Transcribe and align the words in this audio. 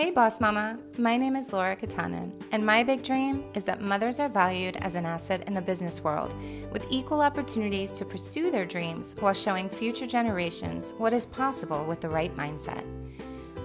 Hey, 0.00 0.10
Boss 0.10 0.40
Mama. 0.40 0.78
My 0.96 1.18
name 1.18 1.36
is 1.36 1.52
Laura 1.52 1.76
Katanen, 1.76 2.32
and 2.52 2.64
my 2.64 2.82
big 2.82 3.02
dream 3.02 3.44
is 3.52 3.64
that 3.64 3.82
mothers 3.82 4.18
are 4.18 4.30
valued 4.30 4.78
as 4.78 4.94
an 4.94 5.04
asset 5.04 5.46
in 5.46 5.52
the 5.52 5.60
business 5.60 6.02
world 6.02 6.34
with 6.72 6.86
equal 6.88 7.20
opportunities 7.20 7.92
to 7.92 8.06
pursue 8.06 8.50
their 8.50 8.64
dreams 8.64 9.14
while 9.20 9.34
showing 9.34 9.68
future 9.68 10.06
generations 10.06 10.94
what 10.96 11.12
is 11.12 11.26
possible 11.26 11.84
with 11.84 12.00
the 12.00 12.08
right 12.08 12.34
mindset. 12.34 12.82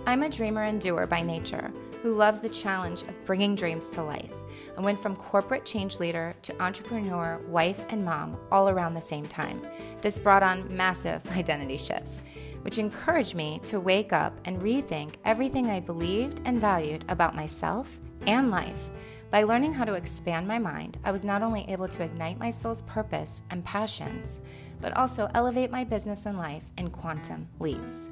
I'm 0.06 0.24
a 0.24 0.30
dreamer 0.30 0.64
and 0.64 0.82
doer 0.82 1.08
by 1.08 1.22
nature 1.22 1.72
who 2.02 2.14
loves 2.14 2.42
the 2.42 2.50
challenge 2.50 3.04
of 3.04 3.26
bringing 3.26 3.56
dreams 3.56 3.88
to 3.92 4.04
life. 4.04 4.34
I 4.78 4.82
went 4.82 5.00
from 5.00 5.16
corporate 5.16 5.64
change 5.64 6.02
leader 6.02 6.36
to 6.42 6.62
entrepreneur, 6.62 7.40
wife, 7.48 7.86
and 7.90 8.04
mom 8.04 8.38
all 8.52 8.68
around 8.68 8.94
the 8.94 9.00
same 9.00 9.26
time. 9.26 9.66
This 10.02 10.20
brought 10.20 10.44
on 10.44 10.76
massive 10.76 11.26
identity 11.38 11.78
shifts 11.78 12.22
which 12.66 12.80
encouraged 12.80 13.36
me 13.36 13.62
to 13.64 13.80
wake 13.80 14.12
up 14.12 14.36
and 14.46 14.60
rethink 14.60 15.18
everything 15.24 15.70
I 15.70 15.80
believed 15.80 16.42
and 16.46 16.60
valued 16.60 17.06
about 17.10 17.36
myself 17.36 18.00
and 18.26 18.50
life. 18.50 18.90
By 19.30 19.44
learning 19.44 19.74
how 19.74 19.86
to 19.86 19.94
expand 19.94 20.48
my 20.48 20.58
mind, 20.58 20.98
I 21.04 21.12
was 21.12 21.24
not 21.24 21.44
only 21.44 21.70
able 21.70 21.88
to 21.88 22.02
ignite 22.02 22.40
my 22.40 22.50
soul's 22.50 22.82
purpose 22.82 23.44
and 23.52 23.64
passions, 23.64 24.42
but 24.82 24.98
also 24.98 25.30
elevate 25.36 25.70
my 25.70 25.84
business 25.84 26.26
and 26.26 26.40
life 26.40 26.72
in 26.80 26.90
quantum 26.90 27.48
leaps. 27.60 28.10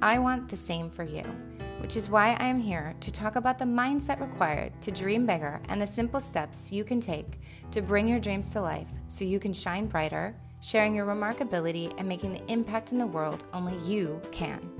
I 0.00 0.20
want 0.20 0.48
the 0.48 0.54
same 0.54 0.88
for 0.88 1.02
you, 1.02 1.24
which 1.80 1.96
is 1.96 2.08
why 2.08 2.36
I 2.38 2.46
am 2.46 2.60
here 2.60 2.94
to 3.00 3.10
talk 3.10 3.34
about 3.34 3.58
the 3.58 3.64
mindset 3.64 4.20
required 4.20 4.80
to 4.82 4.92
dream 4.92 5.26
bigger 5.26 5.60
and 5.68 5.80
the 5.80 5.86
simple 5.86 6.20
steps 6.20 6.70
you 6.70 6.84
can 6.84 7.00
take 7.00 7.40
to 7.72 7.82
bring 7.82 8.06
your 8.06 8.20
dreams 8.20 8.52
to 8.52 8.60
life 8.60 8.92
so 9.08 9.24
you 9.24 9.40
can 9.40 9.52
shine 9.52 9.86
brighter 9.86 10.36
sharing 10.60 10.94
your 10.94 11.06
remarkability 11.06 11.92
and 11.98 12.08
making 12.08 12.32
the 12.32 12.52
impact 12.52 12.92
in 12.92 12.98
the 12.98 13.06
world 13.06 13.44
only 13.52 13.76
you 13.78 14.20
can. 14.32 14.70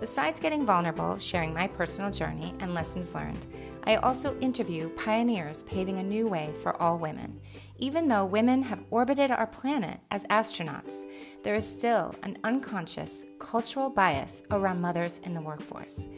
Besides 0.00 0.40
getting 0.40 0.64
vulnerable, 0.64 1.18
sharing 1.18 1.52
my 1.52 1.66
personal 1.66 2.10
journey 2.10 2.54
and 2.60 2.74
lessons 2.74 3.14
learned, 3.14 3.46
I 3.84 3.96
also 3.96 4.38
interview 4.40 4.88
pioneers 4.90 5.62
paving 5.64 5.98
a 5.98 6.02
new 6.02 6.26
way 6.26 6.52
for 6.62 6.80
all 6.80 6.98
women. 6.98 7.40
Even 7.78 8.08
though 8.08 8.24
women 8.24 8.62
have 8.62 8.84
orbited 8.90 9.30
our 9.30 9.46
planet 9.46 10.00
as 10.10 10.24
astronauts, 10.24 11.04
there 11.42 11.54
is 11.54 11.70
still 11.70 12.14
an 12.22 12.38
unconscious 12.44 13.24
cultural 13.38 13.90
bias 13.90 14.42
around 14.50 14.80
mothers 14.80 15.18
in 15.24 15.34
the 15.34 15.40
workforce, 15.40 16.08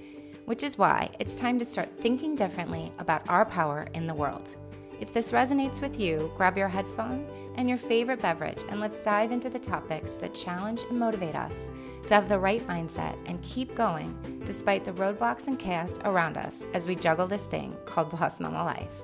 which 0.44 0.62
is 0.62 0.78
why 0.78 1.10
it's 1.18 1.36
time 1.36 1.58
to 1.58 1.64
start 1.64 2.00
thinking 2.00 2.34
differently 2.34 2.92
about 2.98 3.28
our 3.28 3.44
power 3.44 3.88
in 3.94 4.06
the 4.06 4.14
world. 4.14 4.56
If 5.00 5.12
this 5.12 5.32
resonates 5.32 5.82
with 5.82 5.98
you, 5.98 6.32
grab 6.36 6.56
your 6.56 6.68
headphone 6.68 7.26
and 7.56 7.68
your 7.68 7.78
favorite 7.78 8.20
beverage, 8.20 8.64
and 8.68 8.80
let's 8.80 9.02
dive 9.02 9.32
into 9.32 9.50
the 9.50 9.58
topics 9.58 10.16
that 10.16 10.34
challenge 10.34 10.82
and 10.88 10.98
motivate 10.98 11.34
us 11.34 11.70
to 12.06 12.14
have 12.14 12.28
the 12.28 12.38
right 12.38 12.66
mindset 12.66 13.16
and 13.26 13.42
keep 13.42 13.74
going 13.74 14.42
despite 14.44 14.84
the 14.84 14.92
roadblocks 14.92 15.46
and 15.46 15.58
chaos 15.58 15.98
around 16.04 16.36
us 16.36 16.66
as 16.74 16.86
we 16.86 16.94
juggle 16.94 17.26
this 17.26 17.46
thing 17.46 17.76
called 17.84 18.10
Boss 18.10 18.40
Mama 18.40 18.64
Life. 18.64 19.02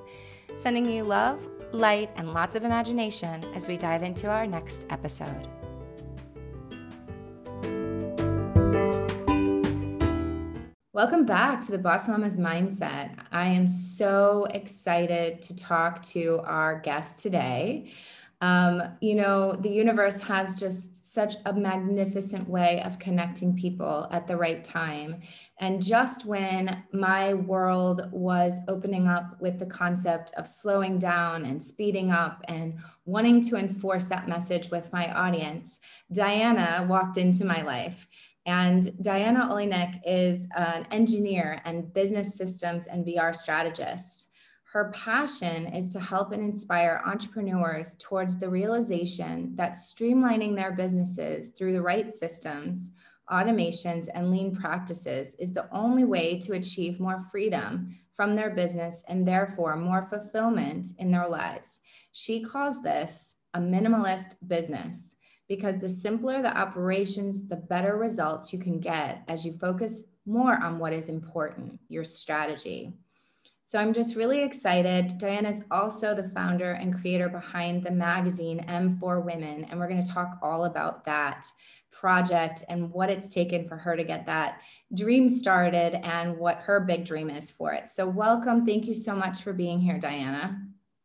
Sending 0.57 0.87
you 0.87 1.05
love, 1.05 1.49
light, 1.73 2.11
and 2.17 2.35
lots 2.35 2.55
of 2.55 2.65
imagination 2.65 3.45
as 3.55 3.69
we 3.69 3.77
dive 3.77 4.03
into 4.03 4.29
our 4.29 4.47
next 4.47 4.87
episode. 4.91 5.49
Welcome 10.99 11.27
back 11.27 11.61
to 11.61 11.71
the 11.71 11.79
Boss 11.79 12.09
Mama's 12.09 12.37
Mindset. 12.37 13.17
I 13.31 13.47
am 13.47 13.69
so 13.69 14.49
excited 14.51 15.41
to 15.43 15.55
talk 15.55 16.03
to 16.05 16.41
our 16.45 16.81
guest 16.81 17.19
today. 17.19 17.93
Um, 18.41 18.83
you 19.01 19.17
know, 19.17 19.53
the 19.53 19.69
universe 19.69 20.21
has 20.21 20.55
just 20.55 21.13
such 21.13 21.35
a 21.45 21.53
magnificent 21.53 22.49
way 22.49 22.81
of 22.85 23.01
connecting 23.01 23.57
people 23.57 24.07
at 24.13 24.29
the 24.29 24.37
right 24.37 24.63
time. 24.63 25.23
And 25.59 25.83
just 25.83 26.25
when 26.25 26.85
my 26.93 27.35
world 27.35 28.09
was 28.13 28.61
opening 28.69 29.09
up 29.09 29.41
with 29.41 29.59
the 29.59 29.67
concept 29.67 30.33
of 30.37 30.47
slowing 30.47 31.01
down 31.01 31.47
and 31.47 31.61
speeding 31.61 32.13
up 32.13 32.45
and 32.47 32.79
wanting 33.07 33.41
to 33.41 33.57
enforce 33.57 34.07
that 34.07 34.29
message 34.29 34.71
with 34.71 34.93
my 34.93 35.13
audience, 35.13 35.81
Diana 36.13 36.87
walked 36.89 37.17
into 37.17 37.45
my 37.45 37.63
life. 37.63 38.07
And 38.47 38.97
Diana 39.03 39.49
Oleynik 39.51 40.01
is 40.07 40.47
an 40.57 40.87
engineer 40.93 41.61
and 41.65 41.93
business 41.93 42.37
systems 42.37 42.87
and 42.87 43.05
VR 43.05 43.35
strategist. 43.35 44.28
Her 44.73 44.93
passion 44.95 45.67
is 45.69 45.95
to 45.95 46.01
help 46.01 46.33
and 46.33 46.43
inspire 46.43 47.01
entrepreneurs 47.07 47.97
towards 47.99 48.39
the 48.39 48.51
realization 48.51 49.57
that 49.57 49.73
streamlining 49.73 50.55
their 50.55 50.73
businesses 50.73 51.51
through 51.51 51.73
the 51.73 51.81
right 51.81 52.13
systems, 52.13 52.93
automations, 53.31 54.09
and 54.13 54.31
lean 54.31 54.55
practices 54.55 55.35
is 55.39 55.55
the 55.55 55.73
only 55.73 56.05
way 56.05 56.39
to 56.41 56.53
achieve 56.53 57.01
more 57.01 57.23
freedom 57.33 57.97
from 58.13 58.37
their 58.37 58.51
business 58.51 59.03
and 59.09 59.27
therefore 59.27 59.75
more 59.75 60.03
fulfillment 60.03 60.89
in 60.99 61.11
their 61.11 61.29
lives. 61.29 61.81
She 62.13 62.43
calls 62.43 62.83
this 62.83 63.37
a 63.55 63.61
minimalist 63.61 64.35
business 64.47 65.17
because 65.49 65.79
the 65.79 65.89
simpler 65.89 66.43
the 66.43 66.55
operations, 66.55 67.49
the 67.49 67.57
better 67.57 67.97
results 67.97 68.53
you 68.53 68.59
can 68.59 68.81
get 68.81 69.23
as 69.29 69.47
you 69.47 69.53
focus 69.55 70.05
more 70.27 70.63
on 70.63 70.79
what 70.79 70.93
is 70.93 71.09
important, 71.09 71.81
your 71.89 72.05
strategy. 72.05 72.93
So 73.69 73.79
I'm 73.79 73.93
just 73.93 74.17
really 74.17 74.43
excited. 74.45 75.19
Diana 75.19 75.51
is 75.51 75.63
also 75.71 76.15
the 76.15 76.27
founder 76.31 76.73
and 76.73 76.99
creator 76.99 77.29
behind 77.29 77.83
the 77.83 77.91
magazine 77.91 78.65
M4 78.67 79.23
Women, 79.23 79.65
and 79.65 79.79
we're 79.79 79.91
going 79.91 80.03
to 80.03 80.11
talk 80.11 80.39
all 80.41 80.65
about 80.65 81.05
that 81.05 81.45
project 81.91 82.65
and 82.71 82.91
what 82.91 83.11
it's 83.11 83.29
taken 83.29 83.69
for 83.69 83.77
her 83.77 83.95
to 83.95 84.05
get 84.05 84.25
that 84.25 84.63
dream 84.95 85.29
started 85.29 86.03
and 86.03 86.39
what 86.39 86.57
her 86.61 86.81
big 86.81 87.05
dream 87.05 87.29
is 87.29 87.51
for 87.51 87.75
it. 87.75 87.91
So 87.91 88.09
welcome. 88.09 88.65
Thank 88.65 88.87
you 88.87 88.95
so 88.95 89.15
much 89.15 89.43
for 89.43 89.53
being 89.53 89.79
here, 89.79 89.99
Diana. 89.99 90.59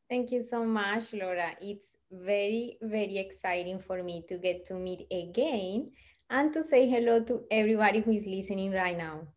Thank 0.09 0.31
you 0.31 0.41
so 0.41 0.63
much, 0.63 1.11
Laura. 1.11 1.51
It's 1.59 1.97
very, 2.09 2.77
very 2.81 3.17
exciting 3.17 3.79
for 3.79 4.01
me 4.01 4.23
to 4.29 4.37
get 4.37 4.65
to 4.67 4.75
meet 4.75 5.05
again 5.11 5.91
and 6.29 6.53
to 6.53 6.63
say 6.63 6.87
hello 6.87 7.21
to 7.25 7.43
everybody 7.51 7.99
who 7.99 8.11
is 8.11 8.25
listening 8.25 8.71
right 8.71 8.97
now. 8.97 9.27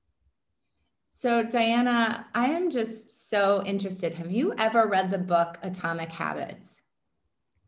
So, 1.19 1.43
Diana, 1.43 2.27
I 2.35 2.49
am 2.49 2.69
just 2.69 3.31
so 3.31 3.63
interested. 3.65 4.13
Have 4.13 4.33
you 4.33 4.53
ever 4.59 4.87
read 4.87 5.11
the 5.11 5.17
book 5.17 5.57
Atomic 5.63 6.13
Habits? 6.13 6.83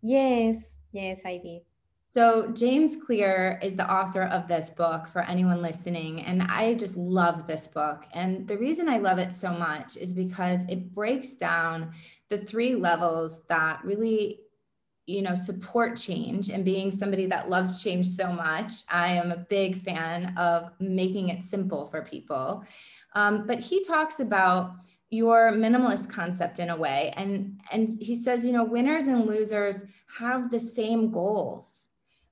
Yes, 0.03 0.75
yes, 0.92 1.22
I 1.25 1.38
did. 1.38 1.62
So, 2.12 2.53
James 2.53 2.98
Clear 3.06 3.58
is 3.62 3.75
the 3.75 3.91
author 3.91 4.25
of 4.25 4.48
this 4.48 4.69
book 4.69 5.06
for 5.06 5.22
anyone 5.22 5.62
listening. 5.62 6.20
And 6.25 6.42
I 6.42 6.75
just 6.75 6.98
love 6.98 7.47
this 7.47 7.69
book. 7.69 8.04
And 8.12 8.47
the 8.47 8.58
reason 8.58 8.87
I 8.87 8.98
love 8.98 9.16
it 9.16 9.32
so 9.32 9.50
much 9.50 9.97
is 9.97 10.12
because 10.12 10.64
it 10.69 10.94
breaks 10.94 11.37
down 11.37 11.92
the 12.28 12.37
three 12.37 12.75
levels 12.75 13.47
that 13.48 13.81
really 13.82 14.41
you 15.06 15.22
know 15.22 15.34
support 15.34 15.97
change 15.97 16.50
and 16.50 16.66
being 16.66 16.91
somebody 16.91 17.25
that 17.25 17.48
loves 17.48 17.82
change 17.82 18.06
so 18.06 18.31
much 18.31 18.72
i 18.91 19.08
am 19.08 19.32
a 19.32 19.38
big 19.38 19.81
fan 19.81 20.37
of 20.37 20.70
making 20.81 21.31
it 21.31 21.42
simple 21.42 21.87
for 21.87 22.03
people 22.03 22.62
um, 23.14 23.46
but 23.46 23.60
he 23.60 23.82
talks 23.84 24.20
about 24.20 24.74
your 25.10 25.52
minimalist 25.52 26.10
concept 26.10 26.58
in 26.58 26.70
a 26.70 26.76
way. 26.76 27.12
And, 27.16 27.60
and 27.72 27.88
he 28.00 28.14
says, 28.14 28.44
you 28.44 28.52
know, 28.52 28.64
winners 28.64 29.06
and 29.06 29.26
losers 29.26 29.84
have 30.19 30.50
the 30.50 30.60
same 30.60 31.10
goals. 31.10 31.86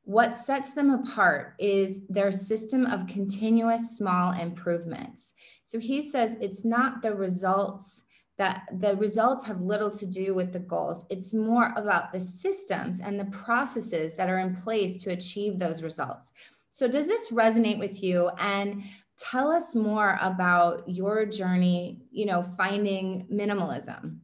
What 0.05 0.37
sets 0.37 0.73
them 0.73 0.91
apart 0.91 1.55
is 1.59 2.01
their 2.09 2.31
system 2.31 2.87
of 2.87 3.07
continuous 3.07 3.97
small 3.97 4.33
improvements. 4.33 5.35
So 5.65 5.81
he 5.81 6.01
says 6.01 6.37
it's 6.41 6.65
not 6.65 7.03
the 7.03 7.15
results 7.15 8.05
that 8.39 8.69
the 8.81 8.95
results 8.97 9.45
have 9.47 9.63
little 9.63 9.91
to 9.91 10.07
do 10.07 10.35
with 10.35 10.53
the 10.53 10.61
goals. 10.61 11.07
It's 11.09 11.33
more 11.33 11.73
about 11.77 12.13
the 12.13 12.21
systems 12.21 13.01
and 13.01 13.19
the 13.19 13.25
processes 13.27 14.15
that 14.15 14.29
are 14.29 14.39
in 14.39 14.55
place 14.55 15.03
to 15.05 15.11
achieve 15.11 15.59
those 15.59 15.83
results. 15.83 16.33
So, 16.69 16.87
does 16.87 17.07
this 17.07 17.31
resonate 17.31 17.79
with 17.79 18.03
you? 18.03 18.29
And 18.39 18.85
tell 19.19 19.51
us 19.51 19.75
more 19.75 20.19
about 20.21 20.89
your 20.89 21.27
journey, 21.27 22.03
you 22.11 22.27
know, 22.27 22.43
finding 22.43 23.27
minimalism. 23.33 24.19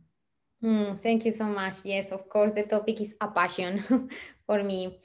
Mm, 0.62 1.02
thank 1.02 1.24
you 1.24 1.32
so 1.32 1.46
much. 1.46 1.76
Yes, 1.84 2.12
of 2.12 2.28
course, 2.28 2.52
the 2.52 2.62
topic 2.62 3.00
is 3.00 3.14
a 3.20 3.28
passion 3.28 4.08
for 4.46 4.62
me. 4.62 4.98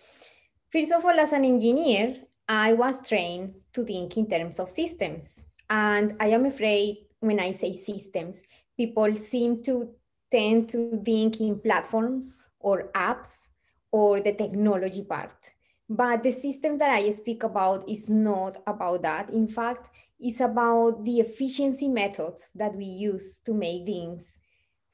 First 0.71 0.91
of 0.91 1.03
all, 1.05 1.19
as 1.19 1.33
an 1.33 1.45
engineer, 1.45 2.15
I 2.47 2.73
was 2.73 3.07
trained 3.07 3.55
to 3.73 3.83
think 3.83 4.17
in 4.17 4.29
terms 4.29 4.59
of 4.59 4.69
systems. 4.69 5.45
And 5.69 6.15
I 6.19 6.27
am 6.27 6.45
afraid 6.45 7.07
when 7.19 7.39
I 7.39 7.51
say 7.51 7.73
systems, 7.73 8.43
people 8.77 9.15
seem 9.15 9.57
to 9.63 9.89
tend 10.31 10.69
to 10.69 11.01
think 11.03 11.41
in 11.41 11.59
platforms 11.59 12.35
or 12.59 12.91
apps 12.93 13.47
or 13.91 14.21
the 14.21 14.33
technology 14.33 15.03
part. 15.03 15.51
But 15.89 16.23
the 16.23 16.31
systems 16.31 16.79
that 16.79 16.91
I 16.91 17.09
speak 17.09 17.43
about 17.43 17.87
is 17.87 18.09
not 18.09 18.61
about 18.67 19.01
that. 19.03 19.29
In 19.29 19.47
fact, 19.47 19.89
it's 20.19 20.41
about 20.41 21.05
the 21.05 21.19
efficiency 21.19 21.87
methods 21.87 22.51
that 22.55 22.75
we 22.75 22.85
use 22.85 23.39
to 23.45 23.53
make 23.53 23.85
things 23.85 24.39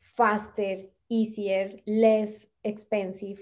faster, 0.01 0.77
easier, 1.09 1.71
less 1.87 2.45
expensive. 2.63 3.39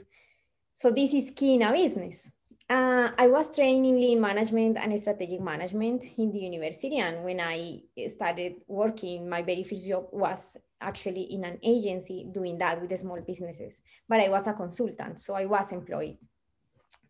So 0.73 0.91
this 0.91 1.13
is 1.13 1.31
key 1.35 1.55
in 1.55 1.63
a 1.63 1.73
business. 1.73 2.31
uh, 2.71 3.11
I 3.17 3.27
was 3.27 3.53
trained 3.53 3.85
in 3.85 3.99
lean 3.99 4.21
management 4.21 4.77
and 4.77 4.97
strategic 4.97 5.41
management 5.41 6.05
in 6.17 6.31
the 6.31 6.39
university. 6.39 6.99
And 6.99 7.23
when 7.23 7.41
I 7.41 7.81
started 8.07 8.61
working, 8.67 9.27
my 9.27 9.41
very 9.41 9.63
first 9.63 9.87
job 9.87 10.05
was 10.11 10.55
actually 10.79 11.33
in 11.33 11.43
an 11.43 11.59
agency 11.63 12.25
doing 12.31 12.57
that 12.59 12.79
with 12.79 12.89
the 12.89 12.97
small 12.97 13.19
businesses. 13.19 13.81
But 14.07 14.21
I 14.21 14.29
was 14.29 14.47
a 14.47 14.53
consultant, 14.53 15.19
so 15.19 15.33
I 15.33 15.45
was 15.45 15.73
employed 15.73 16.17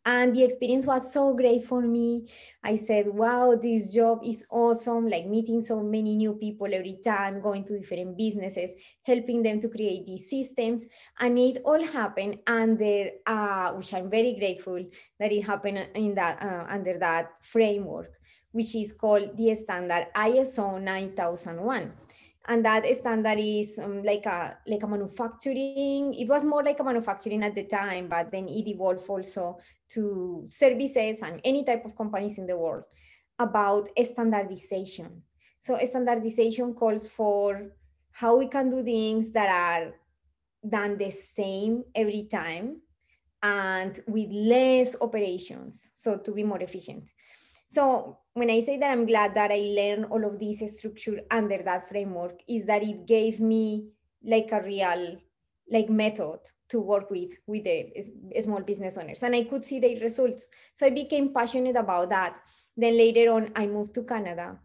and 0.06 0.36
the 0.36 0.44
experience 0.44 0.86
was 0.86 1.14
so 1.14 1.34
great 1.34 1.64
for 1.64 1.82
me. 1.82 2.28
I 2.64 2.76
said 2.76 3.08
wow 3.08 3.56
this 3.62 3.94
job 3.94 4.22
is 4.24 4.46
awesome 4.50 5.08
like 5.08 5.26
meeting 5.26 5.62
so 5.62 5.82
many 5.82 6.16
new 6.16 6.34
people 6.34 6.68
every 6.74 7.00
time 7.04 7.42
going 7.42 7.64
to 7.66 7.78
different 7.78 8.18
businesses 8.18 8.72
helping 9.04 9.44
them 9.44 9.60
to 9.62 9.70
create 9.70 10.06
these 10.06 10.30
systems. 10.30 10.86
And 11.20 11.38
it 11.38 11.62
all 11.66 11.84
happened 11.84 12.40
under 12.48 13.10
uh, 13.26 13.72
which 13.74 13.94
i'm 13.94 14.10
very 14.10 14.36
grateful 14.36 14.84
that 15.20 15.32
it 15.32 15.42
happened 15.42 15.88
in 15.96 16.16
that 16.16 16.42
uh, 16.42 16.66
under 16.70 16.98
that 16.98 17.32
framework 17.42 18.20
which 18.52 18.76
is 18.76 18.94
called 18.94 19.38
the 19.38 19.56
standard 19.56 20.08
iso 20.16 20.82
9001 20.82 21.92
and 22.48 22.66
that 22.66 22.84
standard 22.96 23.40
is 23.40 23.78
um, 23.78 24.04
like 24.04 24.26
a 24.26 24.58
like 24.68 24.84
a 24.84 24.88
manufacturing. 24.88 26.14
It 26.14 26.28
was 26.28 26.44
more 26.44 26.64
like 26.64 26.80
a 26.80 26.84
manufacturing 26.84 27.44
at 27.44 27.56
the 27.56 27.66
time 27.66 28.08
but 28.08 28.32
then 28.32 28.48
it 28.48 28.68
evolved 28.68 29.08
also 29.08 29.60
to 29.90 30.44
services 30.48 31.22
and 31.22 31.40
any 31.44 31.64
type 31.64 31.86
of 31.86 31.96
companies 31.96 32.38
in 32.38 32.48
the 32.48 32.58
world 32.58 32.84
about 33.38 33.90
standardization. 34.04 35.22
So 35.60 35.78
standardization 35.84 36.74
calls 36.74 37.08
for 37.08 37.72
how 38.12 38.38
we 38.38 38.48
can 38.48 38.70
do 38.70 38.84
things 38.84 39.32
that 39.32 39.50
are 39.50 39.94
done 40.68 40.98
the 40.98 41.10
same 41.10 41.84
every 41.96 42.28
time 42.30 42.82
and 43.42 44.00
with 44.08 44.30
less 44.32 44.96
operations 45.02 45.90
so 45.94 46.18
to 46.18 46.32
be 46.32 46.44
more 46.44 46.62
efficient 46.62 47.10
so 47.72 48.18
when 48.34 48.50
I 48.50 48.60
say 48.60 48.78
that 48.78 48.92
I'm 48.92 49.06
glad 49.06 49.34
that 49.36 49.50
I 49.50 49.60
learned 49.60 50.06
all 50.12 50.26
of 50.26 50.40
this 50.40 50.60
structure 50.78 51.22
under 51.32 51.58
that 51.64 51.88
framework, 51.88 52.42
is 52.46 52.66
that 52.66 52.84
it 52.84 53.06
gave 53.06 53.40
me 53.40 53.88
like 54.22 54.52
a 54.52 54.62
real 54.62 55.18
like 55.72 55.90
method 55.90 56.40
to 56.68 56.82
work 56.82 57.10
with 57.10 57.32
with 57.48 57.64
the 57.64 57.94
small 58.42 58.62
business 58.62 58.98
owners 58.98 59.24
and 59.24 59.34
i 59.34 59.44
could 59.44 59.64
see 59.64 59.80
the 59.80 59.98
results. 60.02 60.50
So 60.74 60.86
i 60.86 60.90
became 60.90 61.34
passionate 61.34 61.78
about 61.78 62.10
that. 62.10 62.36
Then 62.76 62.98
later 62.98 63.32
on 63.32 63.52
i 63.56 63.66
moved 63.66 63.94
to 63.96 64.04
canada 64.04 64.60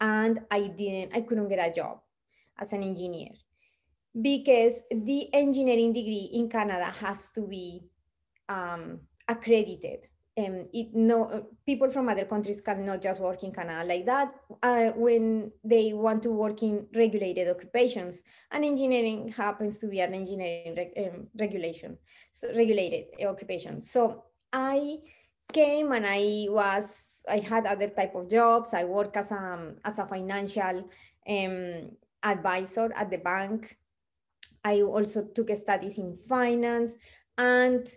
and 0.00 0.40
i 0.50 0.66
didn't 0.66 1.14
i 1.14 1.20
couldn't 1.20 1.48
get 1.48 1.70
a 1.70 1.72
job 1.72 2.00
as 2.58 2.72
an 2.72 2.82
engineer 2.82 3.30
because 4.20 4.82
the 4.90 5.32
engineering 5.32 5.92
degree 5.92 6.30
in 6.32 6.48
canada 6.48 6.86
has 6.86 7.30
to 7.30 7.42
be 7.42 7.82
um, 8.48 9.00
accredited 9.28 10.06
um, 10.38 10.66
it, 10.72 10.94
no 10.94 11.46
people 11.64 11.90
from 11.90 12.08
other 12.08 12.26
countries 12.26 12.60
cannot 12.60 13.00
just 13.00 13.20
work 13.20 13.42
in 13.42 13.52
Canada 13.52 13.84
like 13.84 14.04
that 14.04 14.34
uh, 14.62 14.90
when 14.94 15.50
they 15.64 15.92
want 15.94 16.22
to 16.22 16.30
work 16.30 16.62
in 16.62 16.86
regulated 16.94 17.48
occupations. 17.48 18.22
And 18.50 18.64
engineering 18.64 19.28
happens 19.28 19.78
to 19.80 19.86
be 19.88 20.00
an 20.00 20.14
engineering 20.14 20.74
reg, 20.76 20.92
um, 20.98 21.26
regulation, 21.38 21.96
so 22.32 22.48
regulated 22.54 23.06
occupation. 23.26 23.82
So 23.82 24.24
I 24.52 24.98
came 25.52 25.92
and 25.92 26.04
I 26.06 26.46
was 26.50 27.22
I 27.28 27.38
had 27.38 27.66
other 27.66 27.88
type 27.88 28.14
of 28.14 28.28
jobs. 28.28 28.74
I 28.74 28.84
work 28.84 29.16
as 29.16 29.30
a 29.30 29.74
as 29.84 29.98
a 29.98 30.06
financial 30.06 30.90
um, 31.28 31.90
advisor 32.22 32.92
at 32.94 33.10
the 33.10 33.18
bank. 33.18 33.78
I 34.62 34.82
also 34.82 35.24
took 35.24 35.54
studies 35.56 35.98
in 35.98 36.18
finance 36.28 36.96
and 37.38 37.88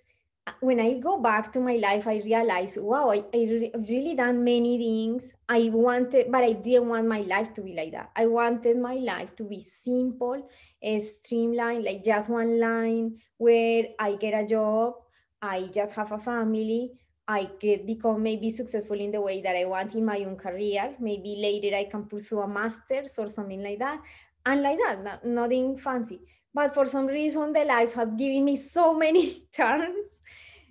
when 0.59 0.79
I 0.79 0.99
go 0.99 1.19
back 1.19 1.51
to 1.53 1.59
my 1.59 1.75
life, 1.75 2.07
I 2.07 2.21
realize, 2.23 2.77
wow, 2.79 3.11
I, 3.11 3.23
I 3.33 3.71
really 3.87 4.15
done 4.15 4.43
many 4.43 4.77
things. 4.77 5.33
I 5.47 5.69
wanted, 5.69 6.31
but 6.31 6.43
I 6.43 6.53
didn't 6.53 6.87
want 6.87 7.07
my 7.07 7.21
life 7.21 7.53
to 7.53 7.61
be 7.61 7.73
like 7.73 7.91
that. 7.93 8.11
I 8.15 8.25
wanted 8.25 8.77
my 8.77 8.95
life 8.95 9.35
to 9.37 9.43
be 9.43 9.59
simple, 9.59 10.47
eh, 10.81 10.99
streamlined, 10.99 11.83
like 11.83 12.03
just 12.03 12.29
one 12.29 12.59
line 12.59 13.19
where 13.37 13.85
I 13.99 14.15
get 14.15 14.33
a 14.33 14.45
job, 14.45 14.95
I 15.41 15.67
just 15.73 15.95
have 15.95 16.11
a 16.11 16.19
family, 16.19 16.91
I 17.27 17.49
get 17.59 17.85
become 17.85 18.23
maybe 18.23 18.49
successful 18.49 18.99
in 18.99 19.11
the 19.11 19.21
way 19.21 19.41
that 19.41 19.55
I 19.55 19.65
want 19.65 19.95
in 19.95 20.05
my 20.05 20.19
own 20.19 20.35
career. 20.35 20.95
Maybe 20.99 21.35
later 21.37 21.75
I 21.75 21.85
can 21.85 22.05
pursue 22.05 22.41
a 22.41 22.47
master's 22.47 23.17
or 23.19 23.27
something 23.29 23.61
like 23.61 23.79
that. 23.79 24.01
And 24.45 24.61
like 24.61 24.79
that, 24.79 25.03
not, 25.03 25.25
nothing 25.25 25.77
fancy 25.77 26.21
but 26.53 26.73
for 26.73 26.85
some 26.85 27.07
reason 27.07 27.53
the 27.53 27.63
life 27.63 27.93
has 27.93 28.13
given 28.15 28.43
me 28.43 28.55
so 28.55 28.93
many 28.93 29.45
turns 29.51 30.21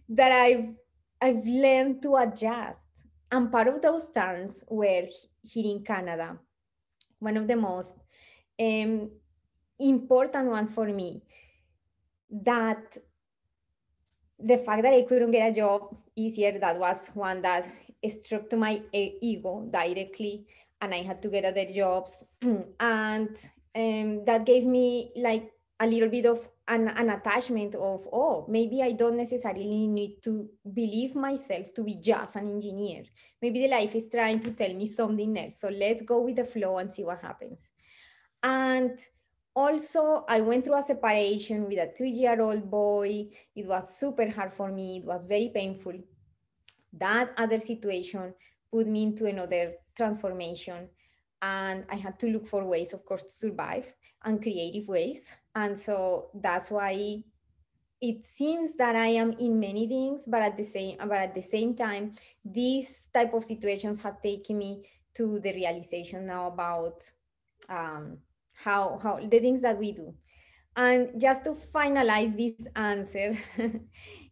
that 0.09 0.33
i've 0.33 0.69
i've 1.21 1.45
learned 1.47 2.03
to 2.03 2.17
adjust. 2.17 2.87
And 3.31 3.53
part 3.53 3.69
of 3.69 3.83
those 3.83 4.11
turns 4.11 4.65
were 4.71 5.07
here 5.43 5.71
in 5.73 5.85
canada 5.85 6.39
one 7.19 7.37
of 7.37 7.47
the 7.47 7.57
most 7.57 7.97
um, 8.61 9.11
important 9.79 10.49
ones 10.49 10.71
for 10.71 10.87
me 10.87 11.23
that 12.31 12.97
the 14.39 14.59
fact 14.59 14.83
that 14.83 14.95
i 14.95 15.03
couldn't 15.03 15.31
get 15.31 15.51
a 15.51 15.55
job 15.55 15.95
easier 16.17 16.59
that 16.59 16.79
was 16.79 17.11
one 17.15 17.43
that 17.43 17.69
struck 18.09 18.49
to 18.49 18.57
my 18.57 18.81
ego 18.93 19.69
directly 19.71 20.47
and 20.81 20.95
i 20.95 21.03
had 21.03 21.21
to 21.23 21.29
get 21.29 21.45
other 21.45 21.67
jobs. 21.73 22.25
And 22.81 23.37
um, 23.75 24.25
that 24.25 24.45
gave 24.45 24.65
me 24.65 25.13
like 25.17 25.51
a 25.81 25.87
little 25.87 26.09
bit 26.09 26.27
of 26.27 26.49
an, 26.67 26.89
an 26.89 27.11
attachment 27.11 27.75
of 27.75 28.07
oh 28.13 28.45
maybe 28.49 28.83
i 28.83 28.93
don't 28.93 29.17
necessarily 29.17 29.87
need 29.87 30.17
to 30.23 30.49
believe 30.75 31.15
myself 31.15 31.67
to 31.75 31.83
be 31.83 32.01
just 32.01 32.37
an 32.37 32.47
engineer. 32.47 33.05
Maybe 33.41 33.61
the 33.61 33.69
life 33.69 33.95
is 33.95 34.09
trying 34.11 34.41
to 34.41 34.51
tell 34.53 34.75
me 34.75 34.87
something 34.87 35.39
else. 35.39 35.61
So 35.61 35.69
let's 35.69 36.03
go 36.03 36.21
with 36.21 36.37
the 36.37 36.45
flow 36.45 36.79
and 36.79 36.93
see 36.93 37.05
what 37.05 37.21
happens. 37.21 37.71
And 38.43 38.99
also 39.55 40.25
i 40.29 40.41
went 40.41 40.65
through 40.65 40.79
a 40.79 40.83
separation 40.83 41.67
with 41.67 41.79
a 41.79 41.93
two 41.97 42.07
year 42.07 42.41
old 42.41 42.71
boy. 42.71 43.29
It 43.55 43.67
was 43.67 43.99
super 43.99 44.29
hard 44.29 44.53
for 44.53 44.71
me. 44.71 44.99
It 44.99 45.07
was 45.07 45.27
very 45.27 45.51
painful. 45.55 45.95
That 46.93 47.31
other 47.37 47.59
situation 47.59 48.35
put 48.73 48.87
me 48.87 49.05
into 49.05 49.27
another 49.27 49.75
transformation 49.97 50.89
and 51.43 51.85
i 51.91 51.95
had 51.95 52.19
to 52.19 52.27
look 52.29 52.47
for 52.47 52.65
ways 52.65 52.93
of 52.93 53.05
course 53.05 53.23
to 53.23 53.31
survive 53.31 53.93
and 54.25 54.43
creative 54.43 54.89
ways. 54.89 55.33
And 55.55 55.79
so 55.79 56.31
that's 56.35 56.71
why 56.71 57.23
it 58.01 58.25
seems 58.25 58.77
that 58.77 58.95
i 58.95 59.09
am 59.09 59.33
in 59.33 59.59
many 59.59 59.89
things 59.89 60.23
but 60.27 60.41
at 60.41 60.57
the 60.57 60.63
same 60.63 60.97
but 60.99 61.19
at 61.19 61.35
the 61.35 61.43
same 61.43 61.75
time 61.75 62.13
these 62.45 63.09
type 63.13 63.35
of 63.35 63.43
situations 63.43 64.01
have 64.01 64.23
taken 64.23 64.57
me 64.57 64.85
to 65.15 65.41
the 65.41 65.53
realization 65.53 66.27
now 66.27 66.47
about 66.47 67.03
um, 67.69 68.19
how 68.53 68.99
how 69.03 69.19
the 69.21 69.41
things 69.41 69.61
that 69.63 69.79
we 69.79 69.93
do. 69.93 70.15
And 70.77 71.21
just 71.21 71.45
to 71.45 71.53
finalize 71.53 72.37
this 72.37 72.69
answer 72.77 73.37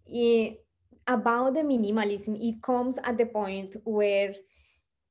it, 0.06 0.60
about 1.08 1.54
the 1.54 1.60
minimalism 1.60 2.36
it 2.40 2.62
comes 2.62 2.98
at 2.98 3.16
the 3.18 3.26
point 3.26 3.76
where 3.84 4.34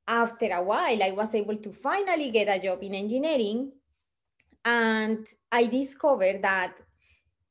after 0.08 0.48
a 0.52 0.64
while, 0.64 1.02
I 1.04 1.12
was 1.12 1.34
able 1.34 1.58
to 1.58 1.72
finally 1.72 2.30
get 2.32 2.48
a 2.48 2.62
job 2.62 2.84
in 2.84 2.94
engineering. 2.94 3.72
And 4.64 5.26
I 5.52 5.66
discovered 5.66 6.42
that 6.42 6.76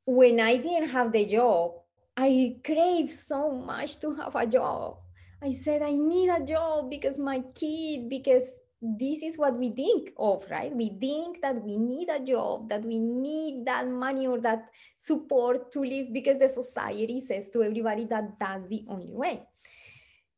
when 0.06 0.40
I 0.40 0.56
didn't 0.56 0.90
have 0.90 1.12
the 1.12 1.26
job, 1.26 1.72
I 2.16 2.56
craved 2.64 3.12
so 3.12 3.50
much 3.50 3.98
to 4.00 4.14
have 4.14 4.34
a 4.36 4.46
job. 4.46 4.98
I 5.42 5.52
said, 5.52 5.82
I 5.82 5.92
need 5.92 6.30
a 6.30 6.44
job 6.44 6.90
because 6.90 7.18
my 7.18 7.42
kid, 7.54 8.08
because 8.08 8.60
this 8.80 9.22
is 9.22 9.38
what 9.38 9.58
we 9.58 9.70
think 9.70 10.10
of, 10.18 10.44
right? 10.50 10.74
We 10.74 10.96
think 11.00 11.40
that 11.42 11.62
we 11.62 11.76
need 11.76 12.08
a 12.08 12.20
job, 12.20 12.68
that 12.68 12.84
we 12.84 12.98
need 12.98 13.64
that 13.66 13.88
money 13.88 14.26
or 14.26 14.40
that 14.40 14.68
support 14.98 15.72
to 15.72 15.80
live 15.80 16.12
because 16.12 16.38
the 16.38 16.48
society 16.48 17.20
says 17.20 17.50
to 17.50 17.62
everybody 17.62 18.04
that 18.06 18.38
that's 18.38 18.66
the 18.66 18.84
only 18.88 19.12
way 19.12 19.42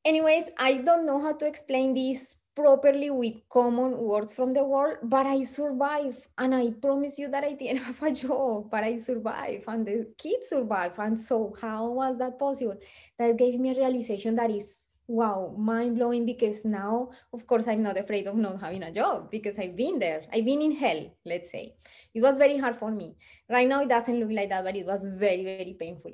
anyways, 0.06 0.50
I 0.58 0.74
don't 0.74 1.04
know 1.04 1.20
how 1.20 1.32
to 1.32 1.46
explain 1.46 1.92
this 1.92 2.36
properly 2.54 3.10
with 3.10 3.34
common 3.50 3.98
words 3.98 4.32
from 4.32 4.54
the 4.54 4.64
world, 4.64 4.96
but 5.02 5.26
I 5.26 5.44
survived. 5.44 6.26
And 6.38 6.54
I 6.54 6.70
promise 6.70 7.18
you 7.18 7.28
that 7.28 7.44
I 7.44 7.52
didn't 7.52 7.82
have 7.88 8.02
a 8.02 8.12
job, 8.12 8.70
but 8.70 8.84
I 8.84 8.96
survived 8.96 9.64
and 9.66 9.86
the 9.86 10.06
kids 10.16 10.48
survived. 10.48 10.98
And 10.98 11.18
so, 11.18 11.54
how 11.60 11.90
was 11.90 12.18
that 12.18 12.38
possible? 12.38 12.78
That 13.18 13.36
gave 13.36 13.60
me 13.60 13.70
a 13.70 13.74
realization 13.74 14.36
that 14.36 14.50
is 14.50 14.86
wow, 15.08 15.54
mind 15.56 15.96
blowing 15.96 16.26
because 16.26 16.64
now, 16.64 17.10
of 17.32 17.46
course, 17.46 17.68
I'm 17.68 17.82
not 17.82 17.96
afraid 17.96 18.26
of 18.26 18.34
not 18.34 18.60
having 18.60 18.82
a 18.82 18.92
job 18.92 19.30
because 19.30 19.56
I've 19.56 19.76
been 19.76 20.00
there. 20.00 20.22
I've 20.32 20.44
been 20.44 20.60
in 20.60 20.72
hell, 20.72 21.14
let's 21.24 21.52
say. 21.52 21.76
It 22.12 22.22
was 22.22 22.38
very 22.38 22.58
hard 22.58 22.74
for 22.74 22.90
me. 22.90 23.14
Right 23.48 23.68
now, 23.68 23.82
it 23.82 23.88
doesn't 23.88 24.18
look 24.18 24.32
like 24.32 24.48
that, 24.48 24.64
but 24.64 24.74
it 24.74 24.84
was 24.84 25.04
very, 25.14 25.44
very 25.44 25.76
painful. 25.78 26.12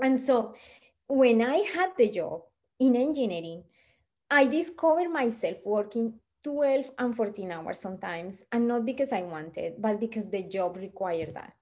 And 0.00 0.18
so, 0.18 0.54
when 1.06 1.42
I 1.42 1.58
had 1.74 1.90
the 1.98 2.08
job, 2.08 2.42
in 2.78 2.96
engineering, 2.96 3.64
I 4.30 4.46
discovered 4.46 5.10
myself 5.10 5.58
working 5.64 6.14
12 6.44 6.90
and 6.98 7.16
14 7.16 7.50
hours 7.52 7.80
sometimes, 7.80 8.44
and 8.52 8.68
not 8.68 8.84
because 8.84 9.12
I 9.12 9.22
wanted, 9.22 9.74
but 9.80 10.00
because 10.00 10.30
the 10.30 10.42
job 10.42 10.76
required 10.76 11.34
that. 11.34 11.52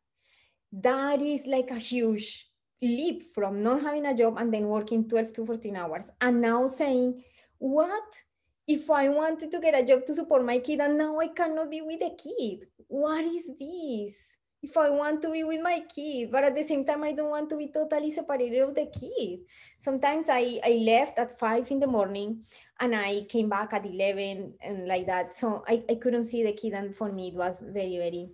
That 0.73 1.23
is 1.23 1.47
like 1.47 1.71
a 1.71 1.79
huge 1.79 2.49
leap 2.83 3.23
from 3.35 3.63
not 3.63 3.83
having 3.83 4.07
a 4.07 4.15
job 4.15 4.37
and 4.37 4.53
then 4.53 4.67
working 4.67 5.09
12 5.09 5.33
to 5.33 5.47
14 5.47 5.77
hours 5.77 6.11
and 6.21 6.41
now 6.41 6.67
saying 6.67 7.23
what? 7.59 8.23
If 8.69 8.91
i 8.91 9.09
wanted 9.09 9.53
to 9.53 9.61
get 9.61 9.79
a 9.79 9.85
job 9.85 10.05
to 10.07 10.15
support 10.15 10.45
my 10.45 10.59
kid 10.59 10.81
and 10.81 10.99
now 10.99 11.21
i 11.21 11.29
cannot 11.29 11.71
be 11.71 11.81
with 11.81 12.01
the 12.01 12.11
kid. 12.11 12.67
What 12.89 13.25
is 13.25 13.51
this 13.59 14.36
if 14.67 14.77
i 14.77 14.89
want 14.91 15.23
to 15.23 15.31
be 15.31 15.43
with 15.45 15.63
my 15.63 15.81
kid 15.95 16.31
but 16.31 16.45
at 16.45 16.55
the 16.55 16.63
same 16.63 16.85
time 16.85 17.03
i 17.05 17.13
don't 17.13 17.31
want 17.31 17.49
to 17.51 17.57
be 17.57 17.69
totally 17.69 18.11
separated 18.11 18.61
of 18.61 18.75
the 18.75 18.87
kid. 18.99 19.41
Sometimes 19.79 20.29
i 20.29 20.59
i 20.65 20.73
left 20.93 21.19
at 21.19 21.39
5 21.39 21.71
in 21.71 21.81
the 21.81 21.87
morning 21.87 22.43
and 22.81 22.95
i 22.95 23.23
came 23.29 23.49
back 23.49 23.73
at 23.73 23.87
11 23.87 24.55
and 24.63 24.89
like 24.89 25.07
that. 25.07 25.35
So 25.35 25.65
i, 25.69 25.83
I 25.91 25.95
couldn't 25.97 26.25
see 26.25 26.43
the 26.43 26.53
kid 26.53 26.73
and 26.73 26.95
for 26.95 27.13
me 27.13 27.29
it 27.29 27.35
was 27.35 27.63
very 27.63 27.99
very 27.99 28.29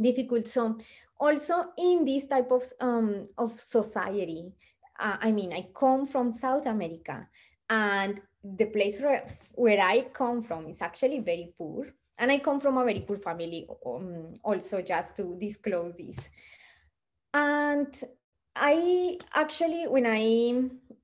difficult. 0.00 0.48
So 0.48 0.76
also 1.18 1.72
in 1.78 2.04
this 2.04 2.26
type 2.26 2.50
of 2.50 2.64
um, 2.80 3.28
of 3.38 3.58
society 3.60 4.52
uh, 4.98 5.16
i 5.20 5.30
mean 5.30 5.52
i 5.52 5.66
come 5.74 6.06
from 6.06 6.32
south 6.32 6.66
america 6.66 7.26
and 7.70 8.20
the 8.42 8.66
place 8.66 9.00
where, 9.00 9.26
where 9.54 9.80
i 9.80 10.02
come 10.12 10.42
from 10.42 10.66
is 10.66 10.82
actually 10.82 11.20
very 11.20 11.52
poor 11.56 11.86
and 12.18 12.30
i 12.30 12.38
come 12.38 12.60
from 12.60 12.78
a 12.78 12.84
very 12.84 13.00
poor 13.00 13.18
family 13.18 13.66
um, 13.86 14.34
also 14.42 14.80
just 14.82 15.16
to 15.16 15.36
disclose 15.38 15.96
this 15.96 16.30
and 17.32 18.02
i 18.56 19.18
actually 19.34 19.86
when 19.88 20.06
i 20.06 20.52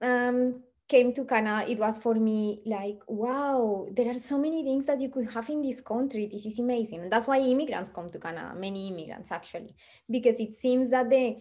um, 0.03 0.63
came 0.91 1.15
to 1.15 1.25
Canada, 1.25 1.71
it 1.71 1.79
was 1.79 1.99
for 1.99 2.15
me 2.15 2.61
like, 2.67 2.99
wow, 3.07 3.87
there 3.93 4.11
are 4.11 4.15
so 4.17 4.37
many 4.37 4.65
things 4.65 4.85
that 4.87 5.01
you 5.01 5.09
could 5.09 5.31
have 5.31 5.49
in 5.49 5.63
this 5.63 5.81
country. 5.81 6.29
This 6.31 6.47
is 6.47 6.59
amazing. 6.59 7.03
And 7.03 7.13
that's 7.13 7.29
why 7.29 7.39
immigrants 7.39 7.91
come 7.91 8.11
to 8.11 8.19
Canada, 8.19 8.53
many 8.59 8.89
immigrants 8.89 9.31
actually, 9.31 9.73
because 10.11 10.41
it 10.41 10.53
seems 10.53 10.91
that 10.91 11.09
the 11.09 11.37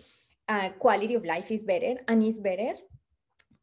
uh, 0.47 0.69
quality 0.77 1.15
of 1.15 1.25
life 1.25 1.49
is 1.49 1.63
better 1.63 1.95
and 2.07 2.23
is 2.23 2.39
better. 2.39 2.73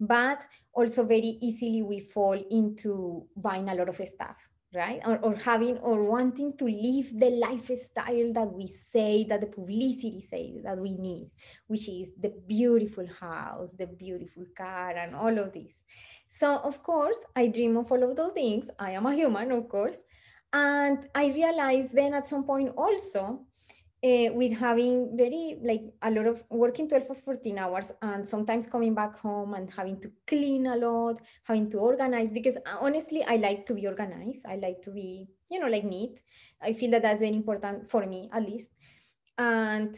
But 0.00 0.44
also, 0.74 1.04
very 1.04 1.38
easily, 1.40 1.82
we 1.82 2.00
fall 2.00 2.38
into 2.50 3.26
buying 3.36 3.68
a 3.68 3.74
lot 3.74 3.88
of 3.88 3.96
stuff 3.96 4.36
right? 4.76 5.00
Or, 5.06 5.18
or 5.18 5.34
having 5.36 5.78
or 5.78 6.04
wanting 6.04 6.56
to 6.58 6.66
live 6.66 7.18
the 7.18 7.30
lifestyle 7.30 8.32
that 8.34 8.52
we 8.52 8.66
say 8.66 9.24
that 9.28 9.40
the 9.40 9.46
publicity 9.46 10.20
says 10.20 10.62
that 10.64 10.78
we 10.78 10.96
need 10.96 11.30
which 11.66 11.88
is 11.88 12.12
the 12.20 12.32
beautiful 12.46 13.06
house 13.20 13.72
the 13.72 13.86
beautiful 13.86 14.44
car 14.56 14.90
and 14.90 15.16
all 15.16 15.36
of 15.38 15.52
this. 15.52 15.80
So 16.28 16.58
of 16.58 16.82
course 16.82 17.24
i 17.34 17.46
dream 17.46 17.76
of 17.76 17.90
all 17.90 18.02
of 18.02 18.16
those 18.16 18.32
things. 18.32 18.70
I 18.78 18.92
am 18.92 19.06
a 19.06 19.14
human 19.14 19.50
of 19.52 19.68
course. 19.68 20.00
And 20.52 21.08
i 21.14 21.26
realized 21.28 21.94
then 21.94 22.12
at 22.12 22.26
some 22.26 22.44
point 22.44 22.72
also 22.76 23.45
uh, 24.06 24.32
with 24.32 24.52
having 24.52 25.16
very 25.16 25.58
like 25.62 25.82
a 26.02 26.10
lot 26.10 26.26
of 26.26 26.42
working 26.50 26.88
12 26.88 27.06
or 27.08 27.14
14 27.14 27.58
hours 27.58 27.92
and 28.02 28.26
sometimes 28.26 28.66
coming 28.66 28.94
back 28.94 29.16
home 29.16 29.54
and 29.54 29.70
having 29.70 30.00
to 30.00 30.10
clean 30.26 30.66
a 30.66 30.76
lot 30.76 31.20
having 31.44 31.68
to 31.70 31.78
organize 31.78 32.30
because 32.30 32.56
uh, 32.56 32.76
honestly 32.80 33.24
i 33.24 33.36
like 33.36 33.66
to 33.66 33.74
be 33.74 33.86
organized. 33.86 34.44
I 34.46 34.56
like 34.56 34.82
to 34.82 34.90
be 34.90 35.28
you 35.50 35.58
know 35.60 35.68
like 35.68 35.84
neat. 35.84 36.22
I 36.62 36.72
feel 36.72 36.90
that 36.92 37.02
that's 37.02 37.20
very 37.20 37.34
important 37.34 37.90
for 37.90 38.06
me 38.06 38.30
at 38.32 38.42
least. 38.42 38.70
And 39.38 39.96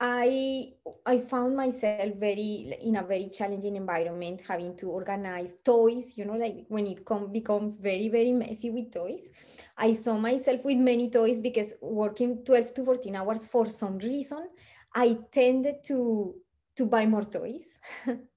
I 0.00 0.72
I 1.04 1.18
found 1.18 1.56
myself 1.56 2.14
very 2.16 2.74
in 2.80 2.96
a 2.96 3.02
very 3.02 3.28
challenging 3.28 3.76
environment, 3.76 4.40
having 4.48 4.74
to 4.78 4.88
organize 4.90 5.56
toys. 5.62 6.16
You 6.16 6.24
know, 6.24 6.36
like 6.36 6.64
when 6.68 6.86
it 6.86 7.04
com- 7.04 7.30
becomes 7.30 7.76
very 7.76 8.08
very 8.08 8.32
messy 8.32 8.70
with 8.70 8.92
toys. 8.92 9.28
I 9.76 9.92
saw 9.92 10.16
myself 10.16 10.64
with 10.64 10.78
many 10.78 11.10
toys 11.10 11.38
because 11.38 11.74
working 11.82 12.44
twelve 12.44 12.72
to 12.74 12.84
fourteen 12.84 13.16
hours 13.16 13.46
for 13.46 13.68
some 13.68 13.98
reason, 13.98 14.48
I 14.94 15.18
tended 15.30 15.84
to 15.84 16.34
to 16.76 16.86
buy 16.86 17.04
more 17.06 17.24
toys. 17.24 17.78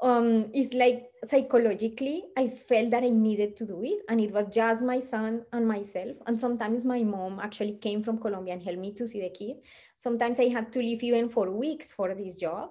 um, 0.00 0.50
it's 0.52 0.74
like 0.74 1.10
psychologically, 1.24 2.24
I 2.36 2.48
felt 2.48 2.90
that 2.90 3.02
I 3.02 3.10
needed 3.10 3.56
to 3.56 3.66
do 3.66 3.82
it, 3.82 4.02
and 4.08 4.20
it 4.20 4.30
was 4.32 4.46
just 4.52 4.82
my 4.82 5.00
son 5.00 5.44
and 5.52 5.66
myself. 5.66 6.16
And 6.26 6.38
sometimes 6.38 6.84
my 6.84 7.02
mom 7.02 7.40
actually 7.40 7.74
came 7.78 8.02
from 8.02 8.18
Colombia 8.18 8.54
and 8.54 8.62
helped 8.62 8.80
me 8.80 8.92
to 8.94 9.06
see 9.06 9.20
the 9.20 9.30
kid 9.30 9.56
Sometimes 9.98 10.38
I 10.38 10.48
had 10.48 10.72
to 10.74 10.78
leave 10.78 11.02
even 11.02 11.28
for 11.28 11.50
weeks 11.50 11.92
for 11.92 12.14
this 12.14 12.34
job. 12.34 12.70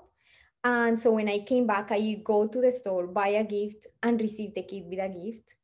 And 0.64 0.98
so 0.98 1.12
when 1.12 1.28
I 1.30 1.40
came 1.40 1.68
back, 1.68 1.92
I 1.92 2.22
go 2.24 2.48
to 2.48 2.62
the 2.62 2.72
store, 2.72 3.08
buy 3.08 3.30
a 3.30 3.44
gift, 3.44 3.88
and 4.02 4.20
receive 4.20 4.54
the 4.56 4.64
kid 4.64 4.86
with 4.88 5.00
a 5.00 5.10
gift. 5.10 5.56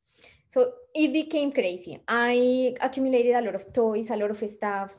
So 0.48 0.74
it 0.94 1.14
became 1.14 1.52
crazy. 1.52 2.00
I 2.08 2.76
accumulated 2.82 3.36
a 3.36 3.42
lot 3.42 3.56
of 3.56 3.72
toys, 3.74 4.10
a 4.10 4.16
lot 4.16 4.32
of 4.32 4.50
stuff. 4.50 4.98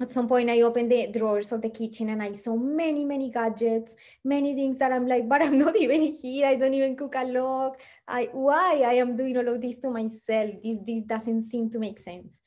At 0.00 0.10
some 0.10 0.28
point, 0.28 0.50
I 0.50 0.62
opened 0.62 0.90
the 0.90 1.08
drawers 1.08 1.52
of 1.52 1.62
the 1.62 1.70
kitchen 1.70 2.08
and 2.08 2.22
I 2.22 2.32
saw 2.32 2.56
many, 2.56 3.04
many 3.04 3.30
gadgets, 3.30 3.96
many 4.24 4.54
things 4.54 4.78
that 4.78 4.92
I'm 4.92 5.06
like, 5.06 5.28
but 5.32 5.42
I'm 5.42 5.58
not 5.58 5.76
even 5.76 6.02
here. 6.02 6.46
I 6.46 6.56
don't 6.56 6.74
even 6.74 6.96
cook 6.96 7.14
a 7.16 7.24
lot. 7.24 7.76
I 8.08 8.28
why 8.32 8.82
I 8.86 8.94
am 8.94 9.16
doing 9.16 9.36
all 9.36 9.48
of 9.48 9.60
this 9.60 9.78
to 9.80 9.90
myself? 9.90 10.54
This 10.62 10.78
this 10.86 11.04
doesn't 11.04 11.42
seem 11.42 11.70
to 11.70 11.78
make 11.78 11.98
sense. 11.98 12.40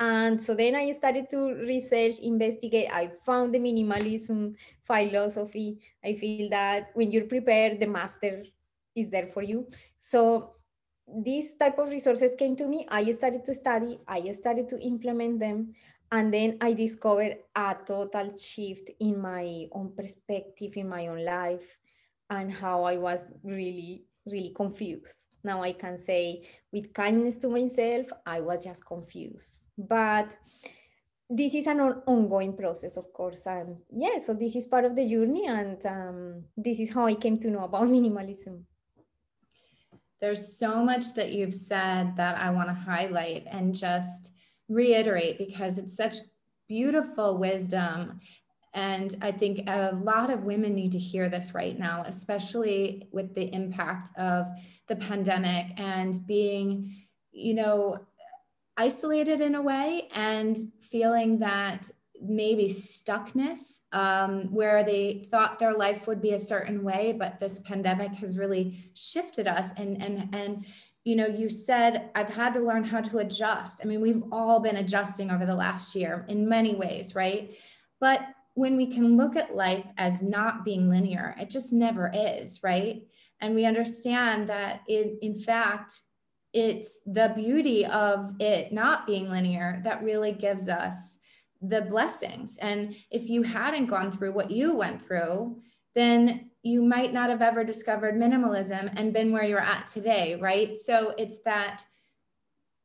And 0.00 0.40
so 0.40 0.54
then 0.54 0.76
I 0.76 0.92
started 0.92 1.28
to 1.30 1.54
research, 1.66 2.20
investigate. 2.20 2.88
I 2.92 3.10
found 3.26 3.52
the 3.52 3.58
minimalism 3.58 4.54
philosophy. 4.86 5.80
I 6.04 6.14
feel 6.14 6.50
that 6.50 6.90
when 6.94 7.10
you're 7.10 7.24
prepared, 7.24 7.80
the 7.80 7.86
master 7.86 8.44
is 8.94 9.10
there 9.10 9.26
for 9.26 9.42
you. 9.42 9.66
So 9.96 10.54
these 11.24 11.56
type 11.56 11.78
of 11.78 11.88
resources 11.88 12.36
came 12.36 12.54
to 12.56 12.68
me. 12.68 12.86
I 12.88 13.10
started 13.10 13.44
to 13.46 13.54
study. 13.54 13.98
I 14.06 14.30
started 14.30 14.68
to 14.68 14.80
implement 14.80 15.40
them. 15.40 15.74
And 16.10 16.32
then 16.32 16.56
I 16.60 16.72
discovered 16.72 17.36
a 17.54 17.76
total 17.86 18.36
shift 18.36 18.90
in 19.00 19.20
my 19.20 19.66
own 19.72 19.92
perspective, 19.96 20.76
in 20.76 20.88
my 20.88 21.08
own 21.08 21.24
life, 21.24 21.76
and 22.30 22.52
how 22.52 22.84
I 22.84 22.96
was 22.96 23.32
really, 23.42 24.04
really 24.26 24.52
confused. 24.54 25.28
Now 25.44 25.62
I 25.62 25.72
can 25.72 25.98
say, 25.98 26.48
with 26.72 26.94
kindness 26.94 27.38
to 27.38 27.48
myself, 27.48 28.06
I 28.26 28.40
was 28.40 28.64
just 28.64 28.84
confused 28.86 29.64
but 29.78 30.36
this 31.30 31.54
is 31.54 31.66
an 31.66 31.80
ongoing 31.80 32.56
process 32.56 32.96
of 32.96 33.12
course 33.12 33.46
and 33.46 33.76
yeah 33.92 34.18
so 34.18 34.34
this 34.34 34.56
is 34.56 34.66
part 34.66 34.84
of 34.84 34.96
the 34.96 35.08
journey 35.08 35.46
and 35.46 35.84
um, 35.86 36.42
this 36.56 36.80
is 36.80 36.92
how 36.92 37.06
i 37.06 37.14
came 37.14 37.38
to 37.38 37.50
know 37.50 37.64
about 37.64 37.82
minimalism 37.88 38.62
there's 40.20 40.58
so 40.58 40.82
much 40.82 41.14
that 41.14 41.32
you've 41.32 41.54
said 41.54 42.16
that 42.16 42.36
i 42.38 42.50
want 42.50 42.68
to 42.68 42.74
highlight 42.74 43.44
and 43.50 43.74
just 43.74 44.32
reiterate 44.68 45.38
because 45.38 45.78
it's 45.78 45.96
such 45.96 46.16
beautiful 46.68 47.38
wisdom. 47.38 48.20
And 48.74 49.16
I 49.22 49.32
think 49.32 49.68
a 49.68 49.92
lot 50.02 50.30
of 50.30 50.44
women 50.44 50.74
need 50.74 50.92
to 50.92 50.98
hear 50.98 51.28
this 51.28 51.54
right 51.54 51.78
now, 51.78 52.04
especially 52.06 53.08
with 53.12 53.34
the 53.34 53.52
impact 53.54 54.10
of 54.18 54.46
the 54.88 54.96
pandemic 54.96 55.66
and 55.78 56.26
being, 56.26 56.94
you 57.32 57.54
know, 57.54 57.98
isolated 58.76 59.40
in 59.40 59.54
a 59.56 59.62
way 59.62 60.08
and 60.14 60.56
feeling 60.80 61.38
that 61.40 61.90
maybe 62.20 62.66
stuckness 62.66 63.80
um, 63.92 64.52
where 64.52 64.84
they 64.84 65.28
thought 65.30 65.58
their 65.58 65.76
life 65.76 66.06
would 66.06 66.20
be 66.20 66.32
a 66.32 66.38
certain 66.38 66.82
way 66.82 67.14
but 67.16 67.38
this 67.38 67.60
pandemic 67.60 68.12
has 68.12 68.36
really 68.36 68.90
shifted 68.94 69.46
us 69.46 69.68
and 69.76 70.02
and 70.02 70.34
and 70.34 70.66
you 71.04 71.16
know 71.16 71.26
you 71.26 71.48
said 71.48 72.10
i've 72.14 72.30
had 72.30 72.52
to 72.54 72.60
learn 72.60 72.84
how 72.84 73.00
to 73.00 73.18
adjust. 73.18 73.80
I 73.82 73.86
mean 73.86 74.00
we've 74.00 74.22
all 74.32 74.60
been 74.60 74.76
adjusting 74.76 75.30
over 75.30 75.46
the 75.46 75.54
last 75.54 75.94
year 75.94 76.24
in 76.28 76.48
many 76.48 76.74
ways 76.74 77.14
right? 77.14 77.56
But 78.00 78.20
when 78.54 78.76
we 78.76 78.86
can 78.88 79.16
look 79.16 79.36
at 79.36 79.54
life 79.54 79.86
as 79.96 80.22
not 80.22 80.64
being 80.64 80.88
linear 80.90 81.34
it 81.38 81.50
just 81.50 81.72
never 81.72 82.10
is 82.14 82.62
right? 82.62 83.02
And 83.40 83.54
we 83.54 83.66
understand 83.66 84.48
that 84.48 84.82
it 84.88 85.18
in 85.22 85.34
fact 85.34 86.02
it's 86.52 86.98
the 87.06 87.32
beauty 87.34 87.84
of 87.86 88.34
it 88.40 88.72
not 88.72 89.06
being 89.06 89.30
linear 89.30 89.80
that 89.84 90.02
really 90.02 90.32
gives 90.32 90.68
us 90.68 91.18
the 91.60 91.82
blessings. 91.82 92.56
And 92.58 92.94
if 93.10 93.28
you 93.28 93.42
hadn't 93.42 93.86
gone 93.86 94.12
through 94.12 94.32
what 94.32 94.50
you 94.50 94.74
went 94.74 95.02
through, 95.02 95.60
then 95.94 96.47
you 96.62 96.82
might 96.82 97.12
not 97.12 97.30
have 97.30 97.42
ever 97.42 97.64
discovered 97.64 98.14
minimalism 98.14 98.92
and 98.96 99.12
been 99.12 99.32
where 99.32 99.44
you're 99.44 99.60
at 99.60 99.86
today, 99.86 100.36
right? 100.40 100.76
So 100.76 101.14
it's 101.16 101.38
that 101.42 101.84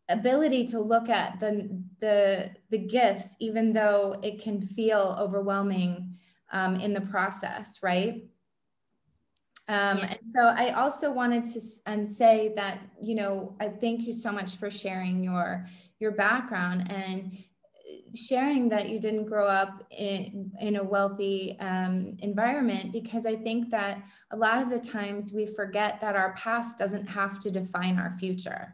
ability 0.10 0.66
to 0.66 0.80
look 0.80 1.10
at 1.10 1.40
the 1.40 1.82
the 2.00 2.52
the 2.70 2.78
gifts 2.78 3.36
even 3.40 3.72
though 3.72 4.20
it 4.22 4.42
can 4.42 4.62
feel 4.62 5.16
overwhelming 5.18 6.18
um, 6.52 6.76
in 6.76 6.94
the 6.94 7.02
process 7.02 7.80
right 7.82 8.24
um. 9.70 10.00
And 10.00 10.20
so 10.30 10.42
I 10.42 10.72
also 10.72 11.10
wanted 11.10 11.46
to 11.54 11.62
and 11.86 12.08
say 12.08 12.52
that 12.58 12.82
you 13.02 13.16
know 13.16 13.56
I 13.62 13.70
thank 13.70 14.02
you 14.02 14.12
so 14.12 14.32
much 14.32 14.58
for 14.58 14.70
sharing 14.70 15.24
your 15.24 15.66
your 16.00 16.12
background 16.12 16.92
and 16.92 17.38
sharing 18.16 18.70
that 18.70 18.90
you 18.90 19.00
didn't 19.00 19.26
grow 19.26 19.48
up 19.48 19.84
in, 19.92 20.52
in 20.60 20.76
a 20.76 20.84
wealthy 20.84 21.58
um, 21.60 22.16
environment 22.20 22.92
because 22.92 23.26
I 23.26 23.36
think 23.36 23.72
that 23.72 24.04
a 24.32 24.38
lot 24.38 24.62
of 24.62 24.70
the 24.70 24.80
times 24.80 25.34
we 25.34 25.46
forget 25.46 26.00
that 26.02 26.16
our 26.16 26.34
past 26.34 26.78
doesn't 26.78 27.08
have 27.08 27.40
to 27.42 27.52
define 27.52 27.98
our 27.98 28.12
future. 28.20 28.74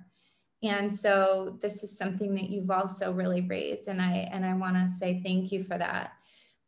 And 0.62 0.91
so 0.91 1.58
this 1.62 1.84
is 1.84 1.98
something 1.98 2.36
that 2.36 2.50
you've 2.50 2.72
also 2.72 3.13
really 3.13 3.41
raised, 3.41 3.88
and 3.88 4.01
I 4.01 4.29
and 4.31 4.46
I 4.46 4.53
want 4.53 4.75
to 4.75 4.93
say 4.93 5.22
thank 5.24 5.53
you 5.53 5.63
for 5.63 5.77
that. 5.77 6.12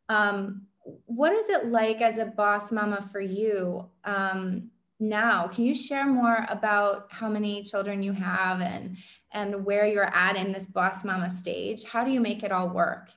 Um, 0.08 0.66
what 1.04 1.32
is 1.32 1.48
it 1.48 1.66
like 1.66 2.00
as 2.00 2.18
a 2.18 2.24
boss 2.24 2.72
mama 2.72 3.02
for 3.02 3.20
you 3.20 3.90
um, 4.04 4.70
now? 4.98 5.46
Can 5.46 5.64
you 5.64 5.74
share 5.74 6.06
more 6.06 6.46
about 6.48 7.08
how 7.10 7.28
many 7.28 7.62
children 7.62 8.02
you 8.02 8.12
have 8.12 8.60
and 8.60 8.96
and 9.32 9.64
where 9.64 9.86
you're 9.86 10.14
at 10.14 10.36
in 10.36 10.52
this 10.52 10.66
boss 10.66 11.04
mama 11.04 11.30
stage? 11.30 11.84
How 11.84 12.04
do 12.04 12.10
you 12.10 12.20
make 12.20 12.42
it 12.42 12.52
all 12.52 12.68
work? 12.68 13.10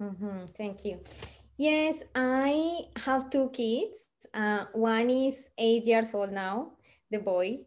Mm-hmm. 0.00 0.46
Thank 0.56 0.84
you. 0.84 1.00
Yes, 1.56 2.02
I 2.14 2.82
have 2.96 3.30
two 3.30 3.50
kids. 3.50 4.06
Uh, 4.32 4.66
one 4.72 5.10
is 5.10 5.50
eight 5.58 5.86
years 5.86 6.14
old 6.14 6.30
now, 6.30 6.72
the 7.10 7.18
boy, 7.18 7.60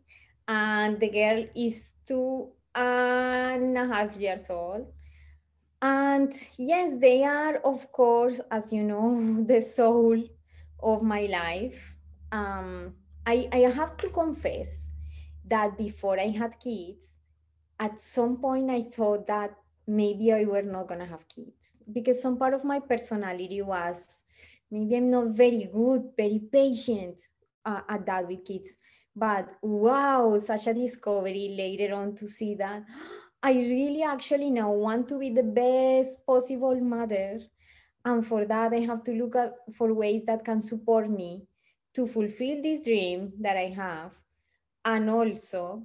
and 0.48 1.00
the 1.00 1.10
girl 1.10 1.46
is 1.56 1.94
two 2.08 2.52
and 2.74 3.78
a 3.78 3.88
half 3.88 4.16
years 4.16 4.50
old. 4.50 4.88
And 5.82 6.34
yes, 6.58 6.98
they 7.00 7.24
are, 7.24 7.58
of 7.58 7.92
course, 7.92 8.40
as 8.52 8.72
you 8.72 8.84
know, 8.84 9.44
the 9.48 9.60
soul 9.60 10.24
of 10.82 11.02
my 11.02 11.26
life. 11.26 11.98
Um, 12.32 12.94
I, 13.26 13.50
I 13.52 13.58
have 13.72 13.98
to 13.98 14.10
confess 14.10 14.92
that 15.46 15.78
before 15.78 16.20
I 16.20 16.30
had 16.30 16.60
kids, 16.60 17.18
at 17.82 18.00
some 18.00 18.38
point 18.38 18.70
I 18.70 18.84
thought 18.84 19.26
that 19.28 19.58
maybe 19.88 20.32
I 20.32 20.46
were 20.46 20.62
not 20.62 20.88
gonna 20.88 21.08
have 21.08 21.28
kids 21.28 21.84
because 21.92 22.22
some 22.22 22.38
part 22.38 22.54
of 22.54 22.64
my 22.64 22.80
personality 22.80 23.62
was 23.64 24.24
maybe 24.70 24.96
I'm 24.96 25.10
not 25.10 25.30
very 25.30 25.68
good, 25.74 26.12
very 26.16 26.40
patient 26.40 27.20
uh, 27.66 27.82
at 27.90 28.06
that 28.06 28.28
with 28.28 28.46
kids. 28.46 28.78
But 29.16 29.50
wow, 29.64 30.38
such 30.38 30.68
a 30.68 30.74
discovery 30.76 31.56
later 31.58 31.94
on 31.96 32.16
to 32.18 32.28
see 32.28 32.54
that 32.56 32.84
I 33.44 33.54
really 33.54 34.04
actually 34.04 34.52
now 34.52 34.72
want 34.72 35.10
to 35.10 35.18
be 35.18 35.32
the 35.32 35.44
best 35.44 36.24
possible 36.28 36.80
mother. 36.80 37.40
And 38.06 38.26
for 38.26 38.46
that, 38.46 38.74
I 38.74 38.82
have 38.82 39.04
to 39.06 39.12
look 39.12 39.36
at 39.36 39.56
for 39.76 39.92
ways 39.94 40.24
that 40.26 40.46
can 40.46 40.62
support 40.62 41.10
me 41.10 41.48
to 41.96 42.06
fulfill 42.06 42.62
this 42.62 42.86
dream 42.86 43.34
that 43.42 43.58
I 43.58 43.70
have, 43.70 44.12
and 44.86 45.10
also 45.10 45.84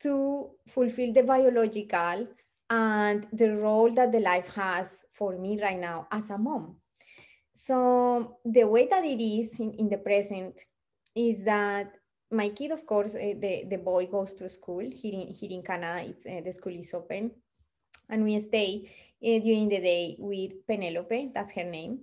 to 0.00 0.50
fulfill 0.68 1.12
the 1.12 1.22
biological 1.22 2.26
and 2.70 3.26
the 3.32 3.56
role 3.56 3.90
that 3.94 4.12
the 4.12 4.20
life 4.20 4.48
has 4.54 5.04
for 5.12 5.36
me 5.38 5.60
right 5.62 5.78
now 5.78 6.06
as 6.10 6.30
a 6.30 6.38
mom. 6.38 6.76
So 7.52 8.38
the 8.44 8.64
way 8.64 8.88
that 8.88 9.04
it 9.04 9.22
is 9.22 9.60
in, 9.60 9.72
in 9.74 9.88
the 9.88 9.98
present 9.98 10.64
is 11.14 11.44
that 11.44 11.94
my 12.30 12.48
kid, 12.48 12.72
of 12.72 12.84
course, 12.84 13.14
uh, 13.14 13.34
the, 13.38 13.64
the 13.70 13.78
boy 13.78 14.06
goes 14.06 14.34
to 14.34 14.48
school 14.48 14.80
here 14.80 15.14
in, 15.14 15.28
here 15.28 15.50
in 15.50 15.62
Canada. 15.62 16.08
It's, 16.08 16.26
uh, 16.26 16.40
the 16.44 16.52
school 16.52 16.74
is 16.74 16.92
open. 16.92 17.30
And 18.10 18.24
we 18.24 18.38
stay 18.40 18.90
uh, 19.24 19.38
during 19.38 19.68
the 19.68 19.80
day 19.80 20.16
with 20.18 20.66
Penelope, 20.66 21.30
that's 21.34 21.52
her 21.52 21.64
name. 21.64 22.00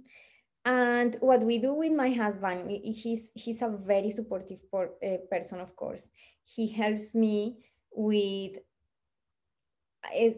And 0.64 1.18
what 1.20 1.44
we 1.44 1.58
do 1.58 1.74
with 1.74 1.92
my 1.92 2.12
husband, 2.12 2.70
he's, 2.70 3.32
he's 3.34 3.62
a 3.62 3.68
very 3.68 4.12
supportive 4.12 4.60
por, 4.70 4.92
person, 5.30 5.60
of 5.60 5.76
course. 5.76 6.10
He 6.44 6.68
helps 6.68 7.14
me 7.16 7.58
with 7.92 8.58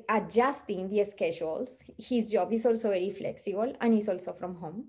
adjusting 0.10 0.90
the 0.90 1.04
schedules. 1.04 1.82
His 1.98 2.32
job 2.32 2.52
is 2.54 2.66
also 2.66 2.90
very 2.90 3.12
flexible 3.12 3.74
and 3.80 3.94
he's 3.94 4.10
also 4.10 4.34
from 4.34 4.56
home. 4.56 4.88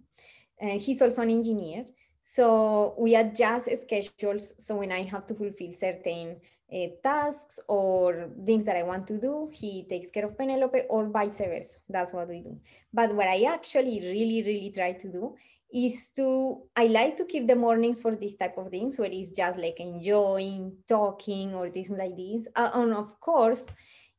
Uh, 0.60 0.78
he's 0.78 1.02
also 1.02 1.22
an 1.22 1.30
engineer. 1.30 1.84
So 2.20 2.94
we 2.98 3.14
adjust 3.16 3.68
schedules. 3.76 4.54
So 4.58 4.76
when 4.76 4.92
I 4.92 5.02
have 5.02 5.26
to 5.26 5.34
fulfill 5.34 5.72
certain 5.72 6.36
uh, 6.72 6.86
tasks 7.02 7.60
or 7.68 8.30
things 8.46 8.64
that 8.64 8.76
I 8.76 8.82
want 8.82 9.06
to 9.08 9.20
do, 9.20 9.50
he 9.52 9.86
takes 9.88 10.10
care 10.10 10.24
of 10.24 10.36
Penelope 10.36 10.82
or 10.88 11.06
vice 11.08 11.38
versa. 11.38 11.76
That's 11.88 12.12
what 12.12 12.28
we 12.28 12.40
do. 12.40 12.58
But 12.92 13.14
what 13.14 13.28
I 13.28 13.42
actually 13.44 14.00
really, 14.00 14.42
really 14.42 14.72
try 14.74 14.92
to 14.92 15.08
do 15.08 15.36
is 15.74 16.10
to 16.16 16.62
i 16.76 16.84
like 16.86 17.16
to 17.16 17.24
keep 17.24 17.48
the 17.48 17.54
mornings 17.54 18.00
for 18.00 18.14
this 18.14 18.36
type 18.36 18.56
of 18.56 18.68
things 18.68 18.96
where 18.96 19.10
it's 19.10 19.30
just 19.30 19.58
like 19.58 19.80
enjoying 19.80 20.72
talking 20.88 21.54
or 21.54 21.68
things 21.68 21.90
like 21.90 22.16
this. 22.16 22.46
Uh, 22.54 22.70
and 22.74 22.94
of 22.94 23.18
course 23.20 23.66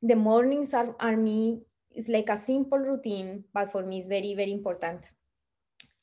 the 0.01 0.15
mornings 0.15 0.73
are, 0.73 0.95
are 0.99 1.15
me 1.15 1.61
it's 1.91 2.09
like 2.09 2.27
a 2.29 2.35
simple 2.37 2.77
routine 2.77 3.45
but 3.53 3.71
for 3.71 3.83
me 3.85 3.99
it's 3.99 4.07
very 4.07 4.35
very 4.35 4.51
important. 4.51 5.11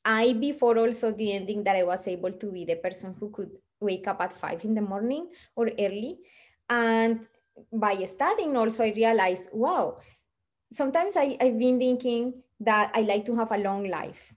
I 0.04 0.32
before 0.32 0.78
also 0.78 1.12
the 1.12 1.32
ending 1.32 1.62
that 1.64 1.76
i 1.76 1.84
was 1.84 2.08
able 2.08 2.32
to 2.32 2.50
be 2.50 2.64
the 2.64 2.76
person 2.76 3.14
who 3.20 3.30
could 3.30 3.50
wake 3.80 4.08
up 4.08 4.20
at 4.20 4.32
five 4.32 4.64
in 4.64 4.74
the 4.74 4.80
morning 4.80 5.28
or 5.54 5.70
early. 5.78 6.18
And 6.70 7.28
by 7.72 8.02
studying 8.06 8.56
also 8.56 8.82
i 8.84 8.92
realized 8.96 9.50
wow 9.52 9.98
sometimes 10.72 11.16
I, 11.16 11.36
i've 11.40 11.58
been 11.58 11.78
thinking 11.78 12.42
that 12.60 12.90
i 12.94 13.02
like 13.02 13.24
to 13.26 13.36
have 13.36 13.52
a 13.52 13.58
long 13.58 13.88
life 13.88 14.32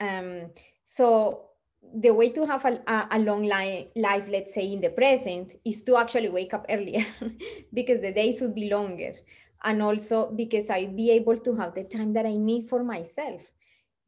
um, 0.00 0.50
so 0.84 1.50
the 1.94 2.10
way 2.10 2.30
to 2.30 2.46
have 2.46 2.64
a, 2.64 3.06
a, 3.10 3.18
long 3.18 3.42
li- 3.42 3.88
life, 3.96 4.26
let's 4.28 4.54
say 4.54 4.72
in 4.72 4.80
the 4.80 4.90
present, 4.90 5.54
is 5.64 5.82
to 5.84 5.96
actually 5.96 6.28
wake 6.28 6.54
up 6.54 6.66
earlier 6.68 7.04
because 7.74 8.00
the 8.00 8.12
days 8.12 8.40
would 8.40 8.54
be 8.54 8.70
longer. 8.70 9.14
And 9.62 9.82
also 9.82 10.30
because 10.30 10.70
I'd 10.70 10.96
be 10.96 11.10
able 11.10 11.36
to 11.36 11.54
have 11.56 11.74
the 11.74 11.84
time 11.84 12.12
that 12.14 12.26
I 12.26 12.34
need 12.36 12.68
for 12.68 12.82
myself. 12.82 13.42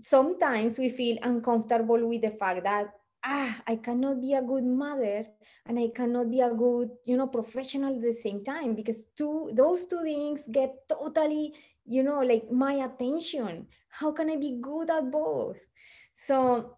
Sometimes 0.01 0.79
we 0.79 0.89
feel 0.89 1.19
uncomfortable 1.23 2.09
with 2.09 2.23
the 2.23 2.31
fact 2.31 2.65
that, 2.65 2.87
ah, 3.25 3.61
I 3.67 3.77
cannot 3.77 4.21
be 4.21 4.35
a 4.35 4.43
good 4.43 4.65
mother 4.65 5.27
and 5.67 5.79
I 5.79 5.89
cannot 5.95 6.31
be 6.31 6.41
a 6.41 6.51
good, 6.51 6.91
you 7.05 7.17
know, 7.17 7.29
professional 7.29 7.95
at 7.95 8.03
the 8.03 8.13
same 8.13 8.43
time 8.43 8.75
because 8.75 9.07
two, 9.17 9.51
those 9.55 9.87
two 9.87 10.03
things 10.03 10.49
get 10.51 10.75
totally 10.89 11.55
you 11.85 12.03
know 12.03 12.21
like 12.21 12.51
my 12.51 12.75
attention. 12.75 13.67
How 13.89 14.13
can 14.13 14.31
i 14.31 14.37
be 14.37 14.59
good 14.61 14.91
at 14.91 15.11
both? 15.11 15.59
So 16.15 16.77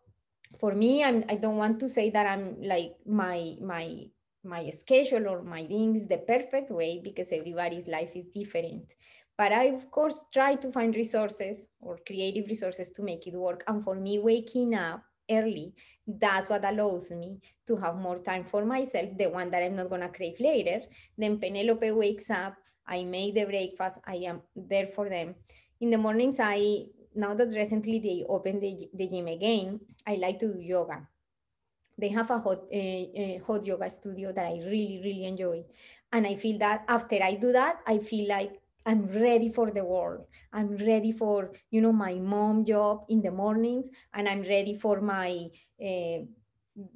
for 0.60 0.74
me 0.74 1.02
I'm, 1.02 1.24
i 1.28 1.34
don't 1.34 1.56
want 1.56 1.80
to 1.80 1.88
say 1.88 2.10
that 2.10 2.26
i'm 2.26 2.62
like 2.62 2.92
my 3.06 3.56
my 3.60 4.04
my 4.44 4.70
schedule 4.70 5.26
or 5.28 5.42
my 5.42 5.66
things 5.66 6.06
the 6.06 6.18
perfect 6.18 6.70
way 6.70 7.00
because 7.02 7.32
everybody's 7.32 7.88
life 7.88 8.10
is 8.14 8.26
different. 8.26 8.92
But 9.36 9.52
i 9.52 9.64
of 9.64 9.90
course 9.90 10.24
try 10.32 10.54
to 10.56 10.70
find 10.70 10.94
resources 10.94 11.66
or 11.80 11.98
creative 12.06 12.48
resources 12.48 12.90
to 12.92 13.02
make 13.02 13.26
it 13.26 13.34
work. 13.34 13.64
And 13.66 13.82
for 13.82 13.94
me 13.94 14.18
waking 14.18 14.74
up 14.74 15.02
early 15.30 15.72
that's 16.06 16.50
what 16.50 16.64
allows 16.66 17.10
me 17.10 17.40
to 17.66 17.74
have 17.76 17.96
more 17.96 18.18
time 18.18 18.44
for 18.44 18.62
myself 18.66 19.08
the 19.16 19.26
one 19.26 19.50
that 19.50 19.62
i'm 19.62 19.74
not 19.74 19.88
going 19.88 20.02
to 20.02 20.08
crave 20.08 20.38
later. 20.38 20.80
Then 21.16 21.38
penelope 21.38 21.90
wakes 21.90 22.30
up 22.30 22.54
I 22.86 23.04
make 23.04 23.34
the 23.34 23.44
breakfast. 23.44 24.00
I 24.06 24.16
am 24.16 24.42
there 24.54 24.88
for 24.88 25.08
them. 25.08 25.34
In 25.80 25.90
the 25.90 25.98
mornings, 25.98 26.38
I 26.40 26.86
now 27.14 27.34
that 27.34 27.54
recently 27.54 27.98
they 28.00 28.24
opened 28.28 28.62
the, 28.62 28.88
the 28.92 29.08
gym 29.08 29.28
again, 29.28 29.80
I 30.06 30.16
like 30.16 30.38
to 30.40 30.52
do 30.52 30.60
yoga. 30.60 31.06
They 31.96 32.08
have 32.08 32.30
a 32.30 32.38
hot 32.38 32.64
uh, 32.74 33.38
hot 33.46 33.64
yoga 33.64 33.88
studio 33.88 34.32
that 34.32 34.46
I 34.46 34.60
really 34.66 35.00
really 35.04 35.24
enjoy, 35.24 35.64
and 36.12 36.26
I 36.26 36.34
feel 36.34 36.58
that 36.58 36.84
after 36.88 37.22
I 37.22 37.34
do 37.36 37.52
that, 37.52 37.80
I 37.86 37.98
feel 37.98 38.28
like 38.28 38.60
I'm 38.84 39.06
ready 39.06 39.48
for 39.48 39.70
the 39.70 39.84
world. 39.84 40.26
I'm 40.52 40.76
ready 40.76 41.12
for 41.12 41.52
you 41.70 41.80
know 41.80 41.92
my 41.92 42.14
mom 42.14 42.64
job 42.64 43.04
in 43.08 43.22
the 43.22 43.30
mornings, 43.30 43.88
and 44.12 44.28
I'm 44.28 44.42
ready 44.42 44.74
for 44.74 45.00
my 45.00 45.46
uh, 45.80 46.26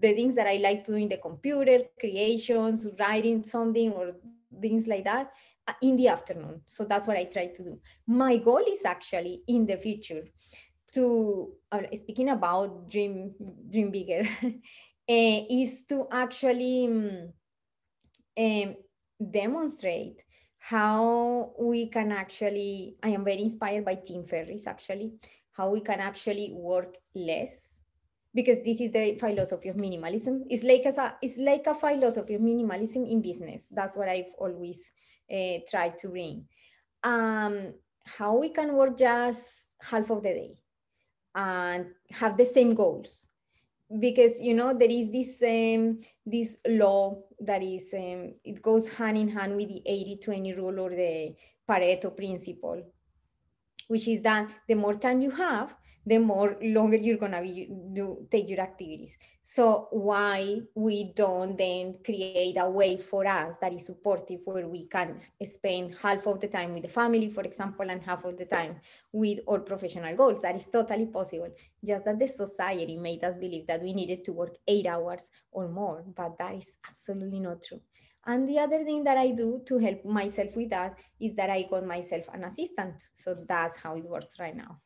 the 0.01 0.14
things 0.14 0.35
that 0.35 0.48
I 0.48 0.57
like 0.57 0.85
to 0.85 0.92
do 0.92 0.98
in 0.98 1.09
the 1.09 1.18
computer, 1.18 1.83
creations, 2.01 2.88
writing 2.98 3.44
something 3.44 3.92
or 3.92 4.14
things 4.60 4.86
like 4.86 5.04
that 5.04 5.30
in 5.82 5.96
the 5.96 6.08
afternoon. 6.08 6.62
So 6.66 6.84
that's 6.84 7.06
what 7.06 7.16
I 7.16 7.24
try 7.24 7.46
to 7.46 7.62
do. 7.62 7.80
My 8.06 8.36
goal 8.36 8.62
is 8.68 8.84
actually 8.84 9.42
in 9.46 9.66
the 9.66 9.76
future 9.76 10.24
to 10.92 11.52
uh, 11.70 11.82
speaking 11.94 12.30
about 12.30 12.90
dream 12.90 13.34
dream 13.70 13.90
bigger 13.90 14.22
uh, 14.42 14.50
is 15.08 15.84
to 15.86 16.06
actually 16.10 16.86
um, 16.86 17.32
um, 18.38 18.76
demonstrate 19.30 20.24
how 20.58 21.52
we 21.60 21.88
can 21.88 22.10
actually 22.10 22.96
i 23.02 23.08
am 23.08 23.24
very 23.24 23.42
inspired 23.42 23.84
by 23.84 23.94
tim 23.94 24.24
ferriss 24.24 24.66
actually 24.66 25.12
how 25.52 25.70
we 25.70 25.80
can 25.80 26.00
actually 26.00 26.52
work 26.54 26.96
less 27.14 27.67
because 28.38 28.61
this 28.62 28.81
is 28.81 28.92
the 28.92 29.16
philosophy 29.18 29.68
of 29.68 29.74
minimalism. 29.74 30.42
It's 30.48 30.62
like 30.62 30.85
a 30.85 31.16
it's 31.20 31.38
like 31.38 31.66
a 31.66 31.74
philosophy 31.74 32.35
of 32.35 32.40
minimalism 32.40 33.11
in 33.11 33.20
business. 33.20 33.66
That's 33.68 33.96
what 33.96 34.09
i've 34.09 34.33
always 34.38 34.92
uh, 35.29 35.59
try 35.68 35.88
to 35.98 36.09
bring. 36.09 36.44
Um, 37.03 37.74
how 38.05 38.37
we 38.37 38.51
can 38.51 38.74
work 38.74 38.96
just 38.96 39.70
half 39.81 40.09
of 40.11 40.22
the 40.22 40.35
day 40.40 40.53
and 41.35 41.87
have 42.12 42.37
the 42.37 42.44
same 42.44 42.77
goals. 42.77 43.29
Because 43.98 44.40
you 44.40 44.55
know 44.55 44.72
there 44.72 44.94
is 45.01 45.11
this 45.11 45.42
um, 45.42 46.01
this 46.24 46.59
law 46.68 47.20
that 47.40 47.64
is 47.64 47.92
um, 47.92 48.35
it 48.44 48.62
goes 48.62 48.88
hand 48.88 49.18
in 49.18 49.29
hand 49.29 49.57
with 49.57 49.66
the 49.66 49.83
80-20 49.85 50.57
rule 50.57 50.79
or 50.79 50.90
the 50.90 51.35
Pareto 51.68 52.16
principle, 52.16 52.85
which 53.88 54.07
is 54.07 54.22
that 54.22 54.48
the 54.68 54.74
more 54.74 54.94
time 54.94 55.22
you 55.22 55.33
have, 55.33 55.74
the 56.08 56.18
more 56.18 56.56
longer 56.62 56.96
you're 56.96 57.18
gonna 57.18 57.42
be 57.42 57.68
do 57.92 58.26
take 58.30 58.48
your 58.48 58.60
activities. 58.60 59.16
So 59.42 59.88
why 59.90 60.60
we 60.74 61.12
don't 61.14 61.56
then 61.56 61.98
create 62.04 62.56
a 62.58 62.68
way 62.68 62.96
for 62.96 63.26
us 63.26 63.58
that 63.58 63.72
is 63.72 63.86
supportive 63.86 64.40
where 64.44 64.66
we 64.66 64.86
can 64.86 65.20
spend 65.44 65.96
half 66.02 66.26
of 66.26 66.40
the 66.40 66.48
time 66.48 66.72
with 66.74 66.82
the 66.82 66.88
family, 66.88 67.28
for 67.28 67.42
example, 67.42 67.90
and 67.90 68.02
half 68.02 68.24
of 68.24 68.36
the 68.38 68.44
time 68.44 68.76
with 69.12 69.40
our 69.48 69.60
professional 69.60 70.16
goals. 70.16 70.42
That 70.42 70.56
is 70.56 70.66
totally 70.66 71.06
possible. 71.06 71.50
Just 71.84 72.04
that 72.06 72.18
the 72.18 72.28
society 72.28 72.96
made 72.96 73.24
us 73.24 73.36
believe 73.36 73.66
that 73.66 73.82
we 73.82 73.92
needed 73.92 74.24
to 74.24 74.32
work 74.32 74.56
eight 74.66 74.86
hours 74.86 75.30
or 75.52 75.68
more, 75.68 76.04
but 76.16 76.38
that 76.38 76.54
is 76.54 76.78
absolutely 76.88 77.40
not 77.40 77.62
true. 77.62 77.80
And 78.26 78.48
the 78.48 78.58
other 78.58 78.84
thing 78.84 79.04
that 79.04 79.16
I 79.16 79.30
do 79.30 79.62
to 79.66 79.78
help 79.78 80.04
myself 80.04 80.54
with 80.54 80.70
that 80.70 80.98
is 81.20 81.34
that 81.34 81.50
I 81.50 81.62
got 81.62 81.86
myself 81.86 82.24
an 82.32 82.44
assistant. 82.44 83.02
So 83.14 83.34
that's 83.34 83.76
how 83.76 83.96
it 83.96 84.04
works 84.04 84.38
right 84.38 84.56
now. 84.56 84.80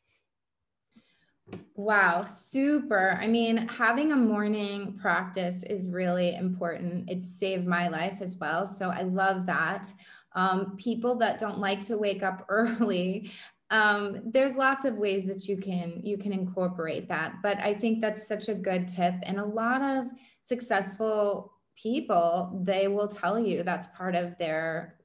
Wow, 1.75 2.25
super. 2.25 3.19
I 3.21 3.27
mean, 3.27 3.69
having 3.69 4.13
a 4.13 4.17
morning 4.17 4.99
practice 5.01 5.65
is 5.65 5.91
really 5.91 6.35
important. 6.35 7.11
It 7.11 7.23
saved 7.23 7.67
my 7.67 7.89
life 7.89 8.19
as 8.21 8.37
well. 8.37 8.67
So 8.67 8.91
I 8.91 9.03
love 9.03 9.47
that. 9.47 9.93
Um, 10.35 10.77
people 10.77 11.17
that 11.17 11.39
don't 11.39 11.59
like 11.59 11.83
to 11.87 11.99
wake 11.99 12.23
up 12.23 12.47
early, 12.49 13.33
um, 13.71 14.21
there's 14.27 14.57
lots 14.57 14.85
of 14.85 14.97
ways 14.97 15.25
that 15.25 15.49
you 15.49 15.57
can 15.57 15.99
you 16.05 16.19
can 16.19 16.33
incorporate 16.33 17.09
that. 17.09 17.37
But 17.43 17.59
I 17.61 17.73
think 17.73 18.03
that's 18.03 18.29
such 18.29 18.49
a 18.49 18.55
good 18.55 18.87
tip. 18.87 19.15
And 19.23 19.39
a 19.41 19.45
lot 19.45 19.81
of 19.83 20.07
successful 20.43 21.55
people, 21.75 22.61
they 22.65 22.87
will 22.89 23.09
tell 23.09 23.39
you 23.39 23.63
that's 23.63 23.87
part 23.89 24.15
of 24.15 24.37
their 24.39 24.97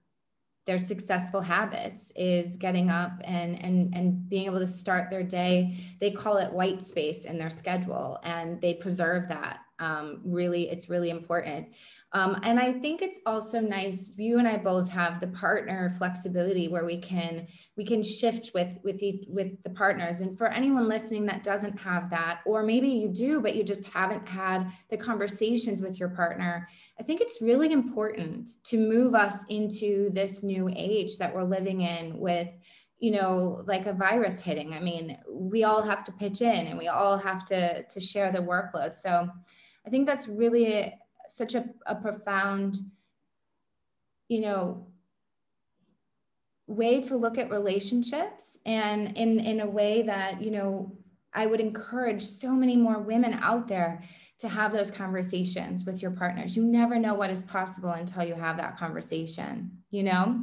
their 0.67 0.77
successful 0.77 1.41
habits 1.41 2.11
is 2.15 2.57
getting 2.57 2.89
up 2.91 3.13
and 3.23 3.59
and 3.63 3.95
and 3.95 4.29
being 4.29 4.45
able 4.45 4.59
to 4.59 4.67
start 4.67 5.09
their 5.09 5.23
day. 5.23 5.77
They 5.99 6.11
call 6.11 6.37
it 6.37 6.51
white 6.51 6.81
space 6.81 7.25
in 7.25 7.39
their 7.39 7.49
schedule 7.49 8.19
and 8.23 8.61
they 8.61 8.75
preserve 8.75 9.29
that 9.29 9.61
um, 9.79 10.21
really 10.23 10.69
it's 10.69 10.89
really 10.89 11.09
important. 11.09 11.67
Um, 12.13 12.39
and 12.43 12.57
i 12.57 12.71
think 12.71 13.01
it's 13.01 13.19
also 13.25 13.59
nice 13.59 14.11
you 14.15 14.39
and 14.39 14.47
i 14.47 14.55
both 14.55 14.87
have 14.89 15.19
the 15.19 15.27
partner 15.27 15.89
flexibility 15.97 16.69
where 16.69 16.85
we 16.85 16.97
can 16.97 17.45
we 17.75 17.83
can 17.83 18.01
shift 18.01 18.51
with 18.53 18.69
with 18.83 18.97
the, 18.99 19.25
with 19.27 19.61
the 19.63 19.69
partners. 19.69 20.21
And 20.21 20.37
for 20.37 20.47
anyone 20.47 20.87
listening 20.87 21.25
that 21.25 21.43
doesn't 21.43 21.77
have 21.77 22.09
that 22.11 22.39
or 22.45 22.63
maybe 22.63 22.87
you 22.87 23.09
do 23.09 23.41
but 23.41 23.55
you 23.55 23.63
just 23.63 23.87
haven't 23.87 24.25
had 24.25 24.71
the 24.89 24.97
conversations 24.97 25.81
with 25.81 25.99
your 25.99 26.09
partner 26.09 26.69
i 26.97 27.03
think 27.03 27.19
it's 27.19 27.41
really 27.41 27.73
important 27.73 28.63
to 28.63 28.77
move 28.77 29.13
us 29.13 29.43
into 29.49 30.09
this 30.11 30.43
new 30.43 30.69
age 30.73 31.17
that 31.17 31.35
we're 31.35 31.43
living 31.43 31.81
in 31.81 32.17
with 32.17 32.47
you 32.99 33.11
know 33.11 33.63
like 33.65 33.85
a 33.85 33.93
virus 33.93 34.41
hitting. 34.41 34.73
I 34.73 34.79
mean 34.79 35.17
we 35.29 35.63
all 35.63 35.83
have 35.83 36.03
to 36.05 36.11
pitch 36.11 36.41
in 36.41 36.67
and 36.67 36.77
we 36.77 36.87
all 36.87 37.17
have 37.17 37.45
to 37.45 37.83
to 37.83 37.99
share 37.99 38.31
the 38.31 38.39
workload. 38.39 38.95
So 38.95 39.29
I 39.87 39.89
think 39.89 40.05
that's 40.05 40.27
really 40.27 40.93
such 41.29 41.55
a, 41.55 41.63
a 41.85 41.95
profound, 41.95 42.81
you 44.27 44.41
know, 44.41 44.85
way 46.67 46.99
to 47.03 47.15
look 47.15 47.37
at 47.37 47.49
relationships 47.49 48.57
and 48.65 49.15
in, 49.15 49.39
in 49.39 49.61
a 49.61 49.65
way 49.65 50.01
that, 50.01 50.41
you 50.41 50.51
know, 50.51 50.91
I 51.33 51.45
would 51.45 51.61
encourage 51.61 52.21
so 52.21 52.51
many 52.51 52.75
more 52.75 52.99
women 52.99 53.35
out 53.35 53.69
there 53.69 54.03
to 54.39 54.49
have 54.49 54.73
those 54.73 54.91
conversations 54.91 55.85
with 55.85 56.01
your 56.01 56.11
partners. 56.11 56.57
You 56.57 56.63
never 56.65 56.99
know 56.99 57.13
what 57.13 57.29
is 57.29 57.45
possible 57.45 57.91
until 57.91 58.25
you 58.25 58.35
have 58.35 58.57
that 58.57 58.77
conversation, 58.77 59.71
you 59.89 60.03
know? 60.03 60.41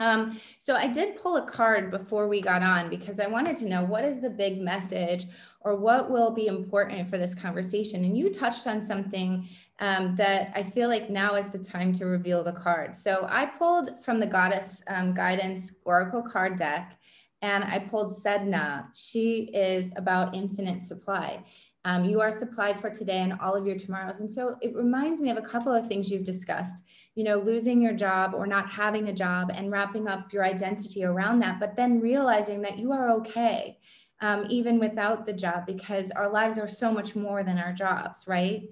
Um, 0.00 0.38
so 0.58 0.74
I 0.74 0.88
did 0.88 1.16
pull 1.16 1.36
a 1.36 1.46
card 1.46 1.90
before 1.90 2.28
we 2.28 2.42
got 2.42 2.62
on 2.62 2.90
because 2.90 3.18
I 3.18 3.28
wanted 3.28 3.56
to 3.56 3.68
know 3.68 3.84
what 3.84 4.04
is 4.04 4.20
the 4.20 4.30
big 4.30 4.60
message 4.60 5.24
or 5.60 5.76
what 5.76 6.10
will 6.10 6.30
be 6.30 6.46
important 6.46 7.08
for 7.08 7.18
this 7.18 7.34
conversation. 7.34 8.04
And 8.04 8.16
you 8.16 8.32
touched 8.32 8.66
on 8.66 8.80
something 8.80 9.48
um, 9.80 10.16
that 10.16 10.52
I 10.54 10.62
feel 10.62 10.88
like 10.88 11.10
now 11.10 11.34
is 11.34 11.48
the 11.48 11.58
time 11.58 11.92
to 11.94 12.06
reveal 12.06 12.42
the 12.42 12.52
card. 12.52 12.96
So 12.96 13.26
I 13.30 13.46
pulled 13.46 14.02
from 14.04 14.20
the 14.20 14.26
Goddess 14.26 14.82
um, 14.88 15.14
Guidance 15.14 15.72
Oracle 15.84 16.22
card 16.22 16.56
deck 16.56 16.98
and 17.42 17.62
I 17.62 17.78
pulled 17.78 18.16
Sedna. 18.16 18.86
She 18.94 19.50
is 19.54 19.92
about 19.96 20.34
infinite 20.34 20.82
supply. 20.82 21.44
Um, 21.84 22.04
you 22.04 22.20
are 22.20 22.32
supplied 22.32 22.78
for 22.78 22.90
today 22.90 23.18
and 23.18 23.34
all 23.40 23.54
of 23.54 23.64
your 23.64 23.76
tomorrows. 23.76 24.18
And 24.18 24.30
so 24.30 24.56
it 24.60 24.74
reminds 24.74 25.20
me 25.20 25.30
of 25.30 25.38
a 25.38 25.42
couple 25.42 25.72
of 25.72 25.86
things 25.86 26.10
you've 26.10 26.24
discussed, 26.24 26.82
you 27.14 27.22
know, 27.22 27.36
losing 27.36 27.80
your 27.80 27.94
job 27.94 28.34
or 28.34 28.46
not 28.46 28.68
having 28.68 29.08
a 29.08 29.12
job 29.12 29.52
and 29.54 29.70
wrapping 29.70 30.08
up 30.08 30.32
your 30.32 30.44
identity 30.44 31.04
around 31.04 31.38
that, 31.40 31.60
but 31.60 31.76
then 31.76 32.00
realizing 32.00 32.60
that 32.62 32.78
you 32.78 32.92
are 32.92 33.10
okay 33.12 33.78
um, 34.20 34.46
even 34.48 34.78
without 34.78 35.26
the 35.26 35.32
job, 35.32 35.66
because 35.66 36.10
our 36.12 36.28
lives 36.28 36.58
are 36.58 36.68
so 36.68 36.92
much 36.92 37.14
more 37.14 37.44
than 37.44 37.58
our 37.58 37.72
jobs, 37.72 38.26
right? 38.26 38.68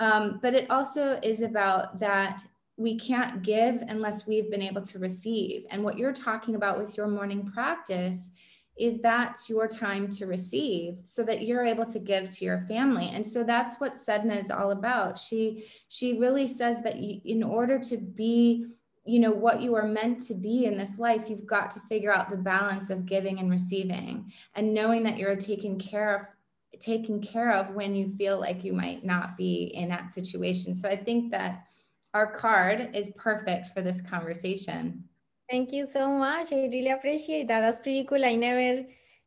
Um, 0.00 0.38
but 0.42 0.54
it 0.54 0.70
also 0.70 1.18
is 1.22 1.40
about 1.40 2.00
that 2.00 2.42
we 2.76 2.96
can't 2.96 3.42
give 3.42 3.82
unless 3.88 4.26
we've 4.26 4.50
been 4.50 4.62
able 4.62 4.82
to 4.82 4.98
receive. 4.98 5.64
And 5.70 5.82
what 5.82 5.98
you're 5.98 6.12
talking 6.12 6.54
about 6.54 6.78
with 6.78 6.96
your 6.96 7.08
morning 7.08 7.50
practice 7.52 8.32
is 8.78 9.00
that's 9.00 9.50
your 9.50 9.66
time 9.66 10.08
to 10.08 10.26
receive 10.26 10.98
so 11.02 11.22
that 11.24 11.42
you're 11.42 11.64
able 11.64 11.84
to 11.84 11.98
give 11.98 12.30
to 12.30 12.44
your 12.44 12.58
family 12.60 13.10
and 13.12 13.26
so 13.26 13.42
that's 13.42 13.80
what 13.80 13.94
sedna 13.94 14.38
is 14.38 14.50
all 14.50 14.70
about 14.70 15.18
she 15.18 15.64
she 15.88 16.18
really 16.18 16.46
says 16.46 16.80
that 16.82 16.96
you, 16.96 17.20
in 17.24 17.42
order 17.42 17.78
to 17.78 17.96
be 17.96 18.66
you 19.08 19.18
know 19.18 19.32
what 19.32 19.62
you 19.62 19.74
are 19.74 19.86
meant 19.86 20.24
to 20.26 20.34
be 20.34 20.66
in 20.66 20.76
this 20.76 20.98
life 20.98 21.30
you've 21.30 21.46
got 21.46 21.70
to 21.70 21.80
figure 21.80 22.12
out 22.12 22.30
the 22.30 22.36
balance 22.36 22.90
of 22.90 23.06
giving 23.06 23.38
and 23.38 23.50
receiving 23.50 24.30
and 24.54 24.74
knowing 24.74 25.02
that 25.02 25.16
you're 25.16 25.36
taken 25.36 25.78
care 25.78 26.16
of 26.16 26.26
taken 26.80 27.20
care 27.20 27.50
of 27.52 27.70
when 27.70 27.94
you 27.94 28.08
feel 28.08 28.38
like 28.38 28.62
you 28.62 28.72
might 28.72 29.04
not 29.04 29.36
be 29.36 29.72
in 29.74 29.88
that 29.88 30.12
situation. 30.12 30.74
So 30.74 30.88
i 30.88 30.96
think 30.96 31.30
that 31.32 31.64
our 32.14 32.30
card 32.30 32.90
is 32.94 33.10
perfect 33.16 33.66
for 33.74 33.82
this 33.82 34.00
conversation. 34.00 35.04
Thank 35.50 35.72
you 35.72 35.86
so 35.86 36.08
much. 36.08 36.52
I 36.52 36.56
really 36.56 36.90
appreciate 36.90 37.48
that. 37.48 37.60
That's 37.60 37.78
pretty 37.78 38.04
cool. 38.04 38.24
I 38.24 38.34
never 38.34 38.84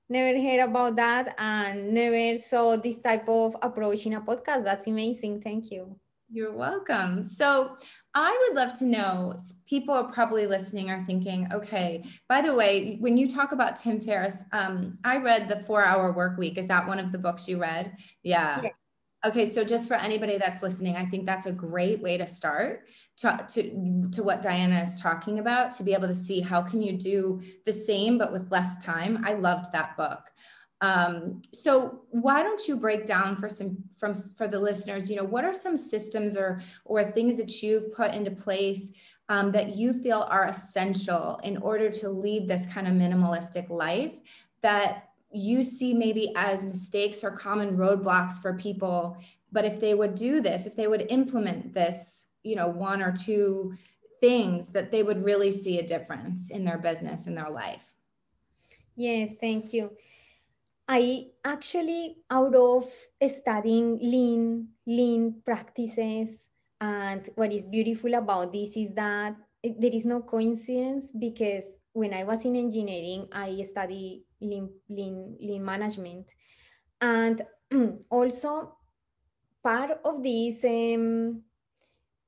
never 0.09 0.39
heard 0.39 0.59
about 0.59 0.95
that 0.97 1.35
and 1.37 1.93
never 1.93 2.37
saw 2.37 2.75
this 2.75 2.99
type 2.99 3.27
of 3.29 3.55
approach 3.61 4.05
in 4.05 4.13
a 4.13 4.21
podcast. 4.21 4.63
That's 4.63 4.87
amazing. 4.87 5.41
Thank 5.41 5.71
you. 5.71 5.95
You're 6.29 6.53
welcome. 6.53 7.23
So, 7.25 7.77
I 8.13 8.37
would 8.41 8.57
love 8.57 8.73
to 8.79 8.85
know 8.85 9.37
people 9.65 9.93
are 9.93 10.11
probably 10.11 10.45
listening 10.45 10.89
are 10.89 11.03
thinking, 11.05 11.47
okay, 11.53 12.03
by 12.27 12.41
the 12.41 12.53
way, 12.53 12.97
when 12.99 13.15
you 13.15 13.27
talk 13.27 13.53
about 13.53 13.77
Tim 13.77 14.01
Ferriss, 14.01 14.43
um, 14.51 14.97
I 15.03 15.17
read 15.17 15.47
The 15.47 15.61
Four 15.61 15.83
Hour 15.83 16.11
Work 16.11 16.37
Week. 16.37 16.57
Is 16.57 16.67
that 16.67 16.85
one 16.85 16.99
of 16.99 17.13
the 17.13 17.17
books 17.17 17.47
you 17.47 17.59
read? 17.59 17.95
Yeah. 18.21 18.61
yeah. 18.63 18.69
Okay, 19.23 19.45
so 19.45 19.63
just 19.63 19.87
for 19.87 19.93
anybody 19.93 20.37
that's 20.37 20.63
listening, 20.63 20.95
I 20.97 21.05
think 21.05 21.25
that's 21.25 21.45
a 21.45 21.51
great 21.51 22.01
way 22.01 22.17
to 22.17 22.25
start 22.25 22.87
to, 23.17 23.45
to, 23.49 24.09
to 24.11 24.23
what 24.23 24.41
Diana 24.41 24.81
is 24.81 24.99
talking 24.99 25.37
about 25.37 25.71
to 25.73 25.83
be 25.83 25.93
able 25.93 26.07
to 26.07 26.15
see 26.15 26.41
how 26.41 26.61
can 26.61 26.81
you 26.81 26.93
do 26.93 27.39
the 27.65 27.71
same 27.71 28.17
but 28.17 28.31
with 28.31 28.51
less 28.51 28.83
time. 28.83 29.23
I 29.23 29.33
loved 29.33 29.71
that 29.73 29.95
book. 29.95 30.30
Um, 30.81 31.43
so 31.53 32.01
why 32.09 32.41
don't 32.41 32.67
you 32.67 32.75
break 32.75 33.05
down 33.05 33.35
for 33.35 33.47
some 33.47 33.77
from 33.97 34.15
for 34.15 34.47
the 34.47 34.59
listeners, 34.59 35.09
you 35.09 35.15
know, 35.15 35.23
what 35.23 35.45
are 35.45 35.53
some 35.53 35.77
systems 35.77 36.35
or 36.35 36.61
or 36.85 37.03
things 37.03 37.37
that 37.37 37.61
you've 37.61 37.93
put 37.93 38.13
into 38.13 38.31
place 38.31 38.91
um, 39.29 39.51
that 39.51 39.75
you 39.75 39.93
feel 39.93 40.27
are 40.29 40.47
essential 40.47 41.39
in 41.43 41.57
order 41.57 41.89
to 41.91 42.09
lead 42.09 42.47
this 42.47 42.65
kind 42.65 42.87
of 42.87 42.93
minimalistic 42.93 43.69
life 43.69 44.13
that 44.63 45.09
you 45.31 45.63
see 45.63 45.93
maybe 45.93 46.33
as 46.35 46.65
mistakes 46.65 47.23
or 47.23 47.31
common 47.31 47.77
roadblocks 47.77 48.41
for 48.41 48.53
people? 48.53 49.15
But 49.51 49.65
if 49.65 49.79
they 49.79 49.93
would 49.93 50.15
do 50.15 50.41
this 50.41 50.65
if 50.65 50.75
they 50.75 50.87
would 50.87 51.05
implement 51.09 51.75
this 51.75 52.27
you 52.41 52.55
know 52.55 52.67
one 52.67 53.03
or 53.03 53.11
two 53.11 53.75
things 54.19 54.67
that 54.69 54.91
they 54.91 55.03
would 55.03 55.23
really 55.23 55.51
see 55.51 55.77
a 55.77 55.85
difference 55.85 56.49
in 56.49 56.65
their 56.65 56.79
business 56.79 57.27
in 57.27 57.35
their 57.35 57.49
life. 57.49 57.93
Yes 58.95 59.31
thank 59.39 59.73
you 59.73 59.91
I 60.93 61.27
actually, 61.45 62.17
out 62.29 62.53
of 62.53 62.85
studying 63.25 63.97
lean, 64.01 64.67
lean 64.85 65.41
practices, 65.45 66.49
and 66.81 67.29
what 67.35 67.53
is 67.53 67.63
beautiful 67.63 68.13
about 68.15 68.51
this 68.51 68.75
is 68.75 68.93
that 68.95 69.37
it, 69.63 69.79
there 69.79 69.93
is 69.93 70.03
no 70.03 70.21
coincidence 70.21 71.13
because 71.17 71.79
when 71.93 72.13
I 72.13 72.25
was 72.25 72.43
in 72.43 72.57
engineering, 72.57 73.29
I 73.31 73.61
studied 73.61 74.25
lean, 74.41 74.69
lean, 74.89 75.37
lean 75.39 75.63
management. 75.63 76.25
And 76.99 77.41
also, 78.09 78.75
part 79.63 79.91
of 80.03 80.21
these 80.21 80.65
um, 80.65 81.41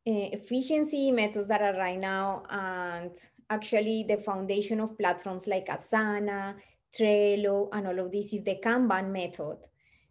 uh, 0.08 0.30
efficiency 0.32 1.12
methods 1.12 1.50
that 1.50 1.62
are 1.62 1.78
right 1.78 2.00
now, 2.00 2.44
and 2.50 3.12
actually 3.50 4.06
the 4.08 4.18
foundation 4.18 4.80
of 4.80 4.98
platforms 4.98 5.48
like 5.48 5.68
Asana, 5.68 6.56
Trello, 6.96 7.70
and 7.72 7.88
all 7.88 8.00
of 8.00 8.12
this 8.12 8.34
is 8.34 8.44
the 8.44 8.60
Kanban 8.64 9.12
method, 9.12 9.58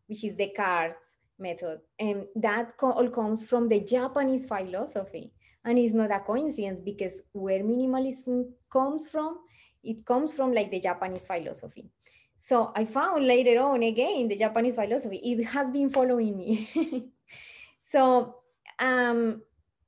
which 0.06 0.24
is 0.24 0.36
the 0.36 0.50
cards 0.50 1.18
method. 1.38 1.80
And 1.98 2.26
that 2.36 2.76
co 2.76 2.92
all 2.92 3.08
comes 3.08 3.44
from 3.44 3.68
the 3.68 3.80
Japanese 3.80 4.46
philosophy. 4.46 5.32
And 5.64 5.78
it's 5.78 5.94
not 5.94 6.10
a 6.10 6.20
coincidence 6.20 6.80
because 6.80 7.22
where 7.32 7.62
minimalism 7.62 8.50
comes 8.70 9.08
from, 9.08 9.38
it 9.82 10.04
comes 10.04 10.34
from 10.34 10.52
like 10.52 10.70
the 10.70 10.80
Japanese 10.80 11.24
philosophy. 11.24 11.88
So 12.36 12.72
I 12.74 12.84
found 12.84 13.24
later 13.24 13.60
on 13.60 13.82
again 13.84 14.26
the 14.26 14.36
Japanese 14.36 14.74
philosophy. 14.74 15.18
It 15.18 15.44
has 15.44 15.70
been 15.70 15.90
following 15.90 16.36
me. 16.36 17.08
so 17.80 18.36
um, 18.78 19.42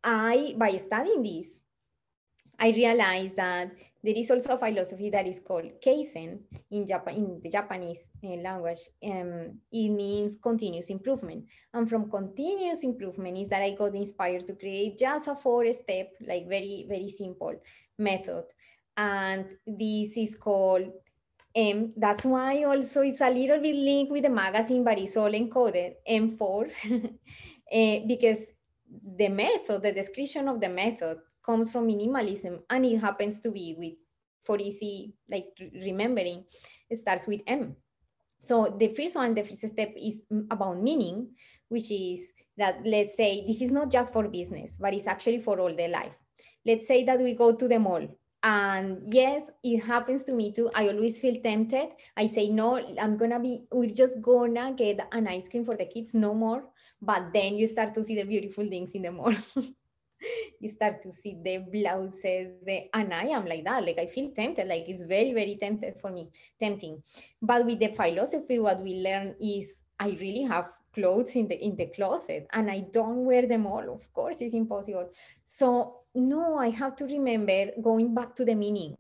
I, 0.05 0.55
by 0.57 0.77
studying 0.77 1.25
this, 1.25 1.61
I 2.59 2.71
realized 2.71 3.37
that 3.37 3.73
there 4.05 4.15
is 4.15 4.31
also 4.31 4.55
a 4.55 4.59
philosophy 4.59 5.09
that 5.09 5.27
is 5.27 5.41
called 5.41 5.81
Kaizen 5.83 6.41
in 6.71 6.87
in 7.17 7.41
the 7.43 7.49
Japanese 7.49 8.09
uh, 8.23 8.37
language. 8.37 8.81
Um, 9.03 9.61
it 9.73 9.89
means 9.89 10.37
continuous 10.43 10.91
improvement, 10.91 11.47
and 11.73 11.89
from 11.89 12.11
continuous 12.11 12.85
improvement 12.85 13.39
is 13.39 13.49
that 13.49 13.63
I 13.63 13.71
got 13.71 13.95
inspired 13.95 14.47
to 14.47 14.57
create 14.57 14.99
just 14.99 15.29
a 15.29 15.35
four-step, 15.35 16.13
like 16.27 16.47
very 16.47 16.85
very 16.87 17.09
simple 17.09 17.55
method, 17.99 18.45
and 18.95 19.47
this 19.67 20.19
is 20.19 20.37
called 20.37 20.93
M. 21.55 21.95
That's 21.97 22.27
why 22.27 22.65
also 22.65 23.01
it's 23.01 23.23
a 23.23 23.31
little 23.31 23.61
bit 23.61 23.75
linked 23.75 24.13
with 24.13 24.25
the 24.25 24.29
magazine, 24.29 24.85
but 24.85 24.99
it's 24.99 25.17
all 25.17 25.33
encoded 25.33 25.95
M4, 26.07 26.41
uh, 26.43 27.09
eh, 27.73 28.01
because 28.07 28.53
the 29.17 29.29
method, 29.29 29.81
the 29.81 29.93
description 29.93 30.47
of 30.47 30.61
the 30.61 30.69
method 30.69 31.21
comes 31.45 31.71
from 31.71 31.89
minimalism 31.89 32.61
and 32.71 32.85
it 32.85 32.99
happens 32.99 33.41
to 33.41 33.51
be 33.51 33.75
with 33.79 33.95
for 34.43 34.59
easy 34.59 35.15
like 35.31 35.47
remembering 35.83 36.45
it 36.91 36.97
starts 36.97 37.27
with 37.27 37.41
m. 37.47 37.77
So 38.41 38.77
the 38.79 38.89
first 38.89 39.17
one 39.17 39.35
the 39.35 39.43
first 39.43 39.67
step 39.69 39.93
is 39.97 40.23
about 40.51 40.81
meaning 40.83 41.29
which 41.69 41.91
is 41.91 42.33
that 42.57 42.81
let's 42.85 43.17
say 43.17 43.45
this 43.47 43.63
is 43.63 43.71
not 43.71 43.91
just 43.91 44.13
for 44.13 44.29
business 44.29 44.77
but 44.79 44.95
it's 44.95 45.07
actually 45.07 45.41
for 45.41 45.59
all 45.61 45.75
the 45.75 45.89
life. 45.89 46.13
Let's 46.67 46.87
say 46.87 47.05
that 47.05 47.19
we 47.19 47.35
go 47.35 47.55
to 47.55 47.69
the 47.69 47.79
mall 47.79 48.07
and 48.43 49.03
yes 49.07 49.51
it 49.63 49.79
happens 49.79 50.25
to 50.25 50.33
me 50.33 50.53
too. 50.53 50.71
I 50.75 50.89
always 50.89 51.19
feel 51.19 51.41
tempted. 51.43 51.89
I 52.17 52.27
say 52.27 52.49
no 52.49 52.77
i'm 53.01 53.17
gonna 53.17 53.41
be 53.41 53.67
we're 53.73 53.89
just 53.89 54.21
gonna 54.21 54.75
get 54.77 55.01
an 55.13 55.27
ice 55.27 55.49
cream 55.49 55.65
for 55.65 55.77
the 55.77 55.87
kids 55.87 56.13
no 56.15 56.35
more. 56.35 56.65
But 57.01 57.33
then 57.33 57.57
you 57.57 57.67
start 57.67 57.95
to 57.95 58.05
see 58.05 58.17
the 58.17 58.25
beautiful 58.25 58.69
things 58.69 58.93
in 58.93 59.03
the 59.03 59.13
mall 59.13 59.35
you 60.61 60.69
start 60.69 61.01
to 61.03 61.13
see 61.13 61.37
the 61.43 61.59
blouses 61.73 62.49
the 62.65 62.89
and 62.95 63.13
i 63.13 63.25
am 63.25 63.45
like 63.47 63.65
that. 63.65 63.85
Like 63.85 63.99
i 63.99 64.07
feel 64.07 64.31
tempted 64.31 64.67
like 64.67 64.85
it's 64.89 65.03
very 65.03 65.33
very 65.33 65.59
tempted 65.61 65.99
for 66.01 66.11
me 66.11 66.31
tempting. 66.61 67.03
But 67.43 67.65
with 67.65 67.79
the 67.79 67.89
philosophy 67.89 68.59
what 68.59 68.81
we 68.81 68.97
learn 68.97 69.35
is 69.41 69.85
i 69.99 70.09
really 70.21 70.43
have 70.43 70.71
clothes 70.95 71.35
in 71.35 71.49
the 71.49 71.59
in 71.63 71.75
the 71.77 71.87
closet 71.87 72.47
and 72.53 72.71
i 72.71 72.81
don't 72.93 73.25
wear 73.25 73.47
them 73.47 73.67
all. 73.67 73.93
Of 73.93 74.13
course 74.13 74.41
it's 74.41 74.55
impossible. 74.55 75.11
So 75.45 76.01
no 76.15 76.57
i 76.57 76.71
have 76.71 76.95
to 76.97 77.05
remember 77.05 77.71
going 77.83 78.15
back 78.15 78.35
to 78.37 78.45
the 78.45 78.55
meaning 78.55 78.97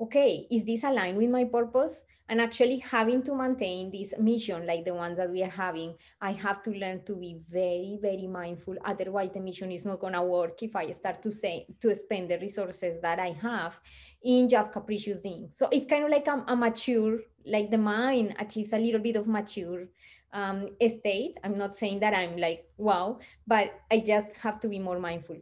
okay, 0.00 0.46
is 0.50 0.64
this 0.64 0.84
aligned 0.84 1.18
with 1.18 1.30
my 1.30 1.44
purpose? 1.44 2.04
And 2.28 2.40
actually 2.40 2.78
having 2.78 3.22
to 3.24 3.34
maintain 3.34 3.90
this 3.90 4.14
mission 4.18 4.66
like 4.66 4.84
the 4.84 4.94
ones 4.94 5.16
that 5.16 5.30
we 5.30 5.42
are 5.42 5.50
having, 5.50 5.94
I 6.20 6.32
have 6.32 6.62
to 6.64 6.70
learn 6.70 7.02
to 7.04 7.16
be 7.16 7.40
very, 7.50 7.98
very 8.00 8.26
mindful. 8.26 8.76
Otherwise, 8.84 9.30
the 9.34 9.40
mission 9.40 9.72
is 9.72 9.84
not 9.84 10.00
gonna 10.00 10.22
work 10.22 10.62
if 10.62 10.76
I 10.76 10.90
start 10.90 11.22
to 11.22 11.32
say 11.32 11.66
to 11.80 11.94
spend 11.94 12.30
the 12.30 12.38
resources 12.38 13.00
that 13.00 13.18
I 13.18 13.32
have 13.42 13.80
in 14.22 14.48
just 14.48 14.72
capricious 14.72 15.22
things. 15.22 15.56
So 15.56 15.68
it's 15.72 15.86
kind 15.86 16.04
of 16.04 16.10
like 16.10 16.28
a, 16.28 16.44
a 16.46 16.54
mature, 16.54 17.20
like 17.44 17.70
the 17.70 17.78
mind 17.78 18.36
achieves 18.38 18.72
a 18.72 18.78
little 18.78 19.00
bit 19.00 19.16
of 19.16 19.26
mature 19.26 19.86
um, 20.32 20.68
state. 20.86 21.38
I'm 21.42 21.58
not 21.58 21.74
saying 21.74 22.00
that 22.00 22.14
I'm 22.14 22.36
like 22.36 22.66
wow, 22.76 23.18
but 23.46 23.80
I 23.90 24.00
just 24.00 24.36
have 24.36 24.60
to 24.60 24.68
be 24.68 24.78
more 24.78 25.00
mindful. 25.00 25.38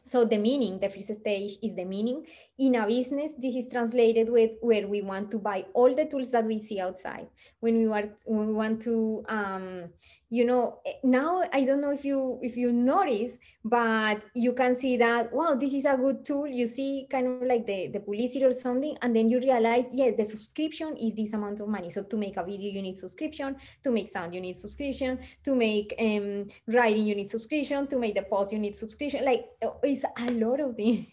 So 0.00 0.24
the 0.24 0.38
meaning, 0.38 0.78
the 0.80 0.88
first 0.88 1.12
stage 1.14 1.58
is 1.62 1.74
the 1.74 1.84
meaning. 1.84 2.24
In 2.58 2.74
a 2.74 2.86
business, 2.86 3.34
this 3.38 3.54
is 3.54 3.68
translated 3.68 4.28
with 4.28 4.50
where 4.60 4.88
we 4.88 5.00
want 5.00 5.30
to 5.30 5.38
buy 5.38 5.64
all 5.74 5.94
the 5.94 6.06
tools 6.06 6.32
that 6.32 6.44
we 6.44 6.58
see 6.58 6.80
outside. 6.80 7.28
When 7.60 7.78
we 7.78 7.86
want, 7.86 8.12
when 8.26 8.48
we 8.48 8.54
want 8.54 8.82
to 8.82 9.24
um, 9.28 9.90
you 10.30 10.44
know 10.44 10.78
eh, 10.86 10.92
now 11.04 11.42
i 11.52 11.64
don't 11.64 11.80
know 11.80 11.90
if 11.90 12.04
you 12.04 12.38
if 12.42 12.56
you 12.56 12.70
notice 12.70 13.38
but 13.64 14.22
you 14.34 14.52
can 14.52 14.74
see 14.74 14.96
that 14.96 15.32
wow 15.32 15.54
this 15.54 15.72
is 15.72 15.84
a 15.84 15.96
good 15.96 16.24
tool. 16.24 16.46
You 16.46 16.66
see 16.66 17.06
kind 17.10 17.26
of 17.26 17.42
like 17.42 17.66
the 17.66 17.88
the 17.88 18.00
publicity 18.00 18.44
or 18.44 18.52
something 18.52 18.96
and 19.02 19.14
then 19.14 19.28
you 19.28 19.40
realize 19.40 19.86
yes 19.92 20.14
the 20.16 20.24
subscription 20.24 20.96
is 20.96 21.14
this 21.14 21.32
amount 21.32 21.60
of 21.60 21.68
money. 21.68 21.90
So 21.90 22.02
to 22.02 22.16
make 22.16 22.36
a 22.36 22.44
video 22.44 22.70
you 22.72 22.82
need 22.82 22.96
subscription. 22.96 23.56
To 23.84 23.90
make 23.90 24.08
sound 24.08 24.34
you 24.34 24.40
need 24.40 24.56
subscription. 24.56 25.18
To 25.44 25.54
make 25.54 25.94
um 25.98 26.46
writing 26.66 27.06
you 27.06 27.14
need 27.14 27.28
subscription. 27.28 27.86
To 27.88 27.98
make 27.98 28.14
the 28.14 28.22
post 28.22 28.52
you 28.52 28.58
need 28.58 28.76
subscription. 28.76 29.24
Like 29.24 29.46
uh, 29.62 29.70
it's 29.82 30.04
a 30.16 30.30
lot 30.30 30.60
of 30.60 30.76
things 30.76 31.06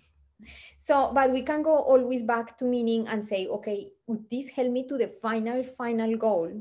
so 0.78 1.12
but 1.14 1.32
we 1.32 1.42
can 1.42 1.62
go 1.62 1.78
always 1.78 2.24
back 2.24 2.58
to 2.58 2.66
meaning 2.66 3.08
and 3.08 3.24
say 3.24 3.48
okay 3.48 3.90
would 4.08 4.24
this 4.30 4.50
help 4.50 4.72
me 4.72 4.88
to 4.88 4.98
the 4.98 5.08
final 5.22 5.64
final 5.64 6.16
goal 6.18 6.52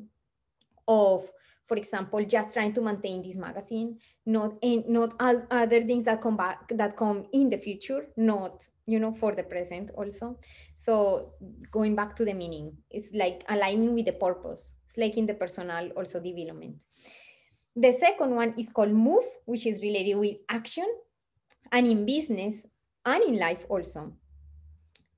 of 0.89 1.31
for 1.65 1.77
example, 1.79 2.23
just 2.25 2.53
trying 2.53 2.75
to 2.75 2.83
maintain 2.83 3.23
this 3.23 3.37
magazine, 3.37 3.99
not 4.27 4.53
in, 4.61 4.85
not 4.87 5.15
other 5.19 5.81
things 5.83 6.05
that 6.05 6.21
come 6.21 6.37
back 6.37 6.69
that 6.69 6.97
come 6.97 7.25
in 7.33 7.49
the 7.49 7.57
future, 7.57 8.09
not 8.17 8.67
you 8.87 8.99
know 8.99 9.15
for 9.15 9.35
the 9.35 9.43
present 9.43 9.91
also. 9.97 10.39
So 10.77 11.33
going 11.71 11.95
back 11.97 12.17
to 12.17 12.25
the 12.25 12.35
meaning, 12.35 12.77
it's 12.91 13.15
like 13.15 13.45
aligning 13.49 13.95
with 13.95 14.05
the 14.05 14.13
purpose. 14.13 14.75
It's 14.87 14.99
like 14.99 15.17
in 15.17 15.27
the 15.27 15.35
personal 15.35 15.89
also 15.97 16.21
development. 16.21 16.77
The 17.77 17.93
second 17.93 18.35
one 18.35 18.55
is 18.59 18.69
called 18.69 18.93
move, 18.93 19.25
which 19.47 19.67
is 19.67 19.81
related 19.81 20.17
with 20.17 20.37
action, 20.51 20.87
and 21.73 21.87
in 21.87 22.05
business 22.05 22.67
and 23.05 23.23
in 23.25 23.39
life 23.39 23.65
also. 23.69 24.13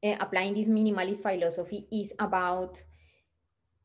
Uh, 0.05 0.16
applying 0.20 0.55
this 0.55 0.68
minimalist 0.68 1.22
philosophy 1.22 1.87
is 1.90 2.12
about 2.18 2.85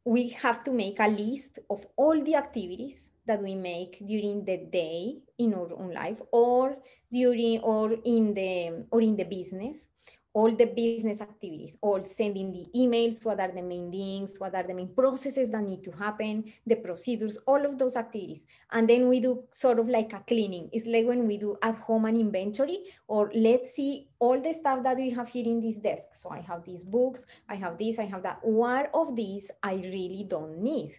we 0.03 0.29
have 0.29 0.63
to 0.63 0.71
make 0.71 0.99
a 0.99 1.07
list 1.07 1.59
of 1.69 1.85
all 1.95 2.21
the 2.23 2.35
activities 2.35 3.11
that 3.25 3.41
we 3.41 3.55
make 3.55 4.01
during 4.05 4.43
the 4.45 4.57
day 4.57 5.15
in 5.37 5.53
our 5.53 5.71
own 5.73 5.93
life 5.93 6.19
or 6.31 6.77
during 7.11 7.59
or 7.59 7.93
in 8.03 8.33
the 8.33 8.85
or 8.91 9.01
in 9.01 9.15
the 9.15 9.23
business 9.23 9.89
all 10.33 10.51
the 10.55 10.65
business 10.65 11.21
activities, 11.21 11.77
all 11.81 12.01
sending 12.01 12.51
the 12.51 12.65
emails, 12.75 13.23
what 13.25 13.39
are 13.39 13.51
the 13.51 13.61
main 13.61 13.91
things, 13.91 14.39
what 14.39 14.55
are 14.55 14.63
the 14.63 14.73
main 14.73 14.93
processes 14.93 15.51
that 15.51 15.63
need 15.63 15.83
to 15.83 15.91
happen, 15.91 16.45
the 16.65 16.75
procedures, 16.75 17.37
all 17.45 17.65
of 17.65 17.77
those 17.77 17.95
activities. 17.95 18.45
And 18.71 18.89
then 18.89 19.09
we 19.09 19.19
do 19.19 19.43
sort 19.51 19.79
of 19.79 19.89
like 19.89 20.13
a 20.13 20.23
cleaning. 20.27 20.69
It's 20.71 20.87
like 20.87 21.05
when 21.05 21.27
we 21.27 21.37
do 21.37 21.57
at 21.61 21.75
home 21.75 22.05
an 22.05 22.15
inventory, 22.15 22.79
or 23.07 23.31
let's 23.35 23.71
see 23.71 24.07
all 24.19 24.39
the 24.39 24.53
stuff 24.53 24.83
that 24.83 24.97
we 24.97 25.09
have 25.09 25.27
here 25.27 25.45
in 25.45 25.61
this 25.61 25.77
desk. 25.77 26.09
So 26.13 26.29
I 26.29 26.39
have 26.41 26.63
these 26.63 26.83
books, 26.83 27.25
I 27.49 27.55
have 27.55 27.77
this, 27.77 27.99
I 27.99 28.05
have 28.05 28.23
that. 28.23 28.39
What 28.41 28.89
of 28.93 29.15
these 29.15 29.51
I 29.61 29.73
really 29.73 30.25
don't 30.27 30.59
need? 30.59 30.93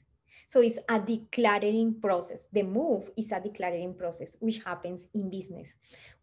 So 0.47 0.61
it's 0.61 0.79
a 0.89 0.99
declaring 0.99 1.99
process. 2.01 2.49
The 2.53 2.63
move 2.63 3.11
is 3.17 3.33
a 3.33 3.41
declaring 3.41 3.95
process, 3.95 4.37
which 4.41 4.63
happens 4.63 5.09
in 5.15 5.31
business. 5.31 5.75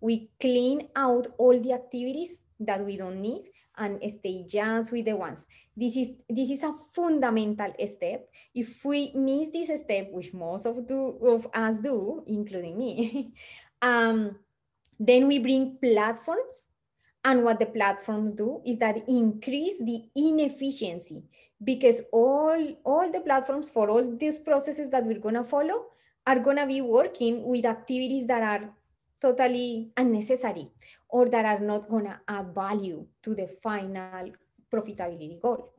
We 0.01 0.29
clean 0.39 0.89
out 0.95 1.33
all 1.39 1.59
the 1.59 1.73
activities 1.73 2.43
that 2.59 2.85
we 2.85 2.97
don't 2.97 3.21
need 3.21 3.43
and 3.77 3.99
stay 4.11 4.43
just 4.47 4.91
with 4.91 5.05
the 5.05 5.15
ones. 5.15 5.47
This 5.75 5.95
is 5.95 6.13
this 6.29 6.49
is 6.49 6.63
a 6.63 6.73
fundamental 6.93 7.73
step. 7.87 8.27
If 8.53 8.83
we 8.83 9.11
miss 9.15 9.49
this 9.49 9.81
step, 9.81 10.09
which 10.11 10.33
most 10.33 10.65
of 10.65 10.85
do 10.85 11.17
of 11.25 11.47
us 11.53 11.79
do, 11.79 12.23
including 12.27 12.77
me, 12.77 13.33
um, 13.81 14.35
then 14.99 15.27
we 15.27 15.39
bring 15.39 15.77
platforms. 15.81 16.67
And 17.25 17.43
what 17.43 17.59
the 17.59 17.65
platforms 17.65 18.31
do 18.31 18.61
is 18.65 18.77
that 18.77 19.03
increase 19.09 19.77
the 19.79 20.03
inefficiency 20.15 21.23
because 21.61 22.01
all, 22.13 22.65
all 22.85 23.11
the 23.11 23.19
platforms 23.19 23.69
for 23.69 23.89
all 23.89 24.15
these 24.15 24.39
processes 24.39 24.89
that 24.91 25.05
we're 25.05 25.19
gonna 25.19 25.43
follow 25.43 25.87
are 26.25 26.39
gonna 26.39 26.65
be 26.65 26.79
working 26.79 27.43
with 27.43 27.65
activities 27.65 28.25
that 28.27 28.41
are 28.41 28.69
totally 29.19 29.91
unnecessary 29.97 30.71
or 31.09 31.27
that 31.29 31.45
are 31.45 31.59
not 31.59 31.89
going 31.89 32.05
to 32.05 32.19
add 32.27 32.53
value 32.53 33.05
to 33.23 33.35
the 33.35 33.47
final 33.61 34.31
profitability 34.71 35.41
goal. 35.41 35.73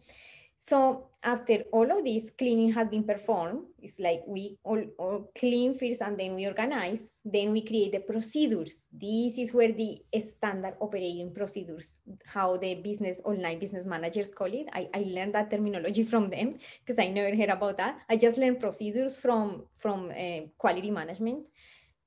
So 0.62 1.08
after 1.22 1.64
all 1.72 1.90
of 1.90 2.04
this 2.04 2.30
cleaning 2.30 2.70
has 2.72 2.90
been 2.90 3.04
performed, 3.04 3.62
it's 3.78 3.98
like 3.98 4.20
we 4.26 4.58
all, 4.62 4.82
all, 4.98 5.30
clean 5.34 5.74
first 5.74 6.02
and 6.02 6.20
then 6.20 6.34
we 6.34 6.46
organize, 6.46 7.12
then 7.24 7.52
we 7.52 7.62
create 7.62 7.92
the 7.92 8.00
procedures. 8.00 8.86
This 8.92 9.38
is 9.38 9.54
where 9.54 9.72
the 9.72 10.02
standard 10.20 10.74
operating 10.80 11.32
procedures, 11.32 12.02
how 12.26 12.58
the 12.58 12.74
business, 12.74 13.22
online 13.24 13.58
business 13.58 13.86
managers 13.86 14.32
call 14.32 14.52
it. 14.52 14.66
I, 14.74 14.86
I 14.92 15.04
learned 15.06 15.34
that 15.34 15.50
terminology 15.50 16.02
from 16.04 16.28
them 16.28 16.58
because 16.84 16.98
I 16.98 17.08
never 17.08 17.34
heard 17.34 17.48
about 17.48 17.78
that. 17.78 18.00
I 18.10 18.16
just 18.16 18.36
learned 18.36 18.60
procedures 18.60 19.16
from, 19.16 19.64
from 19.78 20.10
uh, 20.10 20.40
quality 20.58 20.90
management, 20.90 21.46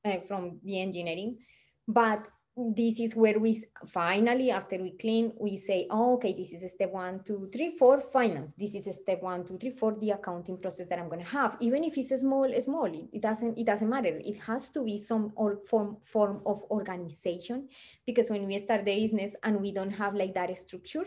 uh, 0.06 0.20
from 0.20 0.60
the 0.64 0.80
engineering. 0.80 1.40
But 1.88 2.28
this 2.56 3.00
is 3.00 3.16
where 3.16 3.40
we 3.40 3.64
finally, 3.88 4.52
after 4.52 4.78
we 4.78 4.92
clean, 4.92 5.34
we 5.40 5.58
say, 5.58 5.88
oh, 5.90 6.14
okay, 6.14 6.34
this 6.34 6.54
is 6.54 6.72
step 6.72 6.92
one, 6.92 7.24
two, 7.24 7.50
three, 7.52 7.76
four, 7.78 8.00
finance. 8.00 8.54
This 8.56 8.76
is 8.76 8.96
step 8.96 9.24
one, 9.24 9.44
two, 9.44 9.58
three, 9.58 9.72
four, 9.72 9.96
the 10.00 10.12
accounting 10.12 10.60
process 10.60 10.88
that 10.88 11.00
I'm 11.00 11.10
going 11.10 11.24
to 11.24 11.32
have. 11.32 11.58
Even 11.62 11.84
if 11.84 11.98
it's 11.98 12.12
a 12.12 12.18
small, 12.20 12.48
small, 12.62 12.86
it 12.86 13.22
doesn't, 13.22 13.58
it 13.58 13.66
doesn't 13.66 13.90
matter. 13.90 14.22
It 14.24 14.40
has 14.44 14.70
to 14.70 14.84
be 14.84 15.00
some 15.00 15.34
or 15.36 15.62
form, 15.68 15.98
form 16.04 16.42
of 16.46 16.62
organization 16.70 17.70
because 18.06 18.30
when 18.30 18.46
we 18.46 18.58
start 18.60 18.86
the 18.86 19.02
business 19.02 19.36
and 19.44 19.60
we 19.60 19.72
don't 19.72 19.92
have 19.92 20.14
like 20.14 20.36
that 20.36 20.56
structure, 20.56 21.06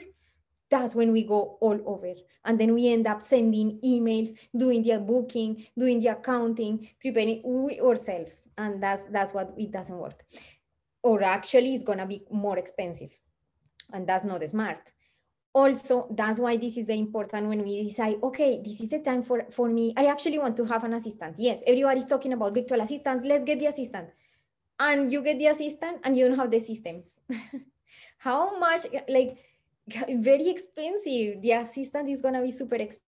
that's 0.69 0.97
when 0.97 1.13
we 1.13 1.23
go 1.23 1.59
all 1.61 1.79
over 1.87 2.13
and 2.45 2.61
then 2.61 2.75
we 2.75 2.93
end 2.93 3.07
up 3.07 3.23
sending 3.23 3.79
emails 3.85 4.31
doing 4.57 4.83
the 4.83 4.99
booking 4.99 5.65
doing 5.79 6.01
the 6.01 6.09
accounting 6.09 6.89
preparing 7.01 7.41
we 7.45 7.81
ourselves 7.81 8.49
and 8.59 8.83
that's 8.83 9.05
that's 9.05 9.33
what 9.33 9.55
it 9.57 9.71
doesn't 9.71 9.97
work 9.97 10.25
or 11.03 11.23
actually 11.23 11.75
it's 11.75 11.85
going 11.85 11.99
to 11.99 12.07
be 12.07 12.23
more 12.31 12.59
expensive. 12.59 13.11
And 13.93 14.07
that's 14.07 14.25
not 14.25 14.47
smart. 14.49 14.93
Also 15.53 16.07
that's 16.11 16.39
why 16.39 16.57
this 16.57 16.77
is 16.77 16.85
very 16.85 16.99
important 16.99 17.49
when 17.49 17.63
we 17.63 17.83
decide 17.83 18.17
okay 18.23 18.61
this 18.63 18.81
is 18.83 18.91
the 18.91 18.99
time 18.99 19.23
for 19.23 19.47
for 19.51 19.69
me. 19.69 19.95
I 19.97 20.07
actually 20.07 20.39
want 20.39 20.57
to 20.59 20.65
have 20.67 20.85
an 20.85 20.93
assistant. 20.93 21.37
Yes 21.39 21.63
everybody's 21.67 22.07
talking 22.07 22.35
about 22.35 22.55
virtual 22.55 22.81
assistants. 22.81 23.25
Let's 23.25 23.45
get 23.45 23.59
the 23.59 23.67
assistant. 23.67 24.11
And 24.79 25.11
you 25.11 25.23
get 25.23 25.39
the 25.39 25.47
assistant 25.47 26.01
and 26.05 26.17
you 26.17 26.29
don't 26.29 26.39
have 26.39 26.51
the 26.51 26.61
systems. 26.61 27.21
How 28.19 28.59
much 28.59 28.87
like 29.09 29.39
very 30.11 30.49
expensive. 30.49 31.41
The 31.41 31.53
assistant 31.53 32.11
is 32.11 32.21
going 32.21 32.35
to 32.35 32.43
be 32.43 32.51
super 32.51 32.75
expensive 32.75 33.06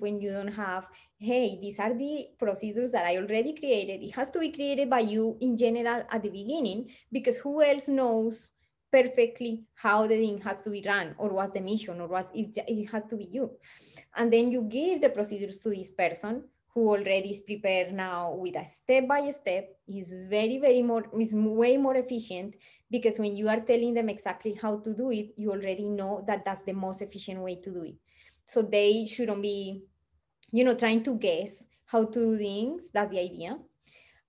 when 0.00 0.20
you 0.20 0.32
don't 0.32 0.48
have, 0.48 0.86
hey, 1.18 1.58
these 1.60 1.78
are 1.78 1.94
the 1.94 2.28
procedures 2.38 2.92
that 2.92 3.04
I 3.04 3.16
already 3.16 3.54
created. 3.54 4.02
It 4.02 4.14
has 4.14 4.30
to 4.32 4.38
be 4.38 4.50
created 4.50 4.88
by 4.88 5.00
you 5.00 5.36
in 5.40 5.56
general 5.56 6.04
at 6.10 6.22
the 6.22 6.30
beginning 6.30 6.90
because 7.12 7.36
who 7.36 7.62
else 7.62 7.88
knows 7.88 8.52
perfectly 8.90 9.64
how 9.74 10.06
the 10.06 10.16
thing 10.16 10.40
has 10.40 10.62
to 10.62 10.70
be 10.70 10.82
run 10.86 11.14
or 11.18 11.28
what's 11.28 11.52
the 11.52 11.60
mission 11.60 12.00
or 12.00 12.08
what 12.08 12.30
is 12.34 12.48
it 12.56 12.90
has 12.90 13.04
to 13.04 13.16
be 13.16 13.28
you. 13.30 13.50
And 14.16 14.32
then 14.32 14.50
you 14.50 14.62
give 14.62 15.00
the 15.00 15.10
procedures 15.10 15.60
to 15.60 15.70
this 15.70 15.90
person 15.90 16.44
who 16.74 16.90
already 16.90 17.30
is 17.30 17.40
prepared 17.40 17.92
now 17.92 18.34
with 18.34 18.56
a 18.56 18.64
step 18.64 19.08
by 19.08 19.30
step 19.30 19.68
is 19.88 20.24
very, 20.28 20.58
very 20.58 20.82
more, 20.82 21.04
is 21.18 21.34
way 21.34 21.76
more 21.76 21.96
efficient 21.96 22.54
because 22.90 23.18
when 23.18 23.34
you 23.34 23.48
are 23.48 23.60
telling 23.60 23.94
them 23.94 24.08
exactly 24.08 24.54
how 24.54 24.78
to 24.78 24.94
do 24.94 25.10
it, 25.10 25.34
you 25.36 25.50
already 25.50 25.88
know 25.88 26.24
that 26.26 26.44
that's 26.44 26.62
the 26.62 26.72
most 26.72 27.02
efficient 27.02 27.40
way 27.40 27.56
to 27.56 27.70
do 27.70 27.82
it. 27.82 27.96
So 28.48 28.62
they 28.62 29.06
shouldn't 29.06 29.42
be, 29.42 29.84
you 30.52 30.64
know, 30.64 30.74
trying 30.76 31.04
to 31.04 31.16
guess 31.16 31.66
how 31.86 32.06
to 32.06 32.12
do 32.12 32.38
things. 32.38 32.90
That's 32.92 33.12
the 33.12 33.20
idea 33.20 33.58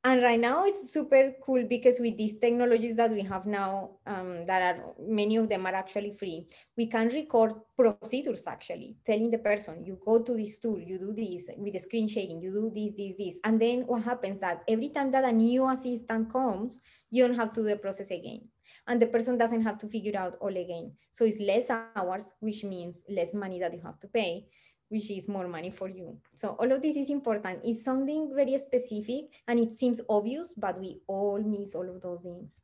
and 0.06 0.24
right 0.24 0.40
now 0.40 0.64
it's 0.64 0.94
super 0.94 1.34
cool 1.44 1.66
because 1.68 2.00
with 2.00 2.18
these 2.18 2.38
technologies 2.38 2.96
that 2.96 3.12
we 3.12 3.22
have 3.22 3.46
now 3.46 3.92
um, 4.08 4.46
that 4.46 4.62
are 4.62 4.94
many 4.98 5.36
of 5.36 5.50
them 5.50 5.66
are 5.66 5.76
actually 5.76 6.14
free 6.14 6.48
we 6.78 6.88
can 6.88 7.10
record 7.10 7.52
procedures 7.78 8.48
actually 8.48 8.96
telling 9.06 9.30
the 9.30 9.38
person 9.38 9.84
you 9.84 10.00
go 10.06 10.20
to 10.20 10.34
this 10.36 10.58
tool 10.58 10.80
you 10.80 10.98
do 10.98 11.14
this 11.14 11.50
with 11.58 11.74
the 11.74 11.80
screen 11.80 12.08
sharing 12.08 12.42
you 12.42 12.52
do 12.52 12.72
this 12.74 12.94
this 12.98 13.16
this. 13.18 13.40
And 13.44 13.62
then 13.62 13.82
what 13.88 14.04
happens 14.04 14.40
that 14.40 14.64
every 14.68 14.90
time 14.90 15.12
that 15.12 15.26
a 15.26 15.32
new 15.32 15.68
assistant 15.70 16.32
comes 16.32 16.80
you 17.12 17.28
don't 17.28 17.36
have 17.36 17.54
to 17.54 17.62
do 17.62 17.68
the 17.68 17.76
process 17.76 18.12
again. 18.12 18.42
And 18.88 19.02
the 19.02 19.08
person 19.08 19.38
doesn't 19.38 19.64
have 19.64 19.78
to 19.80 19.88
figure 19.88 20.18
out 20.18 20.38
all 20.40 20.56
again. 20.56 20.94
So 21.12 21.26
it's 21.26 21.40
less 21.40 21.70
hours 21.70 22.34
which 22.40 22.64
means 22.64 23.04
less 23.10 23.34
money 23.34 23.60
that 23.60 23.74
you 23.74 23.82
have 23.84 24.00
to 24.00 24.08
pay 24.08 24.46
which 24.90 25.10
is 25.12 25.28
more 25.28 25.48
money 25.48 25.70
for 25.70 25.88
you. 25.88 26.18
So 26.34 26.50
all 26.60 26.72
of 26.72 26.82
this 26.82 26.98
is 26.98 27.10
important. 27.10 27.62
It's 27.64 27.84
something 27.84 28.32
very 28.36 28.58
specific 28.58 29.26
and 29.48 29.60
it 29.60 29.78
seems 29.78 30.02
obvious, 30.10 30.54
but 30.58 30.80
we 30.80 31.00
all 31.08 31.42
miss 31.42 31.76
all 31.76 31.88
of 31.90 32.02
those 32.02 32.24
things. 32.24 32.62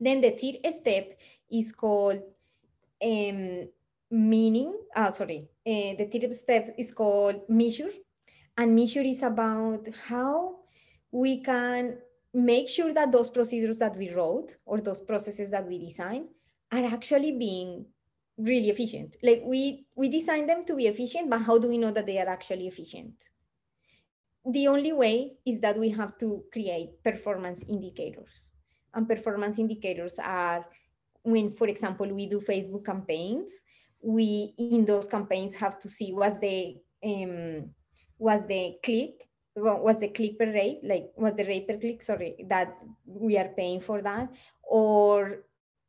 Then 0.00 0.20
the 0.20 0.30
third 0.30 0.72
step 0.72 1.18
is 1.50 1.72
called 1.72 2.22
um, 3.04 3.68
meaning, 4.10 4.74
uh, 4.96 5.10
sorry, 5.10 5.48
uh, 5.66 5.94
the 5.96 6.08
third 6.10 6.34
step 6.34 6.74
is 6.78 6.92
called 6.92 7.42
measure. 7.48 7.90
And 8.56 8.74
measure 8.74 9.02
is 9.02 9.22
about 9.22 9.86
how 10.08 10.56
we 11.12 11.42
can 11.42 11.98
make 12.34 12.68
sure 12.68 12.92
that 12.92 13.12
those 13.12 13.30
procedures 13.30 13.78
that 13.78 13.96
we 13.96 14.10
wrote 14.10 14.56
or 14.64 14.80
those 14.80 15.00
processes 15.00 15.50
that 15.50 15.66
we 15.66 15.78
design 15.78 16.28
are 16.72 16.84
actually 16.84 17.32
being 17.32 17.86
really 18.38 18.70
efficient. 18.70 19.16
Like 19.22 19.42
we 19.44 19.86
we 19.94 20.08
design 20.08 20.46
them 20.46 20.62
to 20.64 20.74
be 20.74 20.86
efficient, 20.86 21.28
but 21.28 21.42
how 21.42 21.58
do 21.58 21.68
we 21.68 21.78
know 21.78 21.90
that 21.90 22.06
they 22.06 22.18
are 22.18 22.28
actually 22.28 22.66
efficient? 22.66 23.30
The 24.46 24.68
only 24.68 24.92
way 24.92 25.34
is 25.44 25.60
that 25.60 25.78
we 25.78 25.90
have 25.90 26.16
to 26.18 26.44
create 26.52 27.02
performance 27.04 27.64
indicators. 27.68 28.52
And 28.94 29.06
performance 29.06 29.58
indicators 29.58 30.18
are 30.18 30.64
when, 31.22 31.52
for 31.52 31.66
example, 31.66 32.08
we 32.08 32.26
do 32.26 32.40
Facebook 32.40 32.86
campaigns, 32.86 33.60
we 34.00 34.54
in 34.58 34.84
those 34.84 35.06
campaigns 35.06 35.56
have 35.56 35.78
to 35.80 35.88
see 35.88 36.12
what's 36.12 36.38
the 36.38 36.76
um, 37.04 37.70
was 38.18 38.46
the 38.46 38.76
click 38.82 39.28
was 39.56 39.98
the 39.98 40.08
click 40.08 40.38
per 40.38 40.52
rate 40.52 40.78
like 40.84 41.10
was 41.16 41.34
the 41.36 41.44
rate 41.44 41.66
per 41.66 41.76
click 41.78 42.00
sorry 42.00 42.36
that 42.48 42.76
we 43.06 43.36
are 43.36 43.48
paying 43.56 43.80
for 43.80 44.00
that 44.02 44.28
or 44.62 45.44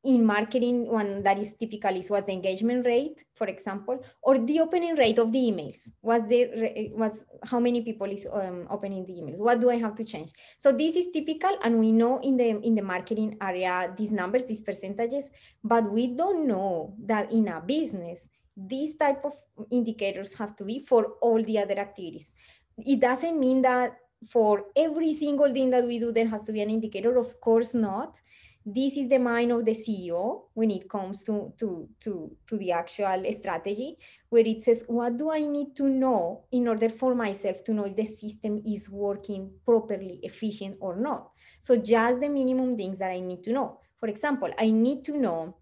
in 0.06 0.26
marketing 0.26 0.88
one 0.88 1.22
that 1.24 1.38
is 1.38 1.56
typical 1.56 1.94
is 1.94 2.10
what's 2.10 2.28
the 2.28 2.32
engagement 2.32 2.86
rate 2.86 3.26
for 3.36 3.48
example 3.48 4.02
or 4.22 4.38
the 4.40 4.62
opening 4.62 4.96
rate 4.96 5.20
of 5.20 5.34
the 5.34 5.40
emails. 5.40 5.90
What's 6.00 6.28
the 6.30 6.92
was 6.94 7.26
how 7.44 7.60
many 7.60 7.82
people 7.82 8.08
is 8.08 8.26
um, 8.32 8.66
opening 8.70 9.06
the 9.06 9.14
emails? 9.14 9.40
What 9.40 9.60
do 9.60 9.70
i 9.70 9.78
have 9.78 9.96
to 9.96 10.06
change? 10.06 10.32
So 10.58 10.72
this 10.72 10.96
is 10.96 11.08
typical 11.12 11.58
and 11.64 11.80
we 11.80 11.92
know 11.92 12.20
in 12.22 12.38
the 12.38 12.48
in 12.62 12.76
the 12.76 12.82
marketing 12.82 13.38
area 13.42 13.94
these 13.98 14.14
numbers 14.14 14.46
these 14.46 14.62
percentages 14.62 15.32
but 15.64 15.92
we 15.92 16.16
don't 16.16 16.48
know 16.48 16.96
that 17.06 17.32
in 17.32 17.50
a 17.50 17.60
business 17.60 18.28
these 18.56 18.96
type 18.96 19.24
of 19.26 19.34
indicators 19.70 20.34
have 20.34 20.56
to 20.58 20.64
be 20.64 20.80
for 20.80 21.14
all 21.22 21.44
the 21.44 21.58
other 21.58 21.78
activities. 21.78 22.32
It 22.78 23.02
doesn't 23.02 23.38
mean 23.38 23.62
that 23.64 23.98
for 24.28 24.66
every 24.76 25.14
single 25.14 25.54
thing 25.54 25.70
that 25.70 25.86
we 25.86 26.00
do 26.00 26.12
there 26.12 26.28
has 26.28 26.44
to 26.44 26.52
be 26.52 26.62
an 26.62 26.70
indicator 26.70 27.18
of 27.18 27.40
course 27.40 27.74
not 27.74 28.20
this 28.65 28.98
is 28.98 29.08
the 29.08 29.17
mind 29.17 29.52
of 29.52 29.65
the 29.65 29.72
CEO 29.72 30.43
when 30.54 30.69
it 30.69 30.89
comes 30.89 31.24
to, 31.24 31.54
to, 31.58 31.88
to, 32.02 32.36
to 32.48 32.58
the 32.58 32.72
actual 32.72 33.24
strategy, 33.32 33.98
where 34.30 34.45
it 34.45 34.63
says, 34.63 34.84
what 34.88 35.17
do 35.17 35.32
I 35.32 35.39
need 35.39 35.76
to 35.78 35.88
know 35.88 36.43
in 36.52 36.67
order 36.67 36.89
for 36.89 37.15
myself 37.15 37.63
to 37.65 37.74
know 37.74 37.86
if 37.86 37.95
the 37.95 38.06
system 38.06 38.62
is 38.67 38.89
working 38.89 39.52
properly, 39.65 40.19
efficient 40.24 40.78
or 40.82 40.98
not? 40.98 41.32
So 41.60 41.78
just 41.78 42.19
the 42.19 42.30
minimum 42.30 42.76
things 42.78 43.00
that 43.00 43.12
I 43.12 43.19
need 43.19 43.43
to 43.45 43.54
know. 43.54 43.80
For 44.00 44.08
example, 44.08 44.52
I 44.58 44.69
need 44.69 45.04
to 45.06 45.17
know 45.17 45.56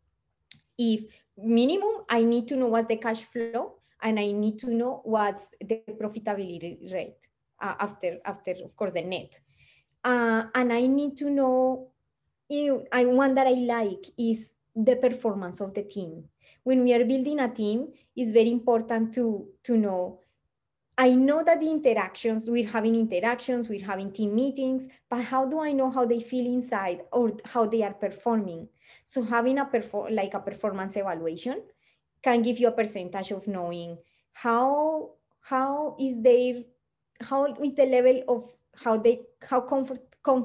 if 0.78 1.06
minimum, 1.38 2.04
I 2.10 2.24
need 2.24 2.48
to 2.50 2.56
know 2.56 2.68
what's 2.68 2.88
the 2.88 2.98
cash 2.98 3.24
flow 3.24 3.76
and 4.02 4.20
I 4.20 4.32
need 4.32 4.60
to 4.60 4.70
know 4.70 5.02
what's 5.04 5.50
the 5.62 5.82
profitability 6.00 6.92
rate 6.92 7.18
uh, 7.62 7.76
after, 7.80 8.18
after, 8.26 8.56
of 8.64 8.76
course, 8.76 8.92
the 8.92 9.02
net. 9.02 9.40
Uh, 10.04 10.44
and 10.54 10.72
I 10.72 10.88
need 10.88 11.18
to 11.18 11.30
know 11.30 11.92
I, 12.50 13.06
one 13.06 13.36
that 13.36 13.48
I 13.48 13.52
like 13.52 14.06
is 14.18 14.54
the 14.76 14.96
performance 14.96 15.60
of 15.60 15.74
the 15.74 15.84
team. 15.84 16.26
When 16.64 16.84
we 16.84 16.94
are 16.94 17.06
building 17.06 17.40
a 17.40 17.50
team, 17.50 17.88
it's 18.16 18.32
very 18.32 18.52
important 18.52 19.14
to, 19.16 19.48
to 19.64 19.78
know 19.78 20.20
I 21.00 21.14
know 21.14 21.44
that 21.44 21.60
the 21.60 21.70
interactions, 21.70 22.50
we're 22.50 22.68
having 22.68 22.96
interactions, 22.96 23.70
we're 23.70 23.86
having 23.86 24.12
team 24.12 24.34
meetings, 24.34 24.88
but 25.08 25.22
how 25.22 25.46
do 25.46 25.60
I 25.60 25.72
know 25.72 25.92
how 25.92 26.06
they 26.06 26.20
feel 26.20 26.48
inside 26.48 27.02
or 27.12 27.34
how 27.46 27.68
they 27.68 27.84
are 27.84 27.94
performing? 27.94 28.68
So 29.06 29.22
having 29.22 29.60
a 29.60 29.66
perform 29.66 30.16
like 30.16 30.34
a 30.34 30.40
performance 30.40 30.96
evaluation 30.96 31.62
can 32.24 32.42
give 32.42 32.58
you 32.58 32.70
a 32.70 32.72
percentage 32.72 33.30
of 33.30 33.48
knowing 33.48 34.00
how 34.34 35.12
how 35.42 35.96
is 36.00 36.22
their 36.24 36.64
how 37.22 37.46
is 37.46 37.76
the 37.76 37.86
level 37.86 38.24
of 38.28 38.52
how 38.76 38.98
they 38.98 39.22
how 39.48 39.62
comfort 39.62 40.07
com, 40.28 40.42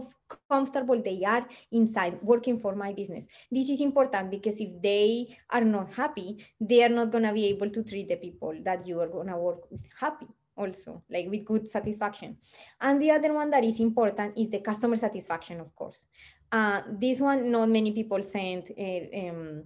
comfortable 0.49 1.01
they 1.09 1.23
are 1.25 1.47
inside 1.71 2.19
working 2.23 2.59
for 2.59 2.75
my 2.75 2.93
business. 2.93 3.27
This 3.51 3.69
is 3.69 3.81
important 3.81 4.31
because 4.31 4.61
if 4.61 4.81
they 4.83 5.39
are 5.51 5.65
not 5.65 5.93
happy, 5.93 6.29
they 6.61 6.83
are 6.85 6.95
not 7.01 7.11
going 7.11 7.25
to 7.25 7.33
be 7.33 7.47
able 7.47 7.71
to 7.71 7.83
treat 7.83 8.09
the 8.09 8.17
people 8.17 8.55
that 8.69 8.87
you 8.87 9.01
are 9.01 9.09
going 9.09 9.29
to 9.29 9.37
work 9.37 9.71
with 9.71 9.83
happy 9.99 10.29
also 10.55 11.03
like 11.11 11.27
with 11.31 11.45
good 11.45 11.67
satisfaction 11.67 12.37
and 12.81 13.01
the 13.01 13.11
other 13.11 13.33
one 13.33 13.51
that 13.51 13.65
is 13.65 13.81
important 13.81 14.37
is 14.37 14.51
the 14.51 14.61
customer 14.61 14.97
satisfaction 14.97 15.61
of 15.61 15.75
course 15.75 16.09
uh, 16.53 16.83
this 17.01 17.21
one 17.21 17.51
not 17.51 17.69
many 17.69 17.93
people 17.93 18.23
send 18.23 18.71
uh, 18.79 19.19
um, 19.19 19.65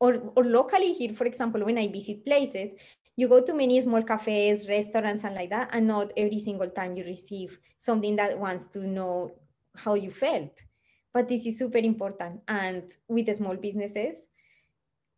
or, 0.00 0.32
or 0.36 0.44
locally 0.44 0.92
here 0.94 1.12
for 1.12 1.26
example 1.26 1.62
when 1.64 1.76
i 1.76 1.86
visit 1.88 2.24
places 2.24 2.70
you 3.16 3.28
go 3.28 3.40
to 3.40 3.54
many 3.54 3.80
small 3.80 4.02
cafes 4.02 4.68
restaurants 4.68 5.24
and 5.24 5.34
like 5.34 5.50
that 5.50 5.70
and 5.72 5.86
not 5.86 6.12
every 6.16 6.38
single 6.38 6.68
time 6.70 6.96
you 6.96 7.04
receive 7.04 7.58
something 7.78 8.14
that 8.16 8.38
wants 8.38 8.66
to 8.68 8.86
know 8.86 9.32
how 9.74 9.94
you 9.94 10.10
felt. 10.10 10.64
But 11.12 11.28
this 11.28 11.46
is 11.46 11.58
super 11.58 11.78
important. 11.78 12.42
And 12.46 12.90
with 13.08 13.26
the 13.26 13.34
small 13.34 13.56
businesses, 13.56 14.28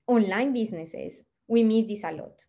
online 0.06 0.52
businesses, 0.52 1.24
we 1.48 1.64
miss 1.64 1.86
this 1.86 2.04
a 2.04 2.12
lot. 2.12 2.44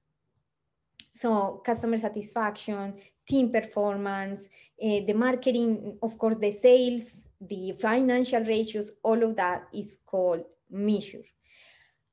So 1.13 1.61
customer 1.65 1.97
satisfaction, 1.97 2.93
team 3.27 3.51
performance, 3.51 4.47
uh, 4.81 5.01
the 5.05 5.13
marketing, 5.13 5.97
of 6.01 6.17
course, 6.17 6.37
the 6.37 6.51
sales, 6.51 7.23
the 7.41 7.73
financial 7.79 8.43
ratios, 8.43 8.91
all 9.03 9.23
of 9.23 9.35
that 9.35 9.67
is 9.73 9.97
called 10.05 10.43
measure. 10.69 11.23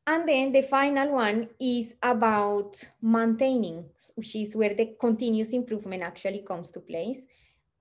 And 0.06 0.28
then 0.28 0.52
the 0.52 0.62
final 0.62 1.12
one 1.12 1.48
is 1.60 1.96
about 2.02 2.80
maintaining, 3.02 3.86
which 4.14 4.36
is 4.36 4.54
where 4.54 4.74
the 4.74 4.94
continuous 5.00 5.52
improvement 5.52 6.02
actually 6.02 6.44
comes 6.46 6.70
to 6.72 6.80
place. 6.80 7.26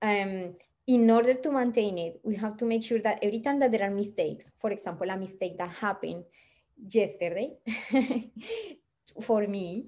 Um, 0.02 0.56
in 0.88 1.10
order 1.10 1.34
to 1.34 1.50
maintain 1.50 1.98
it, 1.98 2.20
we 2.24 2.34
have 2.36 2.56
to 2.58 2.64
make 2.64 2.82
sure 2.84 3.00
that 3.00 3.18
every 3.22 3.40
time 3.40 3.60
that 3.60 3.70
there 3.70 3.82
are 3.82 3.90
mistakes, 3.90 4.50
for 4.60 4.70
example, 4.70 5.08
a 5.08 5.16
mistake 5.16 5.56
that 5.58 5.70
happened 5.70 6.24
yesterday, 6.88 7.52
for 9.22 9.46
me 9.46 9.86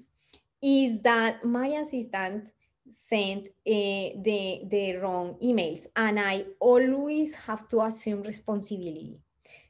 is 0.63 1.01
that 1.03 1.45
my 1.45 1.67
assistant 1.69 2.49
sent 2.91 3.47
uh, 3.47 4.09
the 4.25 4.63
the 4.71 4.97
wrong 4.97 5.37
emails 5.43 5.87
and 5.97 6.19
i 6.19 6.43
always 6.59 7.35
have 7.35 7.69
to 7.69 7.83
assume 7.83 8.23
responsibility 8.23 9.19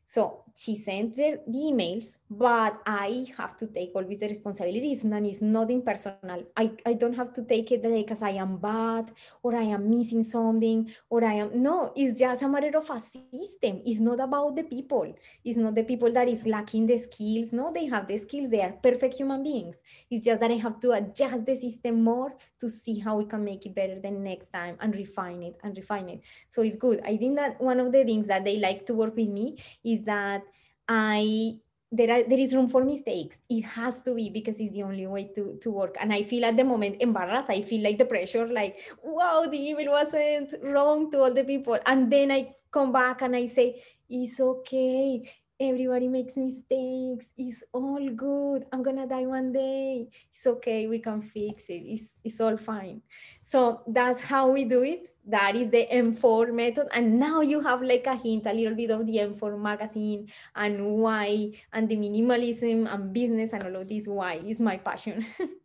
so 0.05 0.45
she 0.59 0.75
sent 0.75 1.15
the, 1.15 1.39
the 1.47 1.59
emails, 1.71 2.19
but 2.29 2.81
I 2.85 3.27
have 3.37 3.57
to 3.59 3.69
take 3.69 3.93
always 3.95 4.19
the 4.19 4.27
responsibilities 4.27 5.05
and 5.05 5.25
it's 5.25 5.41
nothing 5.41 5.83
personal. 5.83 6.43
I, 6.57 6.73
I 6.85 6.95
don't 6.95 7.15
have 7.15 7.33
to 7.35 7.45
take 7.45 7.71
it 7.71 7.85
like 7.85 8.07
because 8.07 8.23
I 8.23 8.31
am 8.31 8.57
bad 8.57 9.13
or 9.45 9.55
I 9.55 9.63
am 9.63 9.89
missing 9.89 10.25
something 10.25 10.91
or 11.09 11.25
I 11.25 11.35
am, 11.35 11.63
no, 11.63 11.93
it's 11.95 12.19
just 12.19 12.43
a 12.43 12.49
matter 12.49 12.77
of 12.77 12.91
a 12.91 12.99
system. 12.99 13.83
It's 13.87 14.01
not 14.01 14.19
about 14.19 14.57
the 14.57 14.65
people. 14.65 15.15
It's 15.45 15.57
not 15.57 15.77
the 15.77 15.85
people 15.85 16.13
that 16.13 16.27
is 16.29 16.45
lacking 16.45 16.89
the 16.89 16.99
skills. 16.99 17.53
No, 17.53 17.73
they 17.73 17.87
have 17.87 18.09
the 18.09 18.17
skills. 18.17 18.51
They 18.51 18.63
are 18.63 18.73
perfect 18.73 19.15
human 19.15 19.45
beings. 19.45 19.81
It's 20.11 20.27
just 20.27 20.41
that 20.41 20.51
I 20.51 20.57
have 20.57 20.81
to 20.81 20.91
adjust 20.91 21.47
the 21.47 21.55
system 21.55 22.03
more 22.03 22.35
to 22.59 22.69
see 22.69 22.99
how 22.99 23.17
we 23.17 23.27
can 23.27 23.45
make 23.45 23.65
it 23.65 23.77
better 23.77 24.01
the 24.01 24.11
next 24.11 24.49
time 24.49 24.77
and 24.81 24.93
refine 24.97 25.45
it 25.45 25.57
and 25.63 25.77
refine 25.77 26.09
it. 26.09 26.23
So 26.49 26.63
it's 26.63 26.75
good. 26.75 27.01
I 27.05 27.17
think 27.17 27.37
that 27.37 27.61
one 27.61 27.79
of 27.79 27.93
the 27.93 28.03
things 28.03 28.27
that 28.27 28.45
they 28.45 28.57
like 28.57 28.87
to 28.87 28.95
work 28.95 29.15
with 29.15 29.29
me 29.29 29.63
is 29.85 30.03
that 30.03 30.43
I 30.89 31.59
there 31.91 32.11
are, 32.11 32.23
there 32.23 32.39
is 32.39 32.55
room 32.55 32.69
for 32.69 32.85
mistakes. 32.85 33.39
It 33.49 33.63
has 33.63 34.03
to 34.03 34.15
be 34.15 34.29
because 34.29 34.61
it's 34.61 34.73
the 34.73 34.83
only 34.83 35.07
way 35.07 35.31
to, 35.35 35.59
to 35.63 35.71
work. 35.71 35.97
And 35.99 36.13
I 36.13 36.23
feel 36.23 36.45
at 36.45 36.57
the 36.57 36.65
moment 36.65 36.97
embarrassed. 37.01 37.49
I 37.49 37.63
feel 37.63 37.83
like 37.83 37.97
the 37.97 38.05
pressure, 38.05 38.47
like, 38.47 38.79
wow, 39.03 39.47
the 39.51 39.71
email 39.71 39.93
wasn't 39.93 40.53
wrong 40.63 41.11
to 41.13 41.23
all 41.23 41.33
the 41.33 41.45
people. 41.45 41.79
And 41.87 42.13
then 42.13 42.31
I 42.31 42.55
come 42.71 42.93
back 42.93 43.23
and 43.23 43.35
I 43.35 43.47
say, 43.47 43.83
it's 44.09 44.39
okay 44.39 45.31
everybody 45.61 46.09
makes 46.09 46.37
mistakes. 46.37 47.33
It's 47.37 47.65
all 47.73 48.09
good. 48.11 48.67
I'm 48.73 48.83
gonna 48.83 49.07
die 49.07 49.27
one 49.27 49.53
day. 49.53 50.09
It's 50.31 50.47
okay. 50.47 50.87
We 50.87 51.01
can 51.01 51.23
fix 51.23 51.69
it. 51.69 51.83
It's, 51.83 52.09
it's 52.23 52.41
all 52.41 52.57
fine. 52.57 53.03
So 53.43 53.83
that's 53.89 54.21
how 54.21 54.51
we 54.51 54.65
do 54.65 54.83
it. 54.85 55.11
That 55.27 55.57
is 55.57 55.71
the 55.71 55.87
m4 55.93 56.53
method. 56.55 56.89
And 56.93 57.19
now 57.19 57.41
you 57.41 57.61
have 57.61 57.83
like 57.83 58.07
a 58.07 58.17
hint 58.17 58.47
a 58.47 58.53
little 58.53 58.75
bit 58.75 58.91
of 58.91 59.07
the 59.07 59.17
m4 59.17 59.61
magazine 59.61 60.29
and 60.55 60.97
why 60.97 61.53
and 61.73 61.89
the 61.89 61.97
minimalism 61.97 62.93
and 62.93 63.13
business 63.13 63.53
and 63.53 63.65
all 63.65 63.77
of 63.83 63.89
this 63.89 64.07
why 64.07 64.35
is 64.35 64.61
my 64.61 64.77
passion. 64.77 65.27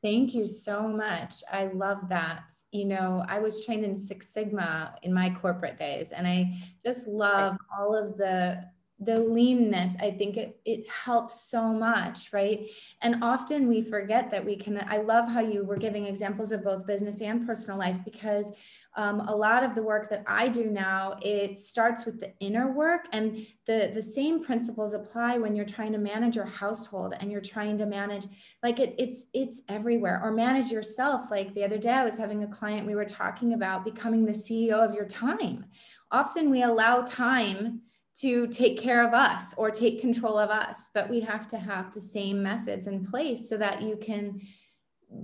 Thank 0.00 0.32
you 0.32 0.46
so 0.46 0.86
much. 0.86 1.42
I 1.50 1.66
love 1.66 2.08
that. 2.08 2.52
You 2.70 2.84
know, 2.84 3.24
I 3.26 3.40
was 3.40 3.64
trained 3.64 3.84
in 3.84 3.96
Six 3.96 4.28
Sigma 4.28 4.94
in 5.02 5.12
my 5.12 5.30
corporate 5.30 5.76
days, 5.76 6.12
and 6.12 6.24
I 6.24 6.54
just 6.84 7.08
love 7.08 7.56
all 7.76 7.96
of 7.96 8.16
the 8.16 8.64
the 9.00 9.18
leanness 9.18 9.94
i 10.00 10.10
think 10.10 10.36
it, 10.36 10.60
it 10.64 10.88
helps 10.88 11.40
so 11.40 11.72
much 11.72 12.32
right? 12.32 12.68
And 13.00 13.22
often 13.22 13.68
we 13.68 13.82
forget 13.82 14.30
that 14.30 14.44
we 14.44 14.56
can 14.56 14.84
i 14.88 14.98
love 14.98 15.28
how 15.28 15.40
you 15.40 15.64
were 15.64 15.76
giving 15.76 16.06
examples 16.06 16.52
of 16.52 16.64
both 16.64 16.86
business 16.86 17.20
and 17.20 17.46
personal 17.46 17.78
life 17.78 17.98
because 18.04 18.52
um, 18.96 19.20
a 19.20 19.36
lot 19.36 19.62
of 19.62 19.74
the 19.74 19.82
work 19.82 20.10
that 20.10 20.24
i 20.26 20.48
do 20.48 20.66
now 20.70 21.16
it 21.22 21.56
starts 21.58 22.04
with 22.04 22.18
the 22.18 22.32
inner 22.40 22.72
work 22.72 23.06
and 23.12 23.46
the 23.66 23.92
the 23.94 24.02
same 24.02 24.42
principles 24.42 24.94
apply 24.94 25.38
when 25.38 25.54
you're 25.54 25.64
trying 25.64 25.92
to 25.92 25.98
manage 25.98 26.34
your 26.34 26.46
household 26.46 27.14
and 27.20 27.30
you're 27.30 27.40
trying 27.40 27.78
to 27.78 27.86
manage 27.86 28.26
like 28.62 28.80
it, 28.80 28.94
it's 28.98 29.26
it's 29.32 29.62
everywhere. 29.68 30.20
Or 30.22 30.32
manage 30.32 30.70
yourself. 30.70 31.30
Like 31.30 31.54
the 31.54 31.64
other 31.64 31.78
day 31.78 31.90
i 31.90 32.04
was 32.04 32.18
having 32.18 32.42
a 32.42 32.48
client 32.48 32.86
we 32.86 32.94
were 32.94 33.04
talking 33.04 33.52
about 33.54 33.84
becoming 33.84 34.24
the 34.24 34.32
ceo 34.32 34.72
of 34.72 34.94
your 34.94 35.06
time. 35.06 35.66
Often 36.10 36.50
we 36.50 36.62
allow 36.62 37.02
time 37.02 37.82
to 38.20 38.48
take 38.48 38.80
care 38.80 39.06
of 39.06 39.14
us 39.14 39.54
or 39.56 39.70
take 39.70 40.00
control 40.00 40.38
of 40.38 40.50
us, 40.50 40.90
but 40.92 41.08
we 41.08 41.20
have 41.20 41.46
to 41.48 41.58
have 41.58 41.94
the 41.94 42.00
same 42.00 42.42
methods 42.42 42.86
in 42.86 43.06
place 43.06 43.48
so 43.48 43.56
that 43.56 43.82
you 43.82 43.96
can 43.96 44.40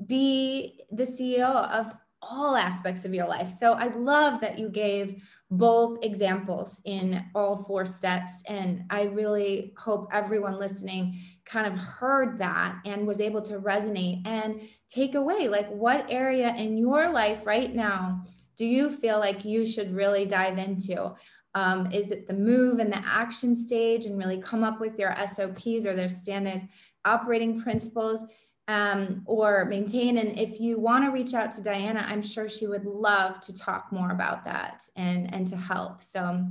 be 0.07 0.81
the 0.93 1.05
CEO 1.05 1.69
of 1.71 1.93
all 2.23 2.57
aspects 2.57 3.05
of 3.05 3.13
your 3.13 3.27
life. 3.27 3.51
So 3.51 3.73
I 3.73 3.89
love 3.89 4.41
that 4.41 4.59
you 4.59 4.69
gave 4.69 5.23
both 5.51 6.03
examples 6.03 6.81
in 6.85 7.25
all 7.35 7.57
four 7.57 7.85
steps. 7.85 8.33
And 8.47 8.85
I 8.91 9.03
really 9.03 9.75
hope 9.77 10.09
everyone 10.13 10.59
listening 10.59 11.19
kind 11.45 11.67
of 11.67 11.79
heard 11.79 12.39
that 12.39 12.81
and 12.87 13.07
was 13.07 13.21
able 13.21 13.43
to 13.43 13.61
resonate 13.61 14.27
and 14.27 14.63
take 14.89 15.15
away 15.15 15.49
like 15.49 15.69
what 15.69 16.07
area 16.09 16.55
in 16.57 16.79
your 16.79 17.11
life 17.11 17.47
right 17.47 17.75
now 17.75 18.25
do 18.57 18.65
you 18.65 18.89
feel 18.89 19.19
like 19.19 19.45
you 19.45 19.67
should 19.67 19.95
really 19.95 20.27
dive 20.27 20.59
into? 20.59 21.13
Um, 21.55 21.91
is 21.93 22.11
it 22.11 22.27
the 22.27 22.35
move 22.35 22.79
and 22.81 22.93
the 22.93 23.03
action 23.07 23.55
stage 23.55 24.07
and 24.07 24.19
really 24.19 24.41
come 24.41 24.65
up 24.65 24.81
with 24.81 24.99
your 24.99 25.15
SOPs 25.27 25.87
or 25.87 25.95
their 25.95 26.09
standard 26.09 26.69
operating 27.05 27.61
principles 27.63 28.27
um, 28.67 29.23
or 29.27 29.65
maintain? 29.67 30.19
And 30.19 30.39
if 30.39 30.61
you 30.61 30.79
want 30.79 31.05
to 31.05 31.11
reach 31.11 31.35
out 31.35 31.53
to 31.53 31.63
Diana, 31.63 32.05
I'm 32.09 32.23
sure 32.23 32.49
she 32.49 32.67
would 32.67 32.85
love 32.85 33.41
to 33.43 33.55
talk 33.55 33.93
more 33.93 34.11
about 34.11 34.45
that 34.45 34.83
and, 34.97 35.33
and 35.33 35.47
to 35.49 35.57
help. 35.57 36.03
So 36.03 36.45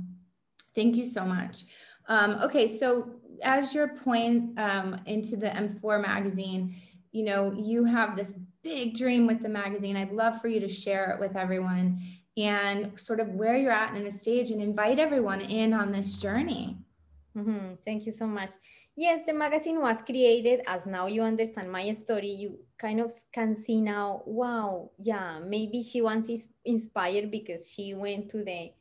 thank 0.74 0.96
you 0.96 1.04
so 1.04 1.24
much. 1.24 1.64
Um, 2.08 2.36
okay, 2.42 2.66
so 2.66 3.10
as 3.42 3.74
your 3.74 3.88
point 3.88 4.58
um, 4.58 5.00
into 5.06 5.36
the 5.36 5.48
M4 5.48 6.00
magazine, 6.00 6.76
you 7.12 7.24
know, 7.24 7.52
you 7.52 7.84
have 7.84 8.16
this 8.16 8.34
big 8.62 8.94
dream 8.94 9.26
with 9.26 9.42
the 9.42 9.48
magazine. 9.48 9.96
I'd 9.96 10.12
love 10.12 10.40
for 10.40 10.48
you 10.48 10.60
to 10.60 10.68
share 10.68 11.10
it 11.10 11.20
with 11.20 11.36
everyone 11.36 12.00
and 12.36 12.98
sort 12.98 13.20
of 13.20 13.28
where 13.28 13.56
you're 13.56 13.70
at 13.70 13.96
in 13.96 14.04
the 14.04 14.10
stage 14.10 14.50
and 14.50 14.62
invite 14.62 14.98
everyone 14.98 15.40
in 15.40 15.72
on 15.72 15.92
this 15.92 16.16
journey. 16.16 16.76
Mm-hmm. 17.36 17.74
Thank 17.84 18.06
you 18.06 18.12
so 18.12 18.26
much. 18.26 18.50
Yes, 18.96 19.22
the 19.26 19.32
magazine 19.32 19.80
was 19.80 20.02
created 20.02 20.60
as 20.68 20.86
now 20.86 21.06
you 21.06 21.22
understand 21.22 21.70
my 21.70 21.92
story. 21.92 22.30
You 22.30 22.58
kind 22.78 23.00
of 23.00 23.12
can 23.32 23.56
see 23.56 23.80
now, 23.80 24.22
wow, 24.24 24.90
yeah, 24.98 25.40
maybe 25.44 25.82
she 25.82 26.00
once 26.00 26.28
is 26.28 26.48
inspired 26.64 27.32
because 27.32 27.70
she 27.70 27.94
went 27.94 28.30
to 28.30 28.44
the 28.44 28.72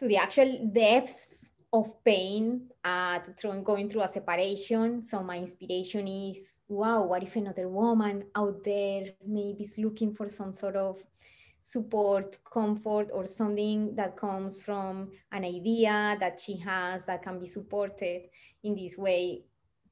to 0.00 0.08
the 0.08 0.16
actual 0.16 0.70
depths 0.72 1.52
of 1.72 2.04
pain 2.04 2.68
at 2.84 3.40
going 3.64 3.88
through 3.88 4.02
a 4.02 4.08
separation. 4.08 5.02
So 5.02 5.22
my 5.22 5.38
inspiration 5.38 6.08
is, 6.08 6.60
wow, 6.68 7.04
what 7.04 7.22
if 7.22 7.36
another 7.36 7.68
woman 7.68 8.24
out 8.34 8.64
there 8.64 9.06
maybe 9.24 9.62
is 9.62 9.78
looking 9.78 10.12
for 10.12 10.28
some 10.28 10.52
sort 10.52 10.74
of 10.74 11.00
support, 11.62 12.36
comfort, 12.44 13.08
or 13.12 13.24
something 13.24 13.94
that 13.94 14.16
comes 14.16 14.62
from 14.62 15.10
an 15.30 15.44
idea 15.44 16.16
that 16.18 16.38
she 16.38 16.58
has 16.58 17.04
that 17.06 17.22
can 17.22 17.38
be 17.38 17.46
supported 17.46 18.22
in 18.64 18.74
this 18.74 18.98
way 18.98 19.44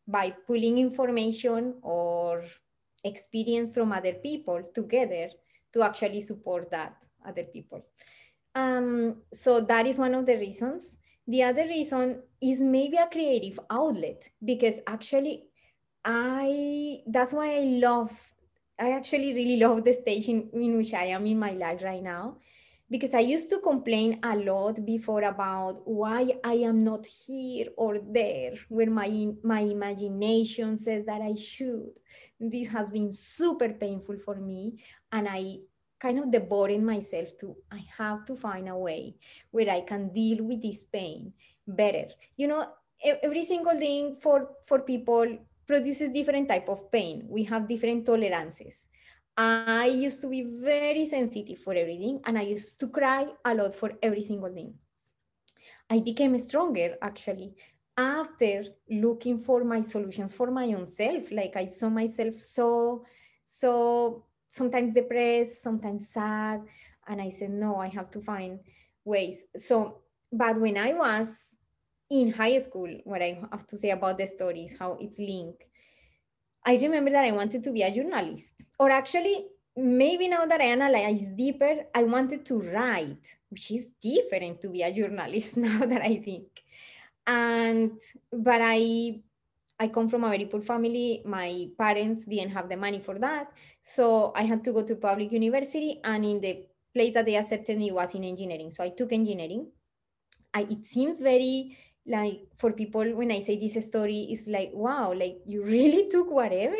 by 0.07 0.35
pulling 0.47 0.79
information 0.79 1.77
or 1.83 2.45
experience 3.05 3.73
from 3.73 3.93
other 3.93 4.15
people 4.15 4.61
together 4.75 5.31
to 5.73 5.83
actually 5.83 6.21
support 6.21 6.71
that 6.73 7.07
other 7.27 7.45
people. 7.45 7.87
Um, 8.57 9.23
so 9.33 9.61
that 9.61 9.87
is 9.87 9.97
one 9.97 10.15
of 10.15 10.27
the 10.27 10.37
reasons. 10.37 10.99
The 11.29 11.45
other 11.45 11.67
reason 11.67 12.23
is 12.43 12.61
maybe 12.61 12.97
a 12.97 13.07
creative 13.07 13.61
outlet 13.71 14.29
because 14.45 14.81
actually 14.89 15.45
I 16.05 17.03
that's 17.07 17.33
why 17.33 17.59
I 17.59 17.61
love 17.61 18.11
I 18.81 18.93
actually 18.93 19.35
really 19.35 19.57
love 19.57 19.85
the 19.85 19.93
stage 19.93 20.29
in, 20.29 20.49
in 20.55 20.77
which 20.79 20.95
I 20.95 21.07
am 21.07 21.27
in 21.27 21.39
my 21.39 21.53
life 21.53 21.83
right 21.83 22.03
now 22.03 22.39
because 22.91 23.15
I 23.15 23.21
used 23.21 23.51
to 23.51 23.61
complain 23.61 24.19
a 24.23 24.37
lot 24.37 24.85
before 24.85 25.23
about 25.23 25.83
why 25.85 26.33
I 26.43 26.55
am 26.55 26.83
not 26.83 27.07
here 27.07 27.69
or 27.77 27.99
there 28.01 28.55
where 28.69 28.91
my 28.91 29.29
my 29.45 29.61
imagination 29.61 30.79
says 30.79 31.05
that 31.07 31.21
I 31.21 31.35
should. 31.35 31.91
This 32.41 32.69
has 32.69 32.91
been 32.91 33.13
super 33.13 33.69
painful 33.69 34.19
for 34.19 34.37
me 34.37 34.83
and 35.13 35.29
I 35.29 35.59
kind 36.01 36.19
of 36.19 36.33
devoted 36.33 36.83
myself 36.83 37.37
to 37.41 37.55
I 37.71 37.85
have 37.99 38.25
to 38.27 38.35
find 38.35 38.69
a 38.69 38.77
way 38.77 39.15
where 39.51 39.71
I 39.71 39.83
can 39.83 40.13
deal 40.13 40.43
with 40.43 40.63
this 40.63 40.85
pain 40.85 41.35
better. 41.69 42.09
You 42.37 42.49
know, 42.49 42.67
every 43.23 43.45
single 43.45 43.79
thing 43.79 44.17
for 44.21 44.51
for 44.65 44.81
people 44.81 45.39
produces 45.71 46.11
different 46.11 46.49
type 46.49 46.69
of 46.69 46.91
pain. 46.91 47.17
We 47.29 47.45
have 47.45 47.69
different 47.69 48.05
tolerances. 48.05 48.87
I 49.37 49.87
used 49.87 50.21
to 50.23 50.29
be 50.29 50.43
very 50.43 51.05
sensitive 51.05 51.59
for 51.59 51.75
everything 51.75 52.21
and 52.27 52.37
I 52.37 52.43
used 52.43 52.81
to 52.81 52.89
cry 52.89 53.27
a 53.45 53.55
lot 53.55 53.73
for 53.75 53.93
every 54.03 54.23
single 54.23 54.53
thing. 54.53 54.75
I 55.89 56.01
became 56.01 56.37
stronger 56.39 56.97
actually 57.01 57.55
after 57.97 58.65
looking 58.91 59.39
for 59.39 59.63
my 59.63 59.81
solutions 59.81 60.33
for 60.33 60.51
my 60.51 60.67
own 60.75 60.87
self. 60.87 61.31
Like 61.31 61.55
I 61.57 61.67
saw 61.67 61.89
myself 61.89 62.37
so, 62.39 63.05
so 63.47 64.25
sometimes 64.49 64.93
depressed, 64.93 65.63
sometimes 65.63 66.09
sad. 66.09 66.63
And 67.07 67.23
I 67.23 67.29
said, 67.29 67.51
no, 67.51 67.77
I 67.77 67.89
have 67.89 68.11
to 68.11 68.21
find 68.21 68.59
ways. 69.05 69.45
So, 69.57 70.03
but 70.33 70.61
when 70.61 70.77
I 70.77 70.93
was 70.95 71.55
in 72.11 72.33
high 72.33 72.59
school, 72.59 73.01
what 73.05 73.23
I 73.23 73.41
have 73.51 73.67
to 73.69 73.79
say 73.79 73.91
about 73.91 74.19
the 74.19 74.27
stories, 74.27 74.75
how 74.79 74.99
it's 75.01 75.19
linked, 75.19 75.65
I 76.67 76.77
remember 76.77 77.11
that 77.13 77.25
I 77.25 77.33
wanted 77.33 77.65
to 77.65 77.73
be 77.73 77.83
a 77.83 77.95
journalist. 77.95 78.65
Or 78.79 78.91
actually, 78.91 79.47
maybe 79.77 80.29
now 80.29 80.45
that 80.47 80.61
I 80.61 80.65
analyze 80.65 81.29
deeper, 81.29 81.87
I 81.95 82.03
wanted 82.03 82.45
to 82.47 82.61
write, 82.61 83.37
which 83.49 83.71
is 83.71 83.93
different 84.03 84.61
to 84.61 84.69
be 84.69 84.83
a 84.83 84.93
journalist 84.93 85.57
now 85.57 85.81
that 85.81 86.03
I 86.03 86.17
think. 86.17 86.63
And 87.27 87.99
but 88.33 88.61
I 88.63 89.23
I 89.79 89.89
come 89.89 90.09
from 90.09 90.25
a 90.25 90.29
very 90.29 90.45
poor 90.45 90.61
family. 90.61 91.23
My 91.25 91.69
parents 91.79 92.27
didn't 92.27 92.51
have 92.51 92.69
the 92.69 92.77
money 92.77 93.01
for 93.01 93.19
that. 93.19 93.53
So 93.81 94.33
I 94.37 94.43
had 94.43 94.63
to 94.65 94.73
go 94.73 94.83
to 94.83 94.97
public 94.97 95.33
university. 95.33 96.01
And 96.05 96.25
in 96.25 96.41
the 96.41 96.67
place 96.93 97.15
that 97.15 97.25
they 97.25 97.37
accepted 97.37 97.79
me 97.79 97.91
was 97.91 98.15
in 98.15 98.25
engineering. 98.25 98.71
So 98.71 98.85
I 98.85 98.91
took 98.91 99.13
engineering. 99.13 99.69
I, 100.53 100.63
it 100.63 100.85
seems 100.85 101.21
very 101.21 101.79
like 102.07 102.41
for 102.59 102.73
people 102.73 103.15
when 103.15 103.31
I 103.31 103.39
say 103.41 103.59
this 103.59 103.85
story, 103.87 104.29
it's 104.31 104.49
like, 104.49 104.71
wow, 104.73 105.13
like 105.13 105.39
you 105.45 105.65
really 105.77 106.09
took 106.09 106.31
whatever. 106.31 106.77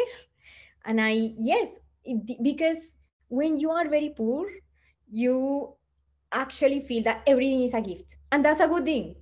And 0.85 1.01
I, 1.01 1.33
yes, 1.37 1.81
it, 2.05 2.43
because 2.43 2.97
when 3.29 3.57
you 3.57 3.71
are 3.71 3.89
very 3.89 4.11
poor, 4.17 4.51
you 5.11 5.75
actually 6.33 6.81
feel 6.81 7.03
that 7.05 7.23
everything 7.27 7.63
is 7.63 7.75
a 7.75 7.81
gift. 7.81 8.17
And 8.33 8.45
that's 8.45 8.61
a 8.61 8.69
good 8.69 8.85
thing 8.85 9.17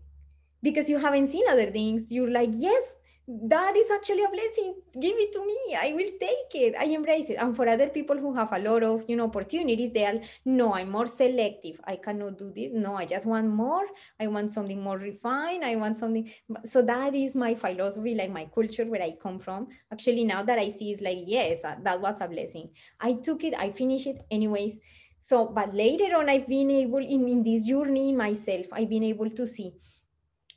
because 0.62 0.90
you 0.90 0.98
haven't 0.98 1.28
seen 1.28 1.46
other 1.48 1.70
things. 1.70 2.12
You're 2.12 2.30
like, 2.30 2.50
yes, 2.54 2.98
that 3.28 3.76
is 3.76 3.90
actually 3.90 4.24
a 4.24 4.28
blessing. 4.30 4.74
Give 4.98 5.14
it 5.18 5.32
to 5.34 5.44
me. 5.44 5.76
I 5.76 5.92
will 5.92 6.08
take 6.18 6.54
it. 6.54 6.74
I 6.78 6.84
embrace 6.84 7.28
it. 7.28 7.34
And 7.34 7.54
for 7.54 7.68
other 7.68 7.88
people 7.90 8.16
who 8.16 8.34
have 8.34 8.52
a 8.52 8.58
lot 8.58 8.82
of 8.82 9.04
you 9.06 9.16
know 9.16 9.24
opportunities 9.24 9.92
they 9.92 10.06
are 10.06 10.18
no 10.46 10.72
i'm 10.74 10.90
more 10.90 11.06
selective. 11.06 11.78
I 11.84 11.96
cannot 11.96 12.38
do 12.38 12.50
this. 12.50 12.70
No 12.72 12.94
i 12.96 13.04
just 13.04 13.26
want 13.26 13.48
more. 13.48 13.84
I 14.18 14.28
want 14.28 14.50
something 14.50 14.82
more 14.82 14.96
refined. 14.96 15.62
I 15.62 15.76
want 15.76 15.98
something. 15.98 16.30
So 16.64 16.80
that 16.82 17.14
is 17.14 17.36
my 17.36 17.54
philosophy 17.54 18.14
like 18.14 18.30
my 18.30 18.46
culture 18.46 18.86
where 18.86 19.02
i 19.02 19.14
come 19.22 19.38
from. 19.38 19.68
Actually 19.92 20.24
now 20.24 20.42
that 20.42 20.58
i 20.58 20.70
see 20.70 20.92
is 20.92 21.02
like 21.02 21.18
yes 21.20 21.64
uh, 21.64 21.76
that 21.82 22.00
was 22.00 22.22
a 22.22 22.28
blessing. 22.28 22.70
I 22.98 23.12
took 23.12 23.44
it. 23.44 23.52
I 23.58 23.72
finished 23.72 24.06
it 24.06 24.22
anyways. 24.30 24.80
So 25.18 25.46
but 25.46 25.74
later 25.74 26.16
on 26.16 26.28
i've 26.28 26.46
been 26.46 26.70
able 26.70 26.98
in, 26.98 27.28
in 27.28 27.42
this 27.42 27.66
journey 27.66 28.14
myself 28.14 28.66
i've 28.72 28.88
been 28.88 29.02
able 29.02 29.28
to 29.28 29.46
see 29.48 29.72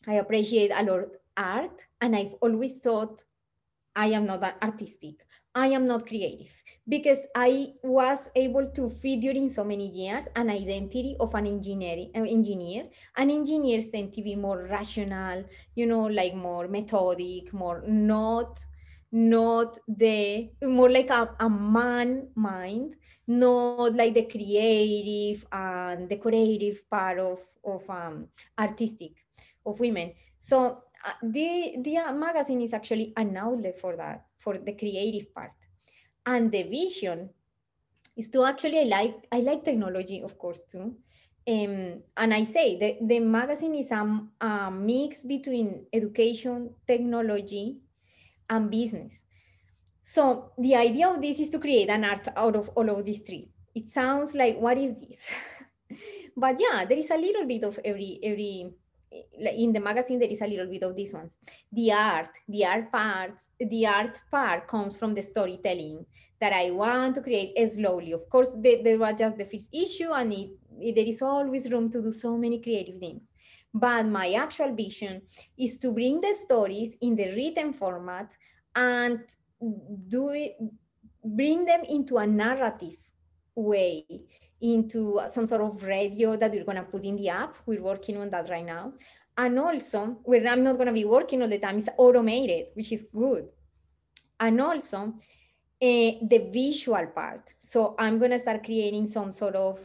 i 0.08 0.14
appreciate 0.14 0.70
a 0.70 0.84
lot 0.84 1.08
art 1.38 1.88
and 2.02 2.16
I've 2.16 2.34
always 2.42 2.80
thought 2.80 3.24
I 3.96 4.08
am 4.08 4.26
not 4.26 4.44
artistic. 4.62 5.16
I 5.54 5.68
am 5.68 5.86
not 5.86 6.08
creative 6.08 6.52
because 6.88 7.28
I 7.36 7.74
was 7.84 8.30
able 8.36 8.72
to 8.72 8.90
feed 8.90 9.20
during 9.20 9.50
so 9.50 9.64
many 9.66 9.88
years 9.88 10.26
an 10.36 10.50
identity 10.50 11.18
of 11.20 11.36
an 11.36 11.46
engineer. 11.46 12.08
An 12.16 12.26
engineer. 12.26 12.88
And 13.18 13.30
engineers 13.30 13.90
tend 13.90 14.14
to 14.14 14.22
be 14.22 14.36
more 14.36 14.68
rational, 14.70 15.44
you 15.76 15.86
know, 15.86 16.06
like 16.06 16.36
more 16.36 16.68
methodic, 16.68 17.54
more 17.54 17.84
not 17.86 18.64
not 19.14 19.78
the 19.90 20.50
more 20.64 20.90
like 20.90 21.10
a, 21.10 21.36
a 21.42 21.50
man 21.50 22.30
mind, 22.36 22.96
not 23.28 23.94
like 23.94 24.14
the 24.14 24.24
creative 24.24 25.46
and 25.52 26.08
the 26.08 26.16
creative 26.16 26.90
part 26.90 27.20
of 27.20 27.40
of 27.66 27.90
um, 27.90 28.28
artistic 28.58 29.12
of 29.66 29.80
women. 29.80 30.14
So 30.38 30.84
uh, 31.06 31.14
the 31.24 31.76
the 31.82 31.98
magazine 32.14 32.62
is 32.62 32.74
actually 32.74 33.14
an 33.18 33.36
outlet 33.38 33.78
for 33.80 33.96
that 33.96 34.26
for 34.38 34.58
the 34.58 34.74
creative 34.74 35.34
part. 35.34 35.52
And 36.26 36.52
the 36.52 36.64
vision 36.64 37.30
is 38.18 38.30
to 38.30 38.46
actually 38.46 38.80
i 38.80 38.84
like 38.84 39.16
i 39.32 39.40
like 39.40 39.64
technology 39.64 40.22
of 40.22 40.38
course 40.38 40.66
too. 40.66 40.96
Um, 41.48 42.04
and 42.18 42.34
i 42.34 42.44
say 42.44 42.78
the, 42.78 42.98
the 43.02 43.20
magazine 43.20 43.74
is 43.76 43.92
a, 43.92 44.22
a 44.42 44.72
mix 44.72 45.24
between 45.24 45.86
education 45.92 46.76
technology 46.86 47.80
and 48.50 48.70
business. 48.70 49.24
So 50.04 50.52
the 50.58 50.76
idea 50.76 51.10
of 51.10 51.22
this 51.22 51.40
is 51.40 51.50
to 51.52 51.60
create 51.60 51.90
an 51.90 52.04
art 52.04 52.28
out 52.36 52.56
of 52.56 52.70
all 52.70 52.90
of 52.90 53.06
these 53.06 53.22
three. 53.22 53.50
It 53.74 53.90
sounds 53.90 54.36
like 54.36 54.58
what 54.58 54.78
is 54.78 55.00
this? 55.00 55.32
But 56.38 56.60
yeah 56.60 56.86
there 56.86 56.98
is 56.98 57.10
a 57.12 57.18
little 57.18 57.46
bit 57.46 57.64
of 57.64 57.80
every 57.84 58.20
every 58.24 58.74
in 59.12 59.74
the 59.74 59.80
magazine 59.80 60.20
there 60.20 60.30
is 60.30 60.42
a 60.42 60.48
little 60.48 60.68
bit 60.68 60.84
of 60.84 60.96
these 60.96 61.14
ones 61.14 61.38
the 61.72 61.92
art 61.92 62.30
the 62.48 62.66
art 62.66 62.92
parts 62.92 63.52
the 63.60 63.86
art 63.86 64.22
part 64.32 64.68
comes 64.68 64.98
from 64.98 65.14
the 65.14 65.22
storytelling 65.22 66.06
that 66.42 66.52
i 66.54 66.72
want 66.72 67.16
to 67.16 67.22
create 67.22 67.54
slowly. 67.72 68.12
Of 68.12 68.28
course 68.30 68.58
there, 68.60 68.98
was 68.98 69.14
just 69.18 69.38
the 69.38 69.46
first 69.46 69.70
issue 69.74 70.12
and 70.12 70.34
it, 70.34 70.50
it, 70.80 70.96
there 70.96 71.06
is 71.06 71.22
always 71.22 71.72
room 71.72 71.90
to 71.92 72.02
do 72.02 72.12
so 72.12 72.36
many 72.36 72.60
creative 72.60 73.00
things. 73.00 73.32
But 73.74 74.08
my 74.08 74.34
actual 74.34 74.74
vision 74.76 75.22
is 75.58 75.78
to 75.80 75.92
bring 75.92 76.20
the 76.20 76.34
stories 76.34 76.98
in 77.02 77.16
the 77.16 77.30
written 77.36 77.72
format 77.72 78.36
and 78.76 79.20
do 80.08 80.30
it 80.30 80.58
bring 81.24 81.66
them 81.66 81.84
into 81.88 82.18
a 82.18 82.26
narrative 82.26 82.98
way 83.54 84.04
into 84.62 85.22
some 85.28 85.46
sort 85.46 85.62
of 85.62 85.84
radio 85.84 86.36
that 86.38 86.52
we're 86.52 86.64
going 86.64 86.78
to 86.78 86.84
put 86.84 87.04
in 87.04 87.16
the 87.16 87.30
app. 87.30 87.56
We're 87.66 87.82
working 87.82 88.18
on 88.18 88.30
that 88.30 88.50
right 88.50 88.66
now. 88.66 88.94
And 89.38 89.58
also, 89.58 90.20
where 90.24 90.46
I'm 90.48 90.64
not 90.64 90.76
going 90.76 90.88
to 90.88 90.94
be 90.94 91.06
working 91.06 91.42
all 91.42 91.50
the 91.50 91.58
time, 91.58 91.78
it's 91.78 91.90
automated, 91.98 92.68
which 92.74 92.92
is 92.92 93.08
good. 93.14 93.48
And 94.40 94.60
also, 94.62 95.16
uh, 95.82 96.12
the 96.30 96.50
visual 96.52 97.08
part. 97.08 97.54
So 97.60 97.96
I'm 97.98 98.20
going 98.20 98.32
to 98.32 98.40
start 98.40 98.64
creating 98.64 99.08
some 99.08 99.32
sort 99.32 99.56
of 99.56 99.80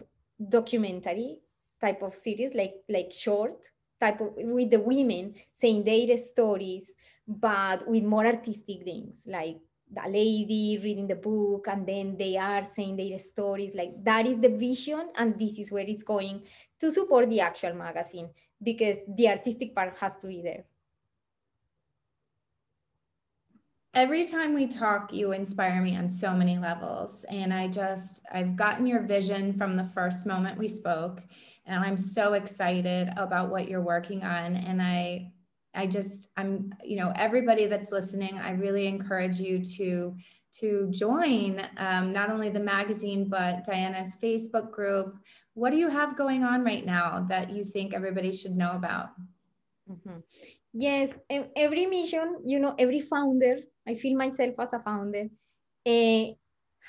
documentary 0.48 1.38
type 1.80 2.02
of 2.02 2.14
series, 2.14 2.54
like 2.54 2.74
like 2.88 3.12
short 3.12 3.70
type 4.00 4.20
of 4.20 4.32
with 4.36 4.70
the 4.70 4.80
women 4.80 5.34
saying 5.52 5.84
their 5.84 6.16
stories, 6.16 6.92
but 7.26 7.88
with 7.88 8.04
more 8.04 8.26
artistic 8.26 8.84
things 8.84 9.24
like 9.26 9.58
the 9.92 10.08
lady 10.08 10.80
reading 10.82 11.06
the 11.06 11.14
book 11.14 11.66
and 11.68 11.86
then 11.86 12.16
they 12.18 12.36
are 12.36 12.62
saying 12.62 12.96
their 12.96 13.18
stories 13.18 13.74
like 13.74 13.92
that 14.02 14.26
is 14.26 14.38
the 14.40 14.48
vision 14.48 15.08
and 15.16 15.38
this 15.38 15.58
is 15.58 15.70
where 15.70 15.84
it's 15.86 16.02
going 16.02 16.42
to 16.80 16.90
support 16.90 17.28
the 17.30 17.40
actual 17.40 17.72
magazine 17.74 18.28
because 18.62 19.06
the 19.16 19.28
artistic 19.28 19.74
part 19.74 19.96
has 19.98 20.16
to 20.18 20.26
be 20.26 20.42
there. 20.42 20.64
Every 23.94 24.26
time 24.26 24.52
we 24.52 24.66
talk 24.66 25.12
you 25.12 25.32
inspire 25.32 25.80
me 25.80 25.96
on 25.96 26.10
so 26.10 26.34
many 26.34 26.58
levels 26.58 27.24
and 27.30 27.54
i 27.54 27.66
just 27.66 28.20
i've 28.30 28.54
gotten 28.54 28.86
your 28.86 29.00
vision 29.00 29.54
from 29.54 29.74
the 29.74 29.84
first 29.84 30.26
moment 30.26 30.58
we 30.58 30.68
spoke 30.68 31.22
and 31.64 31.82
i'm 31.82 31.96
so 31.96 32.34
excited 32.34 33.10
about 33.16 33.48
what 33.48 33.68
you're 33.68 33.80
working 33.80 34.22
on 34.22 34.54
and 34.56 34.82
i 34.82 35.32
I 35.76 35.86
just, 35.86 36.30
I'm, 36.36 36.74
you 36.82 36.96
know, 36.96 37.12
everybody 37.14 37.66
that's 37.66 37.92
listening, 37.92 38.38
I 38.38 38.52
really 38.52 38.86
encourage 38.86 39.38
you 39.38 39.64
to 39.76 40.16
to 40.60 40.88
join 40.90 41.60
um, 41.76 42.14
not 42.14 42.30
only 42.30 42.48
the 42.48 42.60
magazine 42.60 43.28
but 43.28 43.64
Diana's 43.64 44.16
Facebook 44.22 44.70
group. 44.70 45.14
What 45.52 45.70
do 45.70 45.76
you 45.76 45.88
have 45.88 46.16
going 46.16 46.44
on 46.44 46.64
right 46.64 46.84
now 46.84 47.26
that 47.28 47.50
you 47.50 47.62
think 47.62 47.92
everybody 47.92 48.32
should 48.32 48.56
know 48.56 48.72
about? 48.72 49.10
Mm-hmm. 49.90 50.20
Yes, 50.72 51.14
every 51.56 51.86
mission, 51.86 52.38
you 52.44 52.58
know, 52.58 52.74
every 52.78 53.00
founder, 53.00 53.58
I 53.86 53.94
feel 53.94 54.16
myself 54.16 54.54
as 54.58 54.72
a 54.72 54.80
founder, 54.80 55.24
uh, 55.86 56.24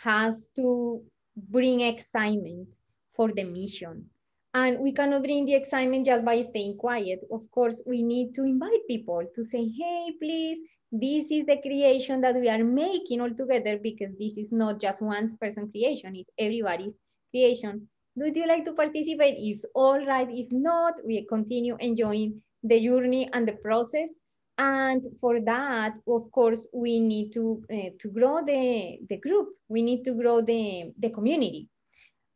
has 0.04 0.50
to 0.56 1.04
bring 1.36 1.82
excitement 1.82 2.70
for 3.12 3.32
the 3.32 3.44
mission 3.44 4.10
and 4.58 4.80
we 4.80 4.92
cannot 4.92 5.22
bring 5.22 5.46
the 5.46 5.54
excitement 5.54 6.06
just 6.06 6.26
by 6.26 6.42
staying 6.42 6.78
quiet. 6.78 7.20
Of 7.32 7.42
course, 7.52 7.84
we 7.86 8.02
need 8.02 8.34
to 8.36 8.44
invite 8.44 8.88
people 8.88 9.24
to 9.36 9.44
say, 9.44 9.64
hey, 9.80 10.14
please, 10.20 10.58
this 10.92 11.32
is 11.32 11.46
the 11.46 11.58
creation 11.62 12.22
that 12.22 12.36
we 12.36 12.50
are 12.50 12.64
making 12.64 13.22
all 13.22 13.34
together 13.42 13.78
because 13.84 14.16
this 14.18 14.36
is 14.38 14.52
not 14.52 14.82
just 14.82 15.02
one 15.02 15.28
person 15.40 15.70
creation, 15.70 16.16
it's 16.16 16.30
everybody's 16.40 16.96
creation. 17.32 17.88
Would 18.16 18.36
you 18.36 18.48
like 18.48 18.66
to 18.66 18.74
participate? 18.74 19.38
Is 19.38 19.64
all 19.76 20.04
right. 20.04 20.28
If 20.32 20.48
not, 20.52 20.96
we 21.06 21.24
continue 21.30 21.78
enjoying 21.80 22.42
the 22.64 22.84
journey 22.84 23.30
and 23.34 23.48
the 23.48 23.58
process. 23.68 24.10
And 24.58 25.06
for 25.22 25.40
that, 25.42 25.94
of 26.08 26.32
course, 26.32 26.68
we 26.74 27.00
need 27.00 27.32
to, 27.34 27.62
uh, 27.72 27.90
to 28.00 28.10
grow 28.10 28.40
the, 28.44 28.98
the 29.08 29.18
group. 29.18 29.50
We 29.70 29.84
need 29.84 30.04
to 30.06 30.16
grow 30.16 30.42
the, 30.42 30.94
the 30.98 31.12
community. 31.12 31.70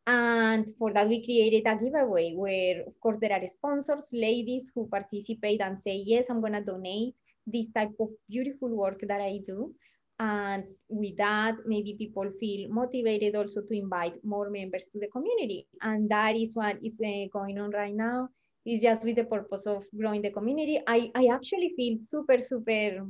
And 0.06 0.68
for 0.78 0.92
that, 0.92 1.08
we 1.08 1.24
created 1.24 1.66
a 1.66 1.76
giveaway 1.76 2.34
where, 2.34 2.82
of 2.86 2.98
course, 3.00 3.18
there 3.18 3.32
are 3.32 3.46
sponsors, 3.46 4.08
ladies 4.12 4.72
who 4.74 4.88
participate 4.88 5.60
and 5.60 5.78
say, 5.78 6.02
yes, 6.04 6.28
I'm 6.28 6.40
going 6.40 6.54
to 6.54 6.64
donate 6.64 7.14
this 7.46 7.70
type 7.70 7.92
of 8.00 8.10
beautiful 8.28 8.68
work 8.68 9.00
that 9.06 9.20
I 9.20 9.40
do. 9.46 9.74
And 10.18 10.64
with 10.88 11.16
that, 11.16 11.54
maybe 11.66 11.94
people 11.98 12.30
feel 12.38 12.68
motivated 12.68 13.36
also 13.36 13.62
to 13.62 13.76
invite 13.76 14.14
more 14.24 14.50
members 14.50 14.84
to 14.92 14.98
the 14.98 15.08
community. 15.08 15.66
And 15.80 16.08
that 16.10 16.36
is 16.36 16.54
what 16.54 16.78
is 16.82 17.00
uh, 17.00 17.26
going 17.32 17.58
on 17.58 17.70
right 17.70 17.94
now. 17.94 18.28
It's 18.64 18.82
just 18.82 19.04
with 19.04 19.16
the 19.16 19.24
purpose 19.24 19.66
of 19.66 19.84
growing 19.96 20.22
the 20.22 20.30
community. 20.30 20.80
I, 20.86 21.10
I 21.14 21.26
actually 21.32 21.72
feel 21.76 21.98
super, 21.98 22.38
super 22.38 23.06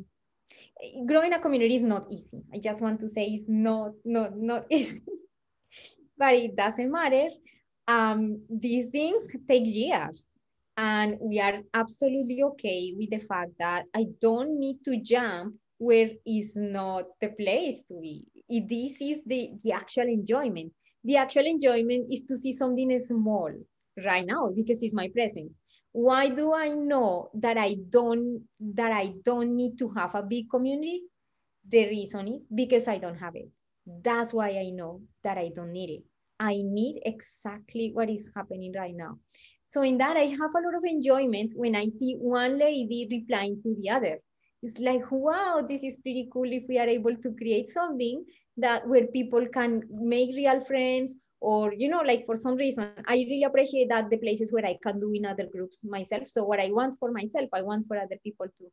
growing 1.07 1.33
a 1.33 1.39
community 1.39 1.77
is 1.77 1.83
not 1.83 2.07
easy. 2.11 2.43
I 2.55 2.59
just 2.59 2.83
want 2.83 3.01
to 3.01 3.09
say 3.09 3.25
it's 3.27 3.49
not, 3.49 3.93
not, 4.05 4.37
not 4.37 4.67
easy 4.71 5.03
but 6.23 6.35
it 6.35 6.55
doesn't 6.55 6.93
matter. 6.93 7.31
Um, 7.89 8.43
these 8.49 8.91
things 8.91 9.27
take 9.49 9.65
years. 9.67 10.31
And 10.77 11.19
we 11.21 11.41
are 11.41 11.59
absolutely 11.75 12.45
okay 12.45 12.95
with 12.97 13.11
the 13.11 13.19
fact 13.19 13.51
that 13.59 13.87
I 13.93 14.07
don't 14.21 14.61
need 14.61 14.85
to 14.85 15.01
jump 15.03 15.57
where 15.79 16.11
is 16.25 16.55
not 16.55 17.07
the 17.21 17.31
place 17.31 17.83
to 17.89 17.99
be. 18.01 18.23
This 18.49 19.01
is 19.01 19.25
the, 19.27 19.51
the 19.65 19.73
actual 19.73 20.05
enjoyment. 20.05 20.73
The 21.03 21.17
actual 21.17 21.45
enjoyment 21.45 22.07
is 22.09 22.23
to 22.27 22.37
see 22.37 22.53
something 22.53 22.97
small 23.01 23.51
right 24.07 24.25
now 24.25 24.53
because 24.55 24.81
it's 24.81 24.95
my 24.95 25.09
present. 25.09 25.51
Why 25.91 26.29
do 26.29 26.55
I 26.55 26.69
know 26.69 27.31
that 27.35 27.59
I 27.59 27.75
don't 27.91 28.45
that 28.61 28.93
I 28.93 29.13
don't 29.25 29.57
need 29.57 29.77
to 29.79 29.91
have 29.97 30.15
a 30.15 30.23
big 30.23 30.49
community? 30.49 31.03
The 31.69 31.87
reason 31.89 32.29
is 32.29 32.47
because 32.55 32.87
I 32.87 32.99
don't 32.99 33.19
have 33.19 33.35
it. 33.35 33.49
That's 33.85 34.33
why 34.33 34.51
I 34.51 34.71
know 34.71 35.03
that 35.25 35.37
I 35.37 35.51
don't 35.53 35.73
need 35.73 35.91
it. 35.91 36.05
I 36.43 36.57
need 36.61 37.01
exactly 37.07 37.93
what 37.95 38.11
is 38.11 38.29
happening 38.35 38.73
right 38.77 38.97
now. 38.97 39.19
So 39.67 39.83
in 39.83 39.97
that, 39.99 40.17
I 40.17 40.25
have 40.25 40.55
a 40.57 40.65
lot 40.67 40.75
of 40.77 40.85
enjoyment 40.85 41.53
when 41.55 41.77
I 41.77 41.87
see 41.87 42.17
one 42.19 42.59
lady 42.59 43.07
replying 43.11 43.63
to 43.63 43.77
the 43.77 43.91
other. 43.91 44.19
It's 44.61 44.81
like, 44.81 45.11
wow, 45.13 45.65
this 45.67 45.85
is 45.85 45.99
pretty 45.99 46.29
cool 46.33 46.51
if 46.51 46.65
we 46.69 46.79
are 46.79 46.89
able 46.89 47.15
to 47.15 47.35
create 47.37 47.69
something 47.69 48.25
that 48.57 48.87
where 48.89 49.07
people 49.07 49.47
can 49.47 49.83
make 49.91 50.35
real 50.37 50.61
friends 50.61 51.15
or 51.41 51.73
you 51.73 51.89
know 51.89 52.03
like 52.03 52.25
for 52.25 52.37
some 52.37 52.55
reason 52.55 52.89
i 53.09 53.15
really 53.15 53.43
appreciate 53.43 53.89
that 53.89 54.09
the 54.11 54.17
places 54.19 54.53
where 54.53 54.65
i 54.65 54.79
can 54.83 55.01
do 55.01 55.13
in 55.13 55.27
other 55.27 55.47
groups 55.53 55.83
myself 55.83 56.29
so 56.29 56.45
what 56.45 56.61
i 56.61 56.71
want 56.71 56.97
for 57.01 57.11
myself 57.11 57.49
i 57.53 57.63
want 57.63 57.87
for 57.89 57.97
other 57.97 58.19
people 58.23 58.47
too 58.57 58.71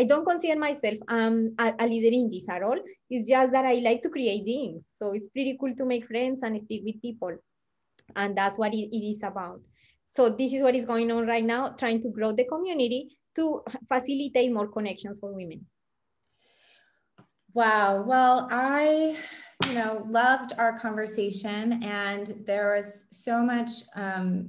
i 0.00 0.04
don't 0.04 0.24
consider 0.24 0.58
myself 0.58 0.98
um, 1.08 1.54
a, 1.58 1.72
a 1.80 1.86
leader 1.86 2.14
in 2.20 2.30
this 2.30 2.48
at 2.48 2.62
all. 2.62 2.78
It's 3.10 3.28
just 3.28 3.52
that 3.52 3.64
i 3.64 3.74
like 3.74 4.02
to 4.02 4.10
create 4.10 4.44
things. 4.44 4.92
So 4.94 5.12
it's 5.12 5.28
pretty 5.28 5.56
cool 5.58 5.74
to 5.74 5.84
make 5.84 6.06
friends 6.06 6.42
and 6.42 6.60
speak 6.60 6.82
with 6.84 7.02
people. 7.02 7.36
And 8.14 8.36
that's 8.36 8.58
what 8.58 8.72
it, 8.74 8.88
it 8.96 9.04
is 9.10 9.22
about. 9.22 9.60
So 10.04 10.30
this 10.30 10.52
is 10.52 10.62
what 10.62 10.74
is 10.74 10.86
going 10.86 11.10
on 11.10 11.26
right 11.26 11.44
now 11.44 11.68
trying 11.70 12.00
to 12.02 12.08
grow 12.08 12.32
the 12.32 12.44
community 12.44 13.18
to 13.36 13.62
facilitate 13.88 14.52
more 14.52 14.68
connections 14.68 15.18
for 15.18 15.32
women. 15.34 15.66
Wow. 17.54 18.02
Well, 18.02 18.48
I, 18.50 19.16
you 19.66 19.74
know, 19.74 20.06
loved 20.08 20.52
our 20.58 20.78
conversation, 20.78 21.82
and 21.82 22.26
there 22.46 22.74
was 22.76 23.06
so 23.10 23.42
much 23.42 23.70
um, 23.96 24.48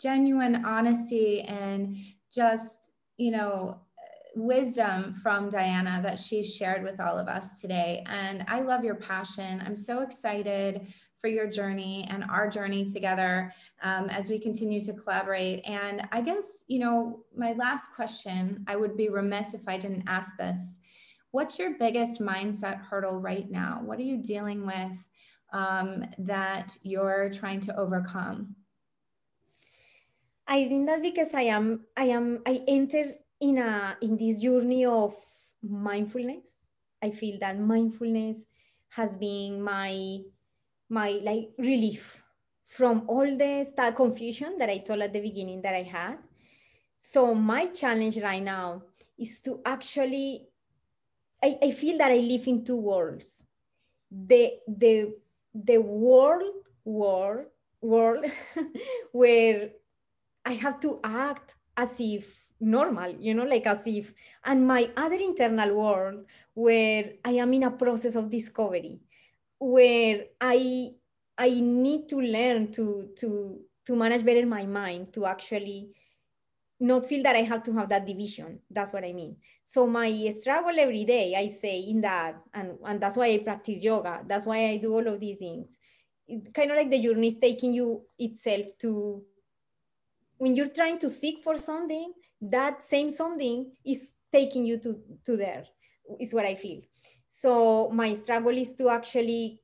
genuine 0.00 0.64
honesty 0.64 1.40
and 1.42 1.96
just, 2.32 2.92
you 3.16 3.30
know, 3.30 3.80
wisdom 4.34 5.12
from 5.14 5.48
Diana 5.48 6.00
that 6.02 6.18
she 6.18 6.42
shared 6.42 6.82
with 6.82 7.00
all 7.00 7.18
of 7.18 7.28
us 7.28 7.60
today. 7.60 8.02
And 8.06 8.44
I 8.48 8.60
love 8.60 8.84
your 8.84 8.94
passion. 8.94 9.62
I'm 9.64 9.76
so 9.76 10.00
excited 10.00 10.92
for 11.20 11.28
your 11.28 11.46
journey 11.46 12.06
and 12.10 12.24
our 12.24 12.50
journey 12.50 12.84
together 12.84 13.52
um, 13.82 14.08
as 14.10 14.28
we 14.28 14.38
continue 14.38 14.80
to 14.82 14.92
collaborate. 14.92 15.62
And 15.64 16.08
I 16.10 16.20
guess, 16.20 16.64
you 16.66 16.80
know, 16.80 17.24
my 17.36 17.52
last 17.52 17.94
question, 17.94 18.64
I 18.66 18.74
would 18.74 18.96
be 18.96 19.08
remiss 19.08 19.54
if 19.54 19.68
I 19.68 19.78
didn't 19.78 20.04
ask 20.08 20.36
this 20.36 20.78
what's 21.30 21.58
your 21.58 21.78
biggest 21.78 22.20
mindset 22.20 22.78
hurdle 22.82 23.18
right 23.18 23.50
now? 23.50 23.80
What 23.82 23.98
are 23.98 24.02
you 24.02 24.18
dealing 24.18 24.66
with 24.66 25.08
um, 25.52 26.04
that 26.18 26.76
you're 26.82 27.30
trying 27.30 27.60
to 27.60 27.76
overcome? 27.76 28.54
I 30.46 30.68
think 30.68 30.86
that 30.86 31.00
because 31.00 31.32
I 31.34 31.42
am, 31.42 31.86
I 31.96 32.04
am, 32.04 32.42
I 32.46 32.62
enter 32.68 33.14
in 33.42 33.58
a 33.58 33.96
in 34.00 34.16
this 34.16 34.38
journey 34.38 34.86
of 34.86 35.14
mindfulness. 35.62 36.54
I 37.02 37.10
feel 37.10 37.38
that 37.40 37.58
mindfulness 37.58 38.46
has 38.90 39.16
been 39.16 39.60
my 39.60 40.20
my 40.88 41.20
like 41.22 41.50
relief 41.58 42.22
from 42.68 43.04
all 43.08 43.26
the 43.26 43.92
confusion 43.94 44.56
that 44.58 44.70
I 44.70 44.78
told 44.78 45.02
at 45.02 45.12
the 45.12 45.20
beginning 45.20 45.60
that 45.62 45.74
I 45.74 45.82
had. 45.82 46.18
So 46.96 47.34
my 47.34 47.66
challenge 47.66 48.16
right 48.22 48.42
now 48.42 48.82
is 49.18 49.40
to 49.40 49.60
actually 49.66 50.46
I, 51.42 51.58
I 51.60 51.70
feel 51.72 51.98
that 51.98 52.12
I 52.12 52.18
live 52.18 52.46
in 52.46 52.64
two 52.64 52.76
worlds. 52.76 53.42
The 54.10 54.52
the 54.68 55.14
the 55.52 55.78
world 55.78 56.54
world 56.84 57.46
world 57.80 58.24
where 59.12 59.70
I 60.44 60.54
have 60.54 60.78
to 60.80 61.00
act 61.02 61.56
as 61.76 61.96
if 61.98 62.41
normal, 62.62 63.10
you 63.18 63.34
know, 63.34 63.44
like 63.44 63.66
as 63.66 63.86
if, 63.86 64.12
and 64.44 64.66
my 64.66 64.90
other 64.96 65.16
internal 65.16 65.74
world 65.74 66.24
where 66.54 67.12
I 67.24 67.32
am 67.32 67.52
in 67.52 67.64
a 67.64 67.70
process 67.70 68.14
of 68.14 68.30
discovery, 68.30 69.00
where 69.58 70.24
I 70.40 70.90
I 71.36 71.50
need 71.60 72.08
to 72.10 72.20
learn 72.20 72.72
to 72.72 73.10
to 73.16 73.60
to 73.86 73.96
manage 73.96 74.24
better 74.24 74.46
my 74.46 74.64
mind 74.64 75.12
to 75.14 75.26
actually 75.26 75.90
not 76.78 77.06
feel 77.06 77.22
that 77.22 77.36
I 77.36 77.42
have 77.42 77.62
to 77.64 77.72
have 77.74 77.88
that 77.90 78.06
division. 78.06 78.58
That's 78.70 78.92
what 78.92 79.04
I 79.04 79.12
mean. 79.12 79.36
So 79.62 79.86
my 79.86 80.30
struggle 80.30 80.78
every 80.78 81.04
day, 81.04 81.34
I 81.36 81.48
say 81.48 81.78
in 81.80 82.00
that, 82.00 82.36
and, 82.54 82.76
and 82.84 83.00
that's 83.00 83.16
why 83.16 83.26
I 83.26 83.38
practice 83.38 83.82
yoga. 83.82 84.22
That's 84.26 84.46
why 84.46 84.70
I 84.70 84.76
do 84.78 84.92
all 84.92 85.06
of 85.06 85.20
these 85.20 85.38
things. 85.38 85.68
It, 86.26 86.52
kind 86.52 86.72
of 86.72 86.76
like 86.76 86.90
the 86.90 87.00
journey 87.00 87.28
is 87.28 87.38
taking 87.38 87.72
you 87.72 88.02
itself 88.18 88.66
to, 88.80 89.22
when 90.38 90.56
you're 90.56 90.74
trying 90.74 90.98
to 90.98 91.08
seek 91.08 91.44
for 91.44 91.56
something, 91.56 92.12
that 92.42 92.82
same 92.82 93.10
something 93.10 93.72
is 93.86 94.12
taking 94.30 94.64
you 94.64 94.78
to, 94.78 94.98
to 95.24 95.36
there, 95.36 95.64
is 96.20 96.34
what 96.34 96.44
I 96.44 96.54
feel. 96.54 96.82
So 97.26 97.90
my 97.92 98.12
struggle 98.12 98.56
is 98.56 98.74
to 98.74 98.90
actually 98.90 99.60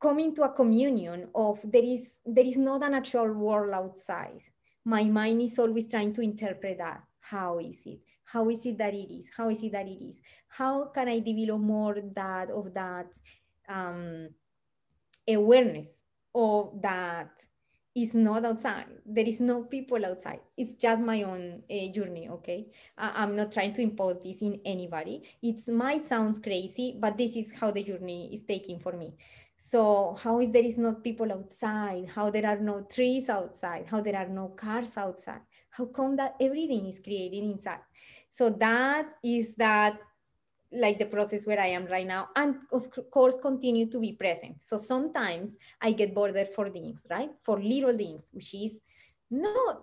come 0.00 0.18
into 0.18 0.42
a 0.42 0.52
communion 0.52 1.28
of 1.34 1.60
there 1.64 1.84
is 1.84 2.20
there 2.24 2.44
is 2.44 2.56
not 2.56 2.82
an 2.82 2.94
actual 2.94 3.30
world 3.32 3.72
outside 3.74 4.40
my 4.86 5.02
mind 5.02 5.42
is 5.42 5.58
always 5.58 5.88
trying 5.88 6.12
to 6.12 6.20
interpret 6.20 6.78
that. 6.78 7.02
How 7.20 7.58
is 7.58 7.82
it? 7.86 7.98
How 8.24 8.48
is 8.48 8.64
it 8.64 8.78
that 8.78 8.94
it 8.94 9.12
is? 9.12 9.28
How 9.36 9.48
is 9.50 9.60
it 9.64 9.72
that 9.72 9.88
it 9.88 10.00
is? 10.00 10.20
How 10.48 10.84
can 10.94 11.08
I 11.08 11.18
develop 11.18 11.60
more 11.60 11.96
that 12.14 12.50
of 12.50 12.72
that 12.72 13.08
um, 13.68 14.28
awareness 15.28 16.02
of 16.32 16.80
that 16.82 17.44
is 17.96 18.14
not 18.14 18.44
outside. 18.44 18.86
There 19.06 19.24
is 19.26 19.40
no 19.40 19.62
people 19.64 20.04
outside. 20.04 20.40
It's 20.56 20.74
just 20.74 21.00
my 21.02 21.22
own 21.22 21.62
uh, 21.70 21.92
journey. 21.92 22.28
Okay, 22.28 22.66
I- 22.98 23.22
am 23.22 23.34
not 23.34 23.52
trying 23.52 23.72
to 23.72 23.82
impose 23.82 24.20
this 24.22 24.42
in 24.42 24.60
anybody. 24.66 25.22
It 25.42 25.66
might 25.68 26.04
sound 26.04 26.42
crazy, 26.42 26.96
but 27.00 27.16
this 27.16 27.36
is 27.36 27.52
how 27.58 27.70
the 27.70 27.82
journey 27.82 28.30
is 28.34 28.44
taking 28.44 28.78
for 28.80 28.92
me. 28.92 29.14
So 29.56 30.16
how 30.22 30.40
is 30.40 30.50
there 30.50 30.62
is 30.64 30.76
not 30.76 31.02
people 31.02 31.32
outside? 31.32 32.10
How 32.14 32.30
there 32.30 32.46
are 32.46 32.58
no 32.58 32.82
trees 32.82 33.30
outside? 33.30 33.86
How 33.90 34.02
there 34.02 34.16
are 34.16 34.28
no 34.28 34.48
cars 34.48 34.98
outside? 34.98 35.40
How 35.70 35.86
come 35.86 36.16
that 36.16 36.34
everything 36.38 36.86
is 36.86 37.00
created 37.00 37.42
inside? 37.42 37.80
So 38.30 38.50
that 38.50 39.06
is 39.24 39.56
that 39.56 39.98
like 40.72 40.98
the 40.98 41.06
process 41.06 41.46
where 41.46 41.60
I 41.60 41.68
am 41.68 41.86
right 41.86 42.06
now, 42.06 42.28
and 42.36 42.56
of 42.72 42.88
course 43.10 43.38
continue 43.38 43.86
to 43.90 43.98
be 44.00 44.12
present. 44.12 44.62
So 44.62 44.76
sometimes 44.76 45.58
I 45.80 45.92
get 45.92 46.14
bothered 46.14 46.48
for 46.48 46.70
things, 46.70 47.06
right? 47.10 47.30
For 47.42 47.60
little 47.60 47.96
things, 47.96 48.30
which 48.32 48.54
is 48.54 48.80
no, 49.30 49.82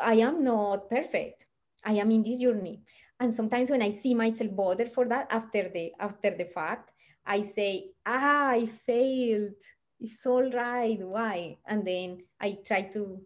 I 0.00 0.14
am 0.14 0.38
not 0.38 0.88
perfect. 0.88 1.46
I 1.84 1.94
am 1.94 2.10
in 2.10 2.22
this 2.22 2.40
journey. 2.40 2.80
And 3.20 3.34
sometimes 3.34 3.70
when 3.70 3.82
I 3.82 3.90
see 3.90 4.14
myself 4.14 4.54
bothered 4.54 4.92
for 4.92 5.06
that 5.06 5.28
after 5.30 5.68
the 5.68 5.92
after 6.00 6.36
the 6.36 6.44
fact, 6.46 6.90
I 7.26 7.42
say, 7.42 7.92
ah, 8.06 8.50
I 8.50 8.66
failed. 8.66 9.60
It's 10.00 10.26
all 10.26 10.50
right. 10.50 10.98
Why? 11.00 11.58
And 11.66 11.86
then 11.86 12.24
I 12.40 12.58
try 12.66 12.82
to 12.92 13.22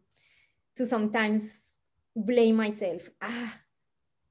to 0.77 0.87
sometimes 0.87 1.75
blame 2.15 2.57
myself. 2.57 3.03
Ah, 3.21 3.55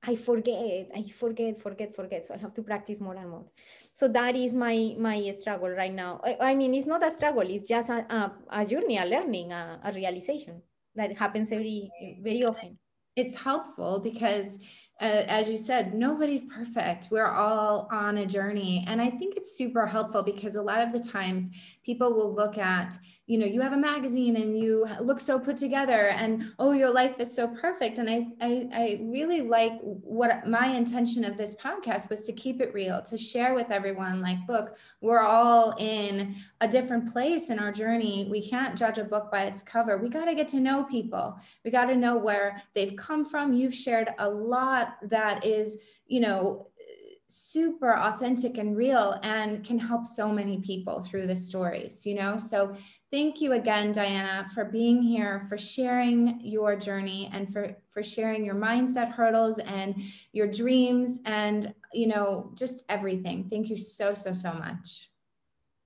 I 0.04 0.16
forget, 0.16 0.88
I 0.96 1.10
forget, 1.10 1.60
forget, 1.62 1.96
forget. 1.96 2.26
So 2.26 2.34
I 2.34 2.38
have 2.38 2.54
to 2.54 2.62
practice 2.62 3.02
more 3.02 3.16
and 3.16 3.30
more. 3.30 3.46
So 3.92 4.08
that 4.10 4.36
is 4.36 4.54
my 4.54 4.96
my 4.98 5.32
struggle 5.32 5.70
right 5.70 5.94
now. 5.94 6.22
I, 6.24 6.52
I 6.52 6.56
mean, 6.56 6.74
it's 6.74 6.88
not 6.88 7.06
a 7.06 7.12
struggle. 7.12 7.42
It's 7.42 7.68
just 7.68 7.90
a, 7.90 8.06
a, 8.10 8.32
a 8.50 8.66
journey, 8.66 8.98
a 8.98 9.06
learning, 9.06 9.52
a, 9.52 9.80
a 9.84 9.92
realization 9.92 10.62
that 10.96 11.18
happens 11.18 11.52
every 11.52 11.92
very 12.22 12.44
often. 12.44 12.78
It's 13.16 13.36
helpful 13.36 14.00
because 14.00 14.60
Uh, 15.00 15.24
as 15.28 15.48
you 15.48 15.58
said, 15.58 15.94
nobody's 15.94 16.46
perfect. 16.46 17.10
We're 17.12 17.28
all 17.28 17.88
on 17.92 18.18
a 18.18 18.26
journey. 18.26 18.84
And 18.88 19.00
I 19.00 19.12
think 19.12 19.38
it's 19.38 19.56
super 19.56 19.86
helpful 19.86 20.24
because 20.24 20.56
a 20.56 20.62
lot 20.62 20.82
of 20.82 20.92
the 20.92 21.00
times 21.00 21.52
people 21.84 22.14
will 22.14 22.34
look 22.34 22.58
at, 22.58 22.98
you 23.28 23.38
know, 23.38 23.46
you 23.46 23.60
have 23.62 23.74
a 23.74 23.78
magazine 23.78 24.38
and 24.38 24.58
you 24.58 24.88
look 25.02 25.20
so 25.20 25.38
put 25.38 25.58
together 25.58 26.08
and, 26.08 26.52
oh, 26.58 26.72
your 26.72 26.90
life 26.90 27.20
is 27.20 27.36
so 27.36 27.48
perfect. 27.48 28.00
And 28.00 28.10
I, 28.10 28.28
I, 28.42 28.70
I 28.74 29.00
really 29.04 29.42
like 29.42 29.74
what 29.82 30.48
my 30.48 30.68
intention 30.68 31.26
of 31.26 31.38
this 31.38 31.54
podcast 31.54 32.10
was 32.10 32.24
to 32.24 32.32
keep 32.32 32.62
it 32.62 32.74
real, 32.74 33.02
to 33.04 33.18
share 33.18 33.54
with 33.54 33.70
everyone, 33.70 34.22
like, 34.22 34.38
look, 34.48 34.78
we're 35.02 35.20
all 35.20 35.76
in 35.78 36.36
a 36.62 36.68
different 36.68 37.12
place 37.12 37.50
in 37.50 37.60
our 37.60 37.72
journey. 37.72 38.28
We 38.32 38.42
can't 38.42 38.78
judge 38.78 38.98
a 38.98 39.04
book 39.04 39.30
by 39.30 39.44
its 39.44 39.62
cover. 39.62 39.98
We 39.98 40.10
got 40.10 40.26
to 40.26 40.34
get 40.34 40.48
to 40.50 40.60
know 40.60 40.86
people. 40.86 41.38
We 41.66 41.70
got 41.70 41.86
to 41.86 41.96
know 41.96 42.16
where 42.16 42.64
they've 42.74 42.96
come 42.96 43.26
from. 43.26 43.52
You've 43.52 43.76
shared 43.76 44.10
a 44.20 44.30
lot 44.30 44.87
that 45.04 45.46
is, 45.46 45.78
you 46.06 46.20
know, 46.20 46.68
super 47.30 47.94
authentic 47.94 48.58
and 48.58 48.78
real 48.78 49.20
and 49.22 49.64
can 49.66 49.78
help 49.78 50.06
so 50.06 50.32
many 50.32 50.60
people 50.60 51.02
through 51.02 51.28
the 51.28 51.36
stories, 51.36 52.06
you 52.06 52.16
know? 52.16 52.38
So 52.38 52.74
thank 53.12 53.42
you 53.42 53.52
again, 53.54 53.92
Diana, 53.92 54.48
for 54.54 54.64
being 54.64 55.02
here, 55.02 55.42
for 55.50 55.58
sharing 55.58 56.40
your 56.42 56.78
journey 56.78 57.30
and 57.34 57.52
for, 57.52 57.76
for 57.90 58.02
sharing 58.02 58.46
your 58.46 58.56
mindset 58.56 59.12
hurdles 59.12 59.60
and 59.60 60.02
your 60.32 60.48
dreams 60.48 61.20
and, 61.26 61.74
you 61.94 62.08
know, 62.08 62.52
just 62.56 62.86
everything. 62.88 63.50
Thank 63.50 63.70
you 63.70 63.78
so, 63.78 64.14
so, 64.14 64.32
so 64.32 64.54
much. 64.54 65.10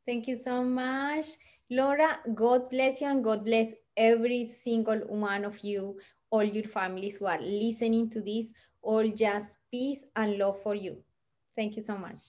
Thank 0.06 0.28
you 0.28 0.36
so 0.36 0.64
much. 0.64 1.26
Laura, 1.72 2.20
God 2.36 2.70
bless 2.70 3.02
you 3.02 3.08
and 3.08 3.24
God 3.24 3.46
bless 3.46 3.74
every 3.98 4.46
single 4.46 5.00
one 5.08 5.46
of 5.46 5.60
you 5.64 5.98
all 6.32 6.44
your 6.44 6.64
families 6.64 7.18
who 7.18 7.26
are 7.26 7.42
listening 7.42 8.10
to 8.10 8.22
this, 8.22 8.54
all 8.82 9.08
just 9.12 9.58
peace 9.72 10.06
and 10.16 10.38
love 10.38 10.62
for 10.62 10.76
you. 10.76 10.98
Thank 11.56 11.76
you 11.76 11.82
so 11.82 11.98
much. 11.98 12.20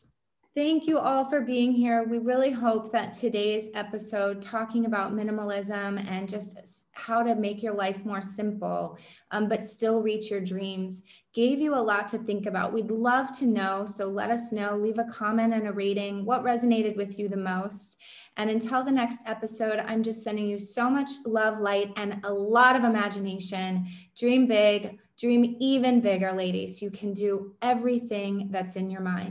Thank 0.54 0.86
you 0.86 0.98
all 0.98 1.24
for 1.24 1.40
being 1.40 1.72
here. 1.72 2.04
We 2.04 2.18
really 2.18 2.50
hope 2.50 2.92
that 2.92 3.14
today's 3.14 3.70
episode, 3.72 4.42
talking 4.42 4.84
about 4.84 5.14
minimalism 5.14 6.06
and 6.06 6.28
just 6.28 6.84
how 6.92 7.22
to 7.22 7.34
make 7.34 7.62
your 7.62 7.72
life 7.72 8.04
more 8.04 8.20
simple, 8.20 8.98
um, 9.30 9.48
but 9.48 9.64
still 9.64 10.02
reach 10.02 10.30
your 10.30 10.42
dreams, 10.42 11.04
gave 11.32 11.58
you 11.58 11.74
a 11.74 11.80
lot 11.80 12.06
to 12.08 12.18
think 12.18 12.44
about. 12.44 12.74
We'd 12.74 12.90
love 12.90 13.34
to 13.38 13.46
know. 13.46 13.86
So 13.86 14.04
let 14.04 14.30
us 14.30 14.52
know. 14.52 14.76
Leave 14.76 14.98
a 14.98 15.04
comment 15.04 15.54
and 15.54 15.68
a 15.68 15.72
rating. 15.72 16.26
What 16.26 16.44
resonated 16.44 16.96
with 16.96 17.18
you 17.18 17.30
the 17.30 17.36
most? 17.38 17.96
And 18.36 18.50
until 18.50 18.84
the 18.84 18.90
next 18.90 19.20
episode, 19.26 19.78
I'm 19.78 20.02
just 20.02 20.22
sending 20.22 20.46
you 20.46 20.58
so 20.58 20.90
much 20.90 21.08
love, 21.24 21.60
light, 21.60 21.92
and 21.96 22.20
a 22.24 22.32
lot 22.32 22.76
of 22.76 22.84
imagination. 22.84 23.86
Dream 24.18 24.46
big, 24.46 24.98
dream 25.22 25.56
even 25.60 26.00
bigger, 26.00 26.32
ladies. 26.32 26.82
You 26.82 26.90
can 26.90 27.14
do 27.14 27.54
everything 27.62 28.48
that's 28.50 28.74
in 28.74 28.90
your 28.90 29.02
mind. 29.02 29.30